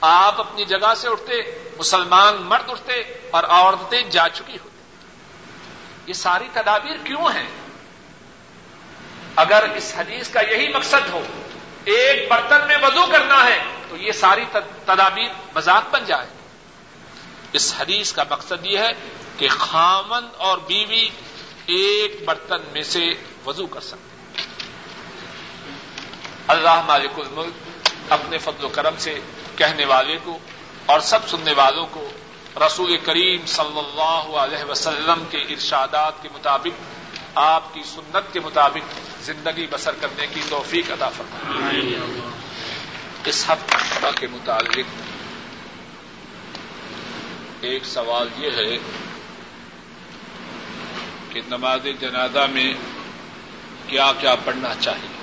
آپ 0.00 0.40
اپنی 0.40 0.64
جگہ 0.64 0.94
سے 0.96 1.08
اٹھتے 1.08 1.34
مسلمان 1.82 2.42
مرد 2.42 2.70
اٹھتے 2.70 2.92
اور 3.30 3.44
عورتیں 3.44 4.02
جا 4.02 4.28
چکی 4.28 4.58
ہوتی۔ 4.64 4.78
یہ 6.06 6.12
ساری 6.12 6.48
تدابیر 6.52 6.96
کیوں 7.04 7.24
ہیں؟ 7.34 7.48
اگر 9.36 9.64
اس 9.76 9.94
حدیث 9.98 10.28
کا 10.28 10.40
یہی 10.40 10.68
مقصد 10.68 11.10
ہو، 11.12 11.22
ایک 11.84 12.30
برتن 12.30 12.66
میں 12.66 12.76
وضو 12.82 13.06
کرنا 13.12 13.44
ہے، 13.44 13.58
تو 13.88 13.96
یہ 13.96 14.12
ساری 14.12 14.44
تدابیر 14.84 15.28
مذاق 15.54 15.90
بن 15.90 16.04
جائے۔ 16.04 16.26
اس 17.52 17.74
حدیث 17.80 18.12
کا 18.12 18.24
مقصد 18.30 18.66
یہ 18.66 18.78
ہے 18.78 18.92
کہ 19.38 19.48
خامن 19.48 20.28
اور 20.36 20.58
بیوی 20.58 21.08
ایک 21.66 22.24
برتن 22.24 22.62
میں 22.72 22.82
سے 22.82 23.04
وضو 23.46 23.66
کر 23.66 23.80
سکتے 23.80 24.12
اللہ 26.48 26.80
مالک 26.86 27.18
الملک 27.18 27.88
اپنے 28.08 28.38
فضل 28.38 28.64
و 28.64 28.68
کرم 28.68 28.94
سے 28.98 29.18
کہنے 29.56 29.84
والے 29.84 30.16
کو 30.24 30.38
اور 30.86 31.00
سب 31.00 31.28
سننے 31.28 31.52
والوں 31.52 31.86
کو 31.90 32.10
رسول 32.66 32.96
کریم 32.96 33.46
صلی 33.46 33.78
اللہ 33.78 34.36
علیہ 34.38 34.70
وسلم 34.70 35.24
کے 35.30 35.38
ارشادات 35.38 36.22
کے 36.22 36.28
مطابق، 36.34 36.82
آپ 37.34 37.74
کی 37.74 37.82
سنت 37.82 38.32
کے 38.32 38.40
مطابق 38.40 39.00
زندگی 39.22 39.66
بسر 39.70 39.94
کرنے 40.00 40.26
کی 40.34 40.40
توفیق 40.48 40.90
ادا 40.90 41.08
فرمائے۔ 41.08 41.80
اس 43.24 43.50
ہفتہ 43.50 44.06
کے 44.20 44.26
متعلق 44.26 44.86
ایک 47.60 47.84
سوال 47.84 48.28
یہ 48.36 48.50
ہے 48.50 48.78
کہ 51.30 51.40
نماز 51.48 51.86
جنازہ 52.00 52.46
میں 52.50 52.74
کیا 53.86 54.12
کیا 54.20 54.34
پڑھنا 54.34 54.68
چاہیے؟ 54.80 55.22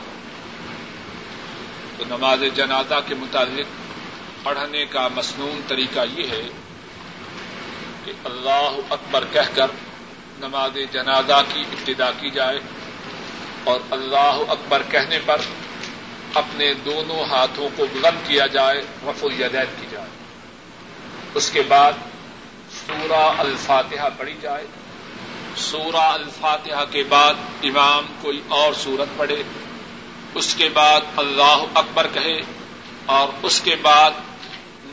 تو 1.97 2.03
نماز 2.05 2.39
جنازہ 2.55 2.93
کے 3.07 3.15
متعلق 3.15 3.88
پڑھنے 4.43 4.85
کا 4.85 5.07
مصنون 5.07 5.61
طریقہ 5.67 5.99
یہ 6.13 6.27
ہے 6.29 6.47
کہ 8.05 8.11
اللہ 8.23 8.77
اکبر 8.89 9.23
کہہ 9.33 9.55
کر 9.55 9.67
نماز 10.39 10.77
جنازہ 10.91 11.41
کی 11.53 11.61
ابتدا 11.61 12.11
کی 12.19 12.29
جائے 12.29 12.59
اور 13.63 13.79
اللہ 13.91 14.39
اکبر 14.49 14.81
کہنے 14.89 15.19
پر 15.25 15.41
اپنے 16.33 16.73
دونوں 16.73 17.23
ہاتھوں 17.23 17.69
کو 17.75 17.85
بلند 17.93 18.27
کیا 18.27 18.47
جائے 18.47 18.81
رف 19.03 19.23
الیدین 19.23 19.75
کی 19.81 19.87
جائے۔ 19.91 20.09
اس 21.33 21.51
کے 21.51 21.61
بعد 21.61 21.93
سورہ 22.87 23.31
الفاتحہ 23.37 24.09
پڑھی 24.17 24.37
جائے۔ 24.41 24.67
سورہ 25.55 25.95
الفاتحہ 25.95 26.85
کے 26.91 27.03
بعد 27.03 27.33
امام 27.63 28.05
کوئی 28.21 28.41
اور 28.47 28.73
سورت 28.73 29.17
پڑھے۔ 29.17 29.43
اس 30.35 30.55
کے 30.55 30.69
بعد 30.69 31.01
اللہ 31.17 31.63
اکبر 31.73 32.07
کہے 32.13 32.41
اور 33.05 33.27
اس 33.43 33.61
کے 33.61 33.75
بعد 33.81 34.11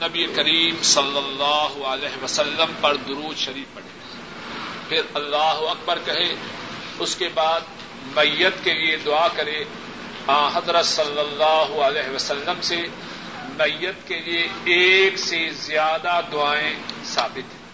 نبی 0.02 0.26
کریم 0.26 0.82
صلی 0.82 1.18
اللہ 1.18 1.86
علیہ 1.86 2.24
وسلم 2.24 2.72
پر 2.80 2.96
درود 2.96 3.36
شریف 3.36 3.74
پڑھے۔ 3.74 3.88
پھر 4.88 5.02
اللہ 5.14 5.70
اکبر 5.70 5.98
کہے، 6.04 6.34
اس 6.98 7.16
کے 7.16 7.28
بعد 7.34 7.60
میت 8.16 8.64
کے 8.64 8.74
لیے 8.74 8.96
دعا 8.96 9.28
کرے۔ 9.28 9.64
آ 10.26 10.48
حضرت 10.48 10.86
صلی 10.86 11.20
اللہ 11.20 11.80
علیہ 11.80 12.14
وسلم 12.14 12.60
سے 12.60 12.86
میت 13.48 14.08
کے 14.08 14.20
لیے 14.20 14.48
ایک 14.64 15.18
سے 15.18 15.50
زیادہ 15.52 16.20
دعائیں 16.32 16.74
ثابت 17.04 17.54
ہیں۔ 17.54 17.66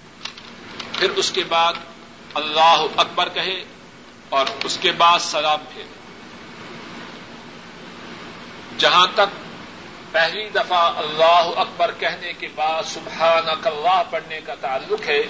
پھر 0.98 1.10
اس 1.10 1.30
کے 1.30 1.44
بعد 1.48 1.72
اللہ 2.34 2.84
اکبر 2.96 3.28
کہے 3.28 3.64
اور 4.28 4.46
اس 4.64 4.78
کے 4.80 4.92
بعد 4.92 5.18
سلام 5.18 5.58
پھیرے۔ 5.74 5.88
جہاں 8.78 9.06
تک 9.14 9.41
پہلی 10.12 10.48
دفعہ 10.48 10.80
اللہ 10.96 11.60
اکبر 11.60 11.90
کہنے 11.98 12.32
کے 12.32 12.48
بعد 12.54 12.82
سبحان 12.86 13.48
اللہ 13.48 14.02
پڑھنے 14.10 14.40
کا 14.46 14.54
تعلق 14.60 15.08
ہے، 15.08 15.22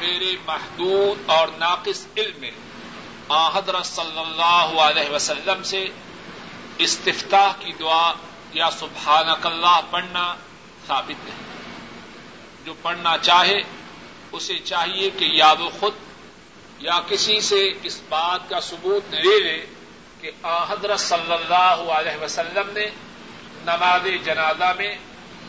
میرے 0.00 0.36
محدود 0.46 1.30
اور 1.30 1.48
ناقص 1.58 2.06
علم 2.16 2.40
میں 2.40 2.50
حضرت 3.54 3.86
صلی 3.86 4.18
اللہ 4.18 4.80
علیہ 4.82 5.10
وسلم 5.10 5.62
سے 5.62 5.84
استفتاح 6.78 7.52
کی 7.58 7.72
دعا 7.80 8.12
یا 8.52 8.70
سبحان 8.70 9.28
اللہ 9.42 9.80
پڑھنا 9.90 10.34
ثابت 10.86 11.26
ہے۔ 11.26 11.36
جو 12.64 12.74
پڑھنا 12.82 13.16
چاہے، 13.18 13.60
اسے 14.32 14.58
چاہیے 14.64 15.10
کہ 15.10 15.24
یا 15.24 15.52
وہ 15.58 15.68
خود 15.80 15.94
یا 16.78 17.00
کسی 17.08 17.40
سے 17.40 17.60
اس 17.82 18.00
بات 18.08 18.48
کا 18.50 18.60
ثبوت 18.60 19.14
لے 19.14 19.38
لے 19.42 19.66
کہ 20.20 20.30
آ 20.42 20.64
حضرت 20.64 21.00
صلی 21.00 21.32
اللہ 21.32 21.92
علیہ 21.92 22.22
وسلم 22.22 22.70
نے 22.72 22.86
نماز 23.64 24.06
جنازہ 24.24 24.72
میں 24.76 24.94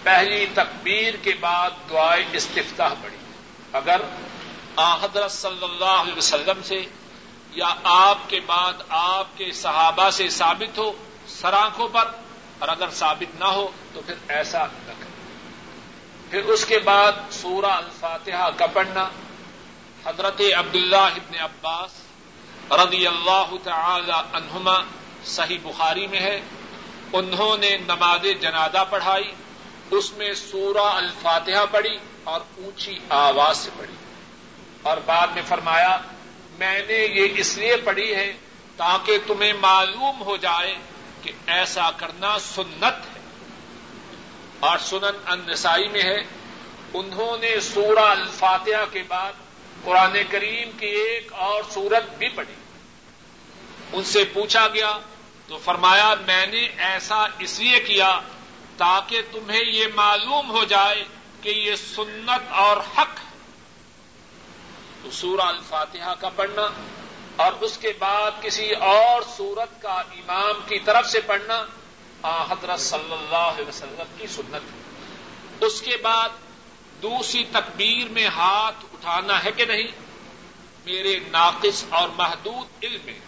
پہلی 0.03 0.45
تکبیر 0.53 1.13
کے 1.23 1.33
بعد 1.39 1.69
دعائیں 1.89 2.25
استفتاح 2.33 2.93
پڑھی۔ 3.01 3.17
اگر 3.73 4.01
آ 4.75 4.95
حضرت 4.95 5.31
صلی 5.31 5.63
اللہ 5.63 5.99
علیہ 6.01 6.17
وسلم 6.17 6.61
سے 6.63 6.81
یا 7.51 7.73
آپ 7.83 8.17
کے 8.27 8.39
بعد 8.45 8.73
آپ 8.89 9.37
کے 9.37 9.51
صحابہ 9.51 10.09
سے 10.09 10.27
ثابت 10.29 10.77
ہو 10.77 10.91
سرآنکھوں 11.27 11.87
پر، 11.87 12.07
اور 12.59 12.69
اگر 12.69 12.89
ثابت 12.89 13.39
نہ 13.39 13.45
ہو 13.45 13.67
تو 13.93 14.01
پھر 14.05 14.15
ایسا 14.27 14.65
نہ 14.65 14.93
کریں۔ 14.99 15.09
پھر 16.29 16.51
اس 16.53 16.65
کے 16.65 16.79
بعد 16.79 17.11
سورہ 17.31 17.71
الفاتحہ 17.71 18.49
کا 18.57 18.67
پڑھنا۔ 18.67 19.09
حضرت 20.05 20.41
عبداللہ 20.57 21.09
ابن 21.15 21.39
عباس 21.39 21.91
رضی 22.71 23.07
اللہ 23.07 23.53
تعالی 23.63 24.19
عنہما 24.33 24.77
صحیح 25.25 25.57
بخاری 25.63 26.07
میں 26.07 26.19
ہے۔ 26.19 26.39
انہوں 27.13 27.57
نے 27.57 27.77
نماز 27.77 28.25
جنازہ 28.41 28.85
پڑھائی، 28.89 29.31
اس 29.91 30.13
میں 30.13 30.33
سورہ 30.33 30.77
الفاتحہ 30.77 31.65
پڑھی 31.71 31.97
اور 32.23 32.41
اونچی 32.57 32.99
آواز 33.09 33.57
سے 33.57 33.69
پڑھی۔ 33.77 33.93
اور 34.81 34.97
بعد 35.05 35.27
میں 35.27 35.41
فرمایا، 35.47 35.97
میں 36.59 36.81
نے 36.87 36.93
یہ 36.93 37.27
اس 37.37 37.57
لیے 37.57 37.77
پڑھی 37.77 38.15
ہے 38.15 38.33
تاکہ 38.77 39.17
تمہیں 39.27 39.53
معلوم 39.53 40.21
ہو 40.21 40.37
جائے 40.37 40.75
کہ 41.21 41.31
ایسا 41.47 41.91
کرنا 41.91 42.39
سنت 42.39 43.15
ہے۔ 43.15 43.21
اور 44.59 44.77
سنن 44.77 45.17
النسائی 45.25 45.87
میں 45.87 46.03
ہے، 46.03 46.19
انہوں 46.93 47.37
نے 47.37 47.59
سورہ 47.59 47.99
الفاتحہ 47.99 48.85
کے 48.91 49.03
بعد 49.07 49.33
قرآن 49.83 50.17
کریم 50.29 50.71
کی 50.77 50.85
ایک 50.85 51.33
اور 51.33 51.63
سورت 51.69 52.17
بھی 52.17 52.29
پڑھی۔ 52.29 52.53
ان 53.93 54.03
سے 54.03 54.23
پوچھا 54.33 54.67
گیا 54.67 54.97
تو 55.47 55.57
فرمایا 55.57 56.13
میں 56.25 56.45
نے 56.45 56.67
ایسا 56.77 57.25
اس 57.39 57.59
لیے 57.59 57.79
کیا 57.79 58.19
تاکہ 58.77 59.21
تمہیں 59.31 59.63
یہ 59.65 59.85
معلوم 59.95 60.51
ہو 60.51 60.63
جائے 60.63 61.03
کہ 61.41 61.49
یہ 61.49 61.75
سنت 61.75 62.51
اور 62.51 62.77
حق 62.77 63.19
تو 65.03 65.11
سورہ 65.11 65.41
الفاتحہ 65.41 66.13
کا 66.19 66.29
پڑھنا 66.29 66.67
اور 67.35 67.51
اس 67.61 67.77
کے 67.77 67.93
بعد 67.99 68.31
کسی 68.41 68.71
اور 68.71 69.21
سورت 69.37 69.81
کا 69.81 69.93
امام 69.93 70.61
کی 70.65 70.79
طرف 70.79 71.09
سے 71.09 71.19
پڑھنا 71.21 71.65
حضرت 72.23 72.79
صلی 72.79 73.13
اللہ 73.13 73.35
علیہ 73.35 73.67
وسلم 73.67 74.15
کی 74.17 74.27
سنت 74.27 75.63
اس 75.63 75.81
کے 75.81 75.97
بعد 75.97 76.29
دوسری 77.01 77.43
تکبیر 77.51 78.07
میں 78.09 78.27
ہاتھ 78.27 78.85
اٹھانا 78.93 79.43
ہے 79.43 79.51
کہ 79.51 79.65
نہیں؟ 79.65 79.87
میرے 80.85 81.19
ناقص 81.31 81.85
اور 81.89 82.09
محدود 82.09 82.83
علم 82.83 83.01
میں۔ 83.05 83.19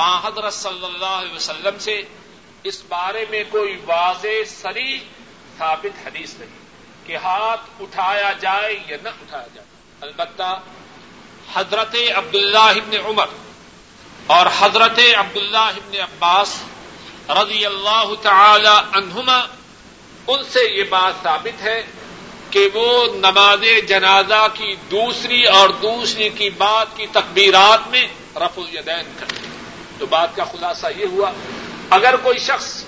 حضرت 0.00 0.52
صلی 0.52 0.84
اللہ 0.84 1.06
علیہ 1.06 1.34
وسلم 1.34 1.78
سے 1.78 2.02
اس 2.62 2.82
بارے 2.88 3.24
میں 3.30 3.44
کوئی 3.50 3.76
واضح 3.86 4.44
سری 4.46 4.98
ثابت 5.58 6.06
حدیث 6.06 6.34
نہیں 6.38 6.56
کہ 7.06 7.16
ہاتھ 7.16 7.60
اٹھایا 7.80 8.32
جائے 8.32 8.78
یا 8.86 8.96
نہ 9.02 9.08
اٹھایا 9.08 9.46
جائے۔ 9.54 9.66
البتہ 10.00 10.58
حضرت 11.54 11.96
عبداللہ 12.14 12.58
ابن 12.58 12.96
عمر 13.04 13.26
اور 14.26 14.46
حضرت 14.58 14.98
عبداللہ 15.18 15.66
ابن 15.76 16.00
عباس 16.00 16.62
رضی 17.28 17.66
اللہ 17.66 18.14
تعالی 18.22 18.76
عنہما 18.92 19.38
ان 20.26 20.44
سے 20.44 20.60
یہ 20.70 20.84
بات 20.88 21.14
ثابت 21.22 21.62
ہے 21.62 21.82
کہ 22.50 22.68
وہ 22.74 23.04
نماز 23.14 23.64
جنازہ 23.88 24.46
کی 24.54 24.74
دوسری 24.90 25.44
اور 25.44 25.68
دوسری 25.68 26.28
کی 26.28 26.50
بات 26.50 26.96
کی 26.96 27.06
تکبیرات 27.12 27.88
میں 27.88 28.06
رف 28.36 28.58
الیدین 28.58 29.12
کرتے 29.18 29.47
تو 29.98 30.06
بات 30.06 30.36
کا 30.36 30.44
خلاصہ 30.44 30.86
یہ 30.96 31.06
ہوا، 31.12 31.30
اگر 31.90 32.14
کوئی 32.22 32.38
شخص 32.38 32.84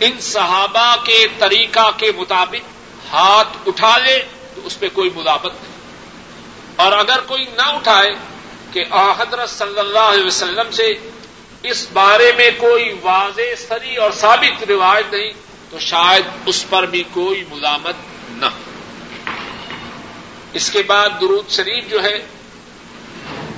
ان 0.00 0.20
صحابہ 0.20 0.96
کے 1.04 1.26
طریقہ 1.38 1.90
کے 1.96 2.12
مطابق 2.16 2.68
ہاتھ 3.12 3.56
اٹھا 3.66 3.98
لے، 3.98 4.22
تو 4.54 4.60
اس 4.64 4.80
پہ 4.80 4.88
کوئی 4.92 5.10
مدابت 5.14 5.52
نہیں۔ 5.52 5.72
اور 6.76 6.92
اگر 6.92 7.20
کوئی 7.26 7.44
نہ 7.56 7.62
اٹھائے 7.62 8.10
کہ 8.72 8.84
حضرت 8.92 9.50
صلی 9.50 9.78
اللہ 9.78 9.98
علیہ 9.98 10.26
وسلم 10.26 10.70
سے 10.70 10.92
اس 11.62 11.86
بارے 11.92 12.32
میں 12.36 12.50
کوئی 12.58 12.98
واضح 13.02 13.54
سری 13.68 13.96
اور 13.96 14.10
ثابت 14.10 14.64
روایت 14.68 15.14
نہیں، 15.14 15.30
تو 15.70 15.78
شاید 15.78 16.24
اس 16.46 16.64
پر 16.68 16.86
بھی 16.86 17.02
کوئی 17.12 17.44
ملامت 17.50 17.94
نہ 18.30 18.46
ہو۔ 18.46 18.72
اس 20.52 20.70
کے 20.70 20.82
بعد 20.82 21.08
درود 21.20 21.50
شریف 21.50 21.90
جو 21.90 22.02
ہے، 22.02 22.26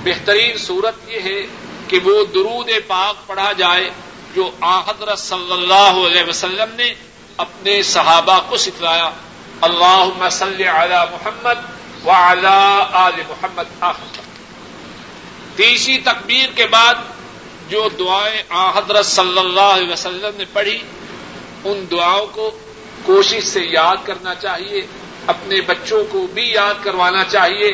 بہترین 0.03 0.57
صورت 0.57 0.95
یہ 1.07 1.19
ہے 1.19 1.60
کہ 1.91 1.99
وہ 2.03 2.23
درود 2.33 2.69
پاک 2.87 3.27
پڑھا 3.27 3.51
جائے 3.51 3.89
جو 4.35 4.49
حضرت 4.63 5.19
صلی 5.19 5.51
اللہ 5.51 5.97
علیہ 6.07 6.23
وسلم 6.27 6.75
نے 6.75 6.93
اپنے 7.37 7.81
صحابہ 7.83 8.39
کو 8.49 8.57
سکھلایا۔ 8.57 9.09
اللہ 9.61 10.27
صلی 10.31 10.67
علی 10.67 10.99
محمد 11.11 11.59
و 12.05 12.09
آل 12.09 13.19
محمد 13.29 13.73
تیسری 15.55 15.97
تکبیر 15.97 16.49
کے 16.55 16.67
بعد 16.67 16.95
جو 17.69 17.87
دعائیں 17.99 18.41
حضرت 18.77 19.05
صلی 19.05 19.39
اللہ 19.39 19.69
علیہ 19.73 19.91
وسلم 19.91 20.37
نے 20.37 20.45
پڑھی، 20.53 20.77
ان 21.63 21.85
دعاؤں 21.91 22.27
کو 22.31 22.49
کوشش 23.05 23.43
سے 23.43 23.63
یاد 23.63 24.05
کرنا 24.05 24.35
چاہیے، 24.35 24.81
اپنے 25.27 25.61
بچوں 25.61 26.03
کو 26.11 26.25
بھی 26.33 26.49
یاد 26.51 26.83
کروانا 26.83 27.23
چاہیے 27.23 27.71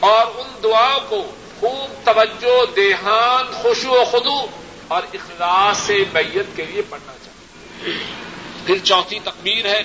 اور 0.00 0.26
ان 0.38 0.48
دعاؤں 0.62 1.00
کو 1.08 1.22
خوب 1.60 2.04
توجہ، 2.04 2.74
دیہان 2.76 3.52
خوشو 3.52 3.90
و 3.90 4.04
خدو 4.04 4.46
اور 4.88 5.02
اخلاص 5.14 5.78
سے 5.78 6.04
میت 6.12 6.56
کے 6.56 6.64
لیے 6.64 6.82
پڑھنا 6.82 7.12
چاہیے۔ 7.24 7.92
پھر 8.66 8.78
چوتھی 8.78 9.18
تکبیر 9.24 9.66
ہے۔ 9.66 9.82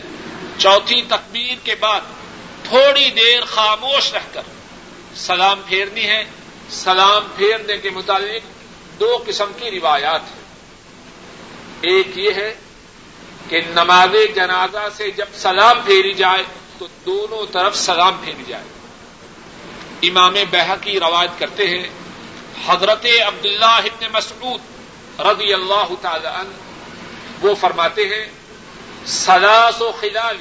چوتھی 0.58 1.02
تکبیر 1.02 1.56
کے 1.64 1.76
بعد 1.76 2.02
تھوڑی 2.64 3.10
دیر 3.10 3.46
خاموش 3.46 4.14
رہ 4.14 4.20
کر 4.32 4.42
سلام 5.16 5.62
پھیرنی 5.66 6.06
ہے۔ 6.06 6.24
سلام 6.70 7.24
پھیرنے 7.36 7.78
کے 7.78 7.90
متعلق 7.90 8.42
دو 9.00 9.24
قسم 9.28 9.52
کی 9.60 9.72
روایات 9.72 10.22
ہیں۔ 10.22 10.42
ایک 11.82 12.18
یہ 12.18 12.32
ہے 12.36 12.56
کہ 13.50 13.62
نماز 13.70 14.36
جنازہ 14.36 14.90
سے 14.98 15.12
جب 15.12 15.26
سلام 15.34 15.82
پھیری 15.86 16.14
جائے 16.14 16.44
تو 16.80 16.88
دونوں 17.06 17.46
طرف 17.52 17.76
سلام 17.76 18.18
پھیری 18.24 18.44
جائے۔ 18.48 18.64
امام 20.02 20.34
بہ 20.52 20.76
کی 20.82 21.00
روایت 21.00 21.40
کرتے 21.40 21.68
ہیں، 21.68 21.88
حضرت 22.68 23.06
عبداللہ 23.26 23.80
ابن 23.86 24.06
مسعود 24.14 25.20
رضی 25.22 25.54
اللہ 25.54 25.94
تعالی 26.02 26.28
عنہ، 26.30 26.54
وہ 27.42 27.54
فرماتے 27.62 28.06
ہیں، 28.06 28.26
سلاس 29.08 29.82
و 29.82 29.92
خلال 30.00 30.38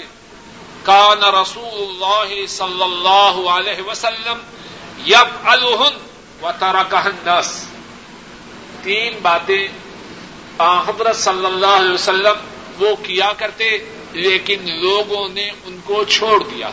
کان 0.85 1.23
رسول 1.35 1.77
اللہ 1.79 2.47
صلی 2.49 2.83
اللہ 2.83 3.41
علیہ 3.51 3.83
وسلم 3.87 4.39
یب 5.07 5.49
الحن 5.49 5.99
و 6.43 6.51
ترکہنس 6.59 7.53
تین 8.83 9.19
باتیں 9.23 9.67
حضرت 10.87 11.17
صلی 11.17 11.47
اللہ 11.47 11.77
علیہ 11.77 11.93
وسلم 11.93 12.39
وہ 12.79 12.95
کیا 13.03 13.33
کرتے، 13.39 13.77
لیکن 14.15 14.71
لوگوں 14.81 15.29
نے 15.29 15.49
ان 15.49 15.79
کو 15.85 16.03
چھوڑ 16.09 16.43
دیا۔ 16.45 16.71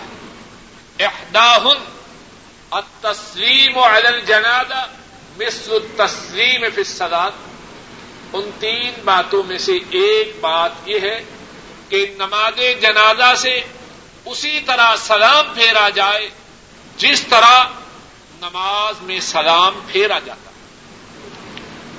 احداہن 1.00 1.84
التسلیم 2.72 3.78
علی 3.78 4.07
الجنازہ 4.07 4.86
مثل 5.38 5.72
التسلیم 5.72 6.61
فی 6.76 6.82
الصلاۃ 6.82 7.32
ان 8.34 8.49
تین 8.59 8.91
باتوں 9.05 9.43
میں 9.43 9.57
سے 9.57 9.72
ایک 9.89 10.38
بات 10.41 10.72
یہ 10.86 10.99
ہے 10.99 11.24
کہ 11.89 12.05
نماز 12.18 12.82
جنازہ 12.82 13.36
سے 13.36 13.61
اسی 14.26 14.59
طرح 14.65 14.95
سلام 14.95 15.53
پھیرا 15.53 15.89
جائے 15.89 16.30
جس 16.97 17.28
طرح 17.30 17.63
نماز 18.41 19.01
میں 19.01 19.20
سلام 19.20 19.80
پھیرا 19.88 20.20
جاتا 20.26 20.51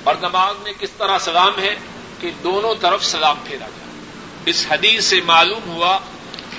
اور 0.03 0.15
نماز 0.15 0.55
میں 0.63 0.73
کس 0.79 0.89
طرح 0.97 1.17
سلام 1.17 1.59
ہے 1.59 1.75
کہ 2.19 2.31
دونوں 2.43 2.75
طرف 2.81 3.05
سلام 3.05 3.35
پھیرا 3.43 3.65
جائے۔ 3.65 4.01
اس 4.45 4.65
حدیث 4.69 5.05
سے 5.05 5.21
معلوم 5.25 5.69
ہوا 5.69 5.99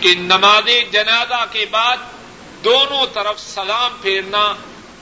کہ 0.01 0.15
نماز 0.15 0.93
جنازہ 0.93 1.45
کے 1.53 1.67
بعد 1.71 1.97
دونوں 2.65 3.07
طرف 3.15 3.41
سلام 3.41 3.97
پھیرنا 4.03 4.53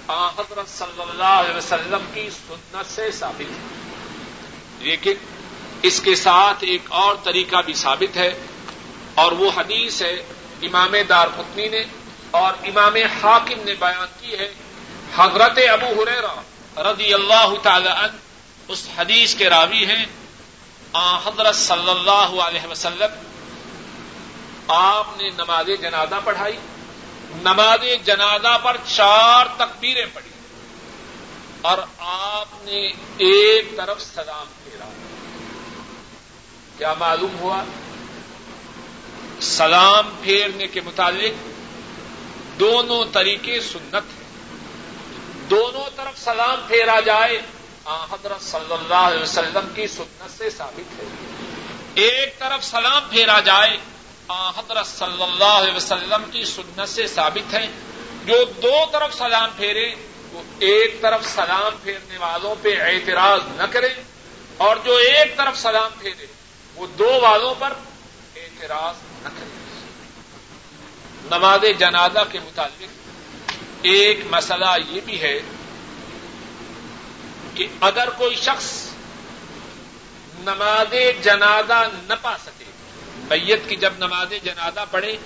حضرت 0.09 0.68
صلی 0.68 1.02
اللہ 1.02 1.24
علیہ 1.24 1.56
وسلم 1.56 2.11
کی 2.14 2.30
سنت 2.30 2.90
سے 2.90 3.11
ثابت 3.11 3.40
ہے۔ 3.40 3.78
لیکن 4.78 5.12
اس 5.82 6.00
کے 6.00 6.14
ساتھ 6.14 6.56
ایک 6.61 6.82
اور 6.88 7.14
طریقہ 7.24 7.56
بھی 7.66 7.74
ثابت 7.74 8.16
ہے 8.16 8.38
اور 9.14 9.32
وہ 9.32 9.50
حدیث 9.56 10.02
ہے، 10.02 10.14
امام 10.62 10.94
دار 11.09 11.28
پتنی 11.36 11.68
نے 11.68 11.84
اور 12.30 12.52
امام 12.62 12.94
حاکم 12.94 13.61
نے 13.64 13.74
بیان 13.74 14.09
کی 14.20 14.38
ہے۔ 14.38 14.52
حضرت 15.16 15.59
ابو 15.72 16.02
حریرا 16.02 16.34
رضی 16.92 17.14
اللہ 17.14 17.54
تعالی 17.62 17.88
عنہ 17.88 18.16
اس 18.68 18.88
حدیث 18.98 19.34
کے 19.34 19.50
راوی 19.50 19.86
ہیں۔ 19.86 20.04
حضرت 21.24 21.54
صلی 21.54 21.90
اللہ 21.90 22.42
علیہ 22.42 22.66
وسلم، 22.66 23.11
آپ 24.68 25.06
نے 25.16 25.28
نماز 25.28 25.66
جنازہ 25.80 26.14
پڑھائی۔ 26.24 26.56
نماز 27.35 28.07
جنازہ 28.07 28.59
پر 28.62 28.76
چار 28.87 29.47
تکبیریں 29.57 30.07
پڑھی 30.14 30.31
اور 31.61 31.79
آپ 31.99 32.49
نے 32.62 32.89
ایک 33.18 33.76
طرف 33.76 34.01
سلام 34.01 34.47
پھیرا۔ 34.64 34.89
کیا 36.79 36.95
معلوم 36.99 37.39
ہوا؟ 37.39 37.62
سلام 39.41 40.11
پھیرنے 40.22 40.66
کے 40.66 40.81
متعلق 40.81 41.49
دونوں 42.61 43.05
طریقے 43.12 43.61
سنت 43.61 43.95
ہیں۔ 43.95 44.29
دونوں 45.51 45.91
طرف 45.97 46.18
سلام 46.18 46.61
پھیرا 46.68 47.01
جائے 47.01 47.41
حضرت 47.85 48.43
صلی 48.43 48.72
اللہ 48.72 48.95
علیہ 48.95 49.22
وسلم 49.22 49.68
کی 49.74 49.87
سنت 49.87 50.39
سے 50.39 50.51
ثابت 50.51 51.01
ہے۔ 51.01 51.05
ایک 51.95 52.39
طرف 52.39 52.64
سلام 52.64 53.03
پھیرا 53.11 53.41
جائے 53.41 53.76
حضرت 54.31 54.87
صلی 54.87 55.22
اللہ 55.22 55.45
علیہ 55.45 55.72
وسلم 55.72 56.31
کی 56.31 56.45
سنت 56.45 56.89
سے 56.89 57.07
ثابت 57.07 57.55
ہے 57.55 57.66
جو 58.24 58.45
دو 58.62 58.85
طرف 58.93 59.14
سلام 59.14 59.51
پھیرے، 59.57 59.95
وہ 60.33 60.43
ایک 60.59 61.03
طرف 61.03 61.26
سلام 61.26 61.76
پھیرنے 61.83 62.18
والوں 62.18 62.55
پہ 62.62 62.81
اعتراض 62.83 63.41
نہ 63.57 63.62
کرے 63.70 63.95
اور 64.57 64.76
جو 64.85 64.97
ایک 64.97 65.37
طرف 65.37 65.59
سلام 65.59 65.91
پھیرے، 65.99 66.26
وہ 66.74 66.87
دو 66.87 67.20
والوں 67.20 67.55
پر 67.59 67.72
اعتراض 68.37 68.95
نہ 69.22 69.29
کرے۔ 69.29 69.49
نماز 71.31 71.64
جنازہ 71.79 72.18
کے 72.33 72.39
متعلق 72.39 72.89
ایک 73.83 74.20
مسئلہ 74.31 74.76
یہ 74.89 75.01
بھی 75.05 75.20
ہے 75.20 75.41
کہ 77.55 77.66
اگر 77.81 78.09
کوئی 78.11 78.37
شخص 78.37 78.89
نماز 80.39 80.95
جنازہ 81.22 81.85
نہ 82.03 82.14
پا 82.22 82.37
سکے 82.45 82.57
میت 83.31 83.68
کی 83.68 83.76
جب 83.76 83.93
نماز 83.99 84.33
جنازہ 84.45 84.85
پڑھے، 84.91 85.16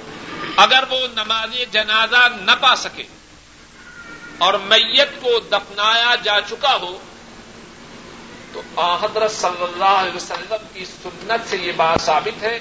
اگر 0.59 0.84
وہ 0.90 1.07
نماز 1.14 1.57
جنازہ 1.72 2.26
نہ 2.40 2.55
پا 2.61 2.74
سکے 2.78 3.07
اور 4.38 4.55
میت 4.64 5.20
کو 5.22 5.38
دفنایا 5.53 6.14
جا 6.22 6.38
چکا 6.48 6.74
ہو، 6.82 6.96
تو 8.53 8.61
حضرت 9.03 9.32
صلی 9.32 9.62
اللہ 9.62 9.96
علیہ 9.98 10.16
وسلم 10.16 10.66
کی 10.72 10.84
سنت 10.86 11.48
سے 11.50 11.57
یہ 11.57 11.72
بات 11.76 12.00
ثابت 12.00 12.42
ہے 12.42 12.59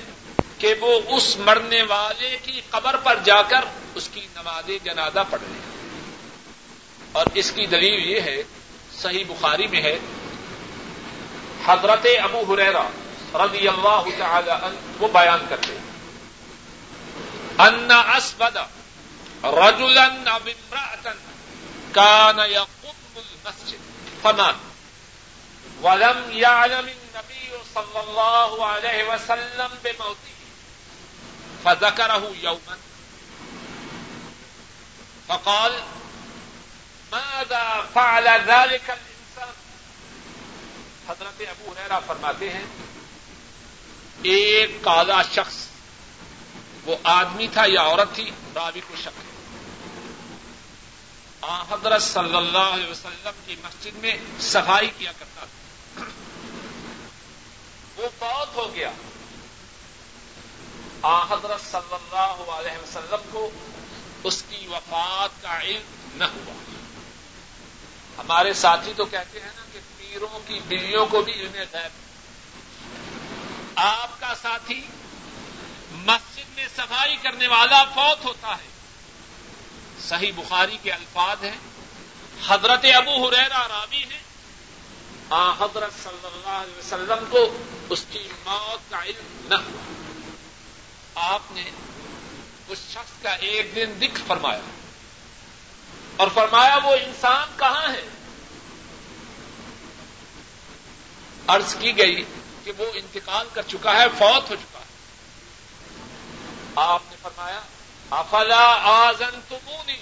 کہ 0.60 0.74
وہ 0.82 1.00
اس 1.16 1.36
مرنے 1.40 1.82
والے 1.90 2.36
کی 2.44 2.62
قبر 2.70 2.96
پر 3.04 3.20
جا 3.24 3.42
کر 3.50 3.66
اس 3.96 4.10
کی 4.14 4.26
نماز 4.36 4.70
جنازہ 4.84 5.24
پڑھ 5.30 5.42
لیں 5.42 5.62
اور 7.12 7.26
اس 7.34 7.52
کی 7.52 7.66
دلیل 7.68 8.10
یہ 8.10 8.22
ہے، 8.22 8.42
صحیح 9.02 9.24
بخاری 9.28 9.68
میں 9.68 9.82
ہے، 9.82 9.98
حضرت 11.66 12.06
ابو 12.22 12.44
حریرا 12.50 12.88
رضی 13.34 13.68
اللہ 13.68 14.04
تعالی 14.20 14.52
عنہ 14.52 14.76
وہ 15.00 15.08
بیان 15.08 15.46
کرتے 15.50 15.78
ان 17.58 17.92
اسبد 17.92 18.58
رجلا 19.44 20.06
او 20.06 20.40
امرأة 20.46 21.14
كان 21.94 22.40
يقوم 22.40 23.16
المسجد۔ 23.16 23.78
فمات 24.22 24.56
ولم 25.82 26.32
يعلم 26.32 26.88
النبي 26.88 27.52
صلى 27.74 28.00
الله 28.00 28.66
عليه 28.66 29.04
وسلم 29.04 29.70
بموته 29.84 30.38
فذكره 31.64 32.36
يوما 32.42 32.78
فقال، 35.28 35.72
ماذا 37.12 37.86
فعل 37.94 38.28
ذلك 38.28 38.90
الانسان؟ 38.90 39.54
حضرت 41.08 41.42
ابو 41.42 41.74
ریرا 41.78 42.00
فرماتے 42.00 42.50
ہیں 42.50 42.66
ایک 44.24 44.78
کالا 44.82 45.22
شخص، 45.22 45.56
وہ 46.86 46.96
آدمی 47.04 47.48
تھا 47.54 47.64
یا 47.68 47.82
عورت 47.82 48.16
تھی 48.16 48.32
راوی 48.56 48.82
کو 48.88 48.96
شک 49.04 49.32
حضرت 51.70 52.02
صلی 52.02 52.36
اللہ 52.36 52.58
علیہ 52.58 52.92
وسلم 52.92 53.32
کی 53.46 53.56
مسجد 53.64 53.96
میں 53.96 54.18
صفائی 54.40 54.92
کیا 54.98 55.12
کرتا 55.20 55.46
تھا۔ 55.46 56.04
وہ 57.98 58.10
بہت 58.20 58.48
ہو 58.56 58.76
گیا۔ 58.76 58.92
آ 61.02 61.24
حضرت 61.24 61.72
صلی 61.72 61.94
اللہ 61.94 62.52
علیہ 62.52 62.78
وسلم 62.78 63.30
کو 63.32 63.50
اس 64.24 64.44
کی 64.50 64.68
وفات 64.68 65.42
کا 65.42 65.62
علم 65.62 66.08
نہ 66.16 66.24
ہوا۔ 66.24 66.54
ہمارے 68.18 68.54
ساتھی 68.54 68.94
تو 68.98 69.06
کہتے 69.06 69.40
ہیں 69.40 69.52
نا 69.56 69.62
کہ 69.74 69.80
پیروں 69.98 70.40
کی 70.48 70.60
بلیوں 70.68 71.06
کو 71.06 71.22
بھی 71.22 71.34
علم 71.34 71.52
غیب 71.54 72.01
آپ 73.76 74.20
کا 74.20 74.34
ساتھی 74.42 74.88
مسجد 75.92 76.56
میں 76.56 76.68
صفائی 76.76 77.16
کرنے 77.16 77.48
والا 77.48 77.84
فوت 77.84 78.26
ہوتا 78.26 78.58
ہے۔ 78.58 78.68
صحیح 80.02 80.32
بخاری 80.36 80.78
کے 80.84 80.92
الفاظ 80.92 81.44
ہیں۔ 81.44 81.58
حضرت 82.48 82.86
ابو 82.96 83.28
حریرا 83.28 83.68
راوی 83.68 84.04
ہیں۔ 84.04 84.24
آ، 85.30 85.52
حضرت 85.52 86.04
صلی 86.04 86.28
اللہ 86.28 86.50
علیہ 86.50 86.78
وسلم 86.78 87.26
کو 87.30 87.64
اس 87.90 88.06
کی 88.12 88.28
موت 88.46 88.92
کا 88.92 89.04
علم 89.04 89.48
نہ 89.50 89.56
ہوا۔ 89.56 89.94
آپ 91.16 91.42
نے 91.52 91.72
اس 92.68 92.78
شخص 92.90 93.24
کا 93.24 93.30
ایک 93.30 93.76
دن 93.76 93.94
دکھ 94.02 94.22
فرمایا۔ 94.28 94.62
اور 96.18 96.28
فرمایا، 96.34 96.78
وہ 96.84 96.94
انسان 96.94 97.48
کہاں 97.58 97.94
ہے؟ 97.94 98.08
عرض 101.48 101.76
کی 101.76 101.98
گئی 101.98 102.24
کہ 102.64 102.72
وہ 102.78 102.86
انتقال 102.94 103.48
کر 103.54 103.62
چکا 103.68 103.94
ہے، 103.94 104.06
فوت 104.18 104.50
ہو 104.50 104.56
چکا 104.56 104.80
ہے۔ 104.80 104.86
آپ 106.76 107.02
نے 107.10 107.16
فرمایا، 107.22 107.60
افلا 108.10 108.80
آزن 108.84 109.40
تمونی 109.50 109.98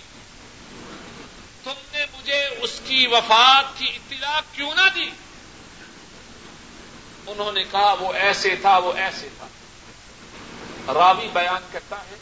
تم 1.63 1.73
نے 1.93 2.05
مجھے 2.13 2.45
اس 2.45 2.81
کی 2.85 3.07
وفات 3.07 3.79
کی 3.79 3.85
اطلاع 3.85 4.41
کیوں 4.51 4.75
نہ 4.75 4.89
دی؟ 4.95 5.09
انہوں 7.27 7.51
نے 7.51 7.63
کہا، 7.63 7.95
وہ 7.99 8.13
ایسے 8.13 8.55
تھا، 8.55 8.77
وہ 8.77 8.93
ایسے 8.93 9.29
تھا۔ 9.37 9.47
راوی 10.93 11.27
بیان 11.33 11.67
کرتا 11.71 11.95
ہے، 11.95 12.15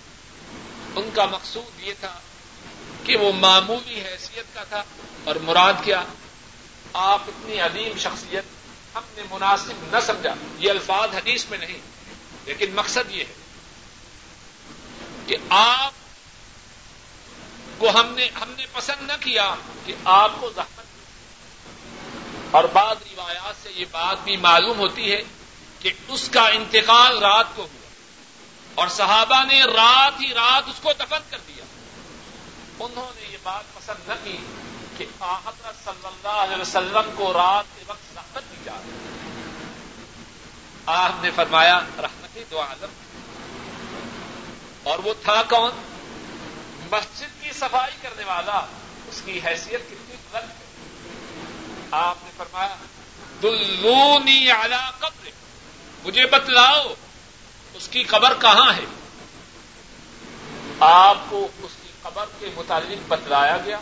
ان 0.96 1.10
کا 1.16 1.26
مقصود 1.26 1.80
یہ 1.80 1.94
تھا 2.00 2.20
کہ 3.04 3.18
وہ 3.18 3.32
معمولی 3.32 4.02
حیثیت 4.02 4.46
کا 4.54 4.64
تھا 4.64 4.84
اور 5.24 5.36
مراد 5.36 5.74
کیا؟ 5.84 6.04
آپ 6.94 7.22
اتنی 7.28 7.60
عظیم 7.60 7.98
شخصیت 7.98 8.57
ہم 8.98 9.04
نے 9.16 9.24
مناسب 9.32 9.96
نہ 9.96 10.00
سمجھا۔ 10.06 10.34
یہ 10.58 10.70
الفاظ 10.70 11.16
حدیث 11.16 11.46
میں 11.50 11.58
نہیں، 11.58 11.78
لیکن 12.46 12.76
مقصد 12.76 13.12
یہ 13.12 13.24
ہے 13.24 13.34
کہ 15.28 15.36
آپ 15.50 15.92
کو 17.78 17.90
ہم 17.90 18.14
نے 18.16 18.30
ہم 18.42 18.54
نے 18.58 18.66
پسند 18.74 19.08
نہ 19.08 19.14
کیا 19.20 19.56
کہ 19.86 19.94
آپ 20.06 20.32
کو 20.40 20.50
زحمت 20.56 20.86
اور 22.52 22.64
بعض 22.64 22.96
روایات 23.12 23.64
سے 23.64 23.72
یہ 23.72 23.86
بات 23.92 24.18
بھی 24.24 24.38
معلوم 24.38 24.80
ہوتی 24.80 25.12
ہے 25.12 25.22
کہ 25.80 25.92
اس 26.08 26.30
کا 26.30 26.48
انتقال 26.48 27.18
رات 27.18 27.46
کو 27.56 27.62
ہوا۔ 27.62 27.88
اور 28.76 28.88
صحابہ 28.88 29.44
نے 29.44 29.64
رات 29.64 30.22
ہی 30.22 30.34
رات 30.34 30.64
اس 30.68 30.80
کو 30.82 30.94
دفن 30.94 31.18
کر 31.30 31.38
دیا۔ 31.48 31.64
انہوں 32.80 33.12
نے 33.16 33.28
یہ 33.32 33.38
بات 33.44 33.74
پسند 33.74 34.10
نہ 34.10 34.14
کی 34.24 34.38
کہ 34.98 35.06
حضرت 35.22 35.86
صلی 35.86 36.08
اللہ 36.08 36.28
علیہ 36.28 36.62
وسلم 36.62 37.12
کو 37.16 37.34
رات 37.34 37.78
کے 37.78 37.84
وقت 37.88 38.14
زحمت 38.14 38.44
دی 38.52 38.56
جا 38.66 38.74
رہی 38.74 38.92
آپ 40.88 41.24
نے 41.24 41.30
فرمایا 41.36 41.80
رحمت 41.98 42.52
دو 42.52 42.62
عالم. 42.62 42.90
اور 44.84 45.00
وہ 45.00 45.14
تھا 45.24 45.44
کون؟ 45.50 45.72
مسجد 46.92 47.44
کی 47.44 47.50
صفائی 47.52 47.98
کرنے 48.02 48.24
والا. 48.24 48.66
اس 49.08 49.22
کی 49.26 49.40
حیثیت 49.46 49.82
کتنی 49.88 50.16
غلط 50.32 50.44
ہے. 50.44 50.66
آپ 51.92 52.16
نے 52.24 52.32
فرمایا، 52.38 52.76
دلونی 53.42 54.52
اعلی 54.52 54.76
قبر 55.00 55.30
مجھے 56.04 56.26
بتلاؤ، 56.26 56.94
اس 57.74 57.88
کی 57.88 58.04
قبر 58.04 58.34
کہاں 58.42 58.74
ہے؟ 58.74 58.86
آپ 60.80 61.18
کو 61.30 61.48
اس 61.60 61.72
کی 61.84 61.90
قبر 62.02 62.26
کے 62.40 62.50
متعلق 62.56 63.08
بتلایا 63.08 63.58
گیا. 63.66 63.80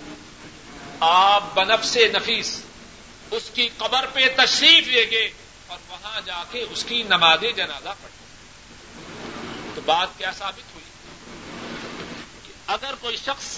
آپ 0.99 1.43
بنف 1.53 1.85
سے 1.85 2.07
نفیس 2.07 2.61
اس 3.31 3.49
کی 3.53 3.69
قبر 3.77 4.05
پہ 4.13 4.27
تشریف 4.35 4.87
لے 4.87 5.05
گئے. 5.11 5.44
اور 5.75 5.97
وہاں 6.03 6.21
جا 6.25 6.43
کے 6.51 6.65
اس 6.69 6.83
کی 6.83 7.03
نماز 7.03 7.39
جنازہ 7.55 7.89
پڑھی۔ 8.01 8.25
تو 9.75 9.81
بات 9.85 10.07
کیا 10.17 10.31
ثابت 10.31 10.75
ہوئی؟ 10.75 10.85
کہ 12.47 12.53
اگر 12.67 12.93
کوئی 13.01 13.17
شخص 13.17 13.57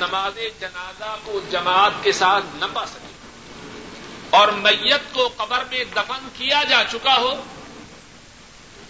نماز 0.00 0.38
جنازہ 0.60 1.16
کو 1.24 1.40
جماعت 1.50 1.90
کے 2.02 2.12
ساتھ 2.12 2.44
نہ 2.54 2.64
پا 2.72 2.86
سکے 2.86 3.12
اور 4.30 4.48
میت 4.48 5.00
کو 5.12 5.28
قبر 5.36 5.64
میں 5.70 5.84
دفن 5.84 6.28
کیا 6.34 6.64
جا 6.64 6.84
چکا 6.84 7.16
ہو، 7.16 7.44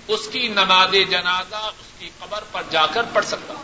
اس 0.09 0.29
کی 0.33 0.49
نماز 0.49 0.95
جنازہ 1.11 1.57
اس 1.57 1.87
کی 1.99 2.11
قبر 2.19 2.45
پر 2.53 2.63
جا 2.71 2.87
کر 2.87 3.03
پڑھ 3.13 3.27
سکتا۔ 3.27 3.55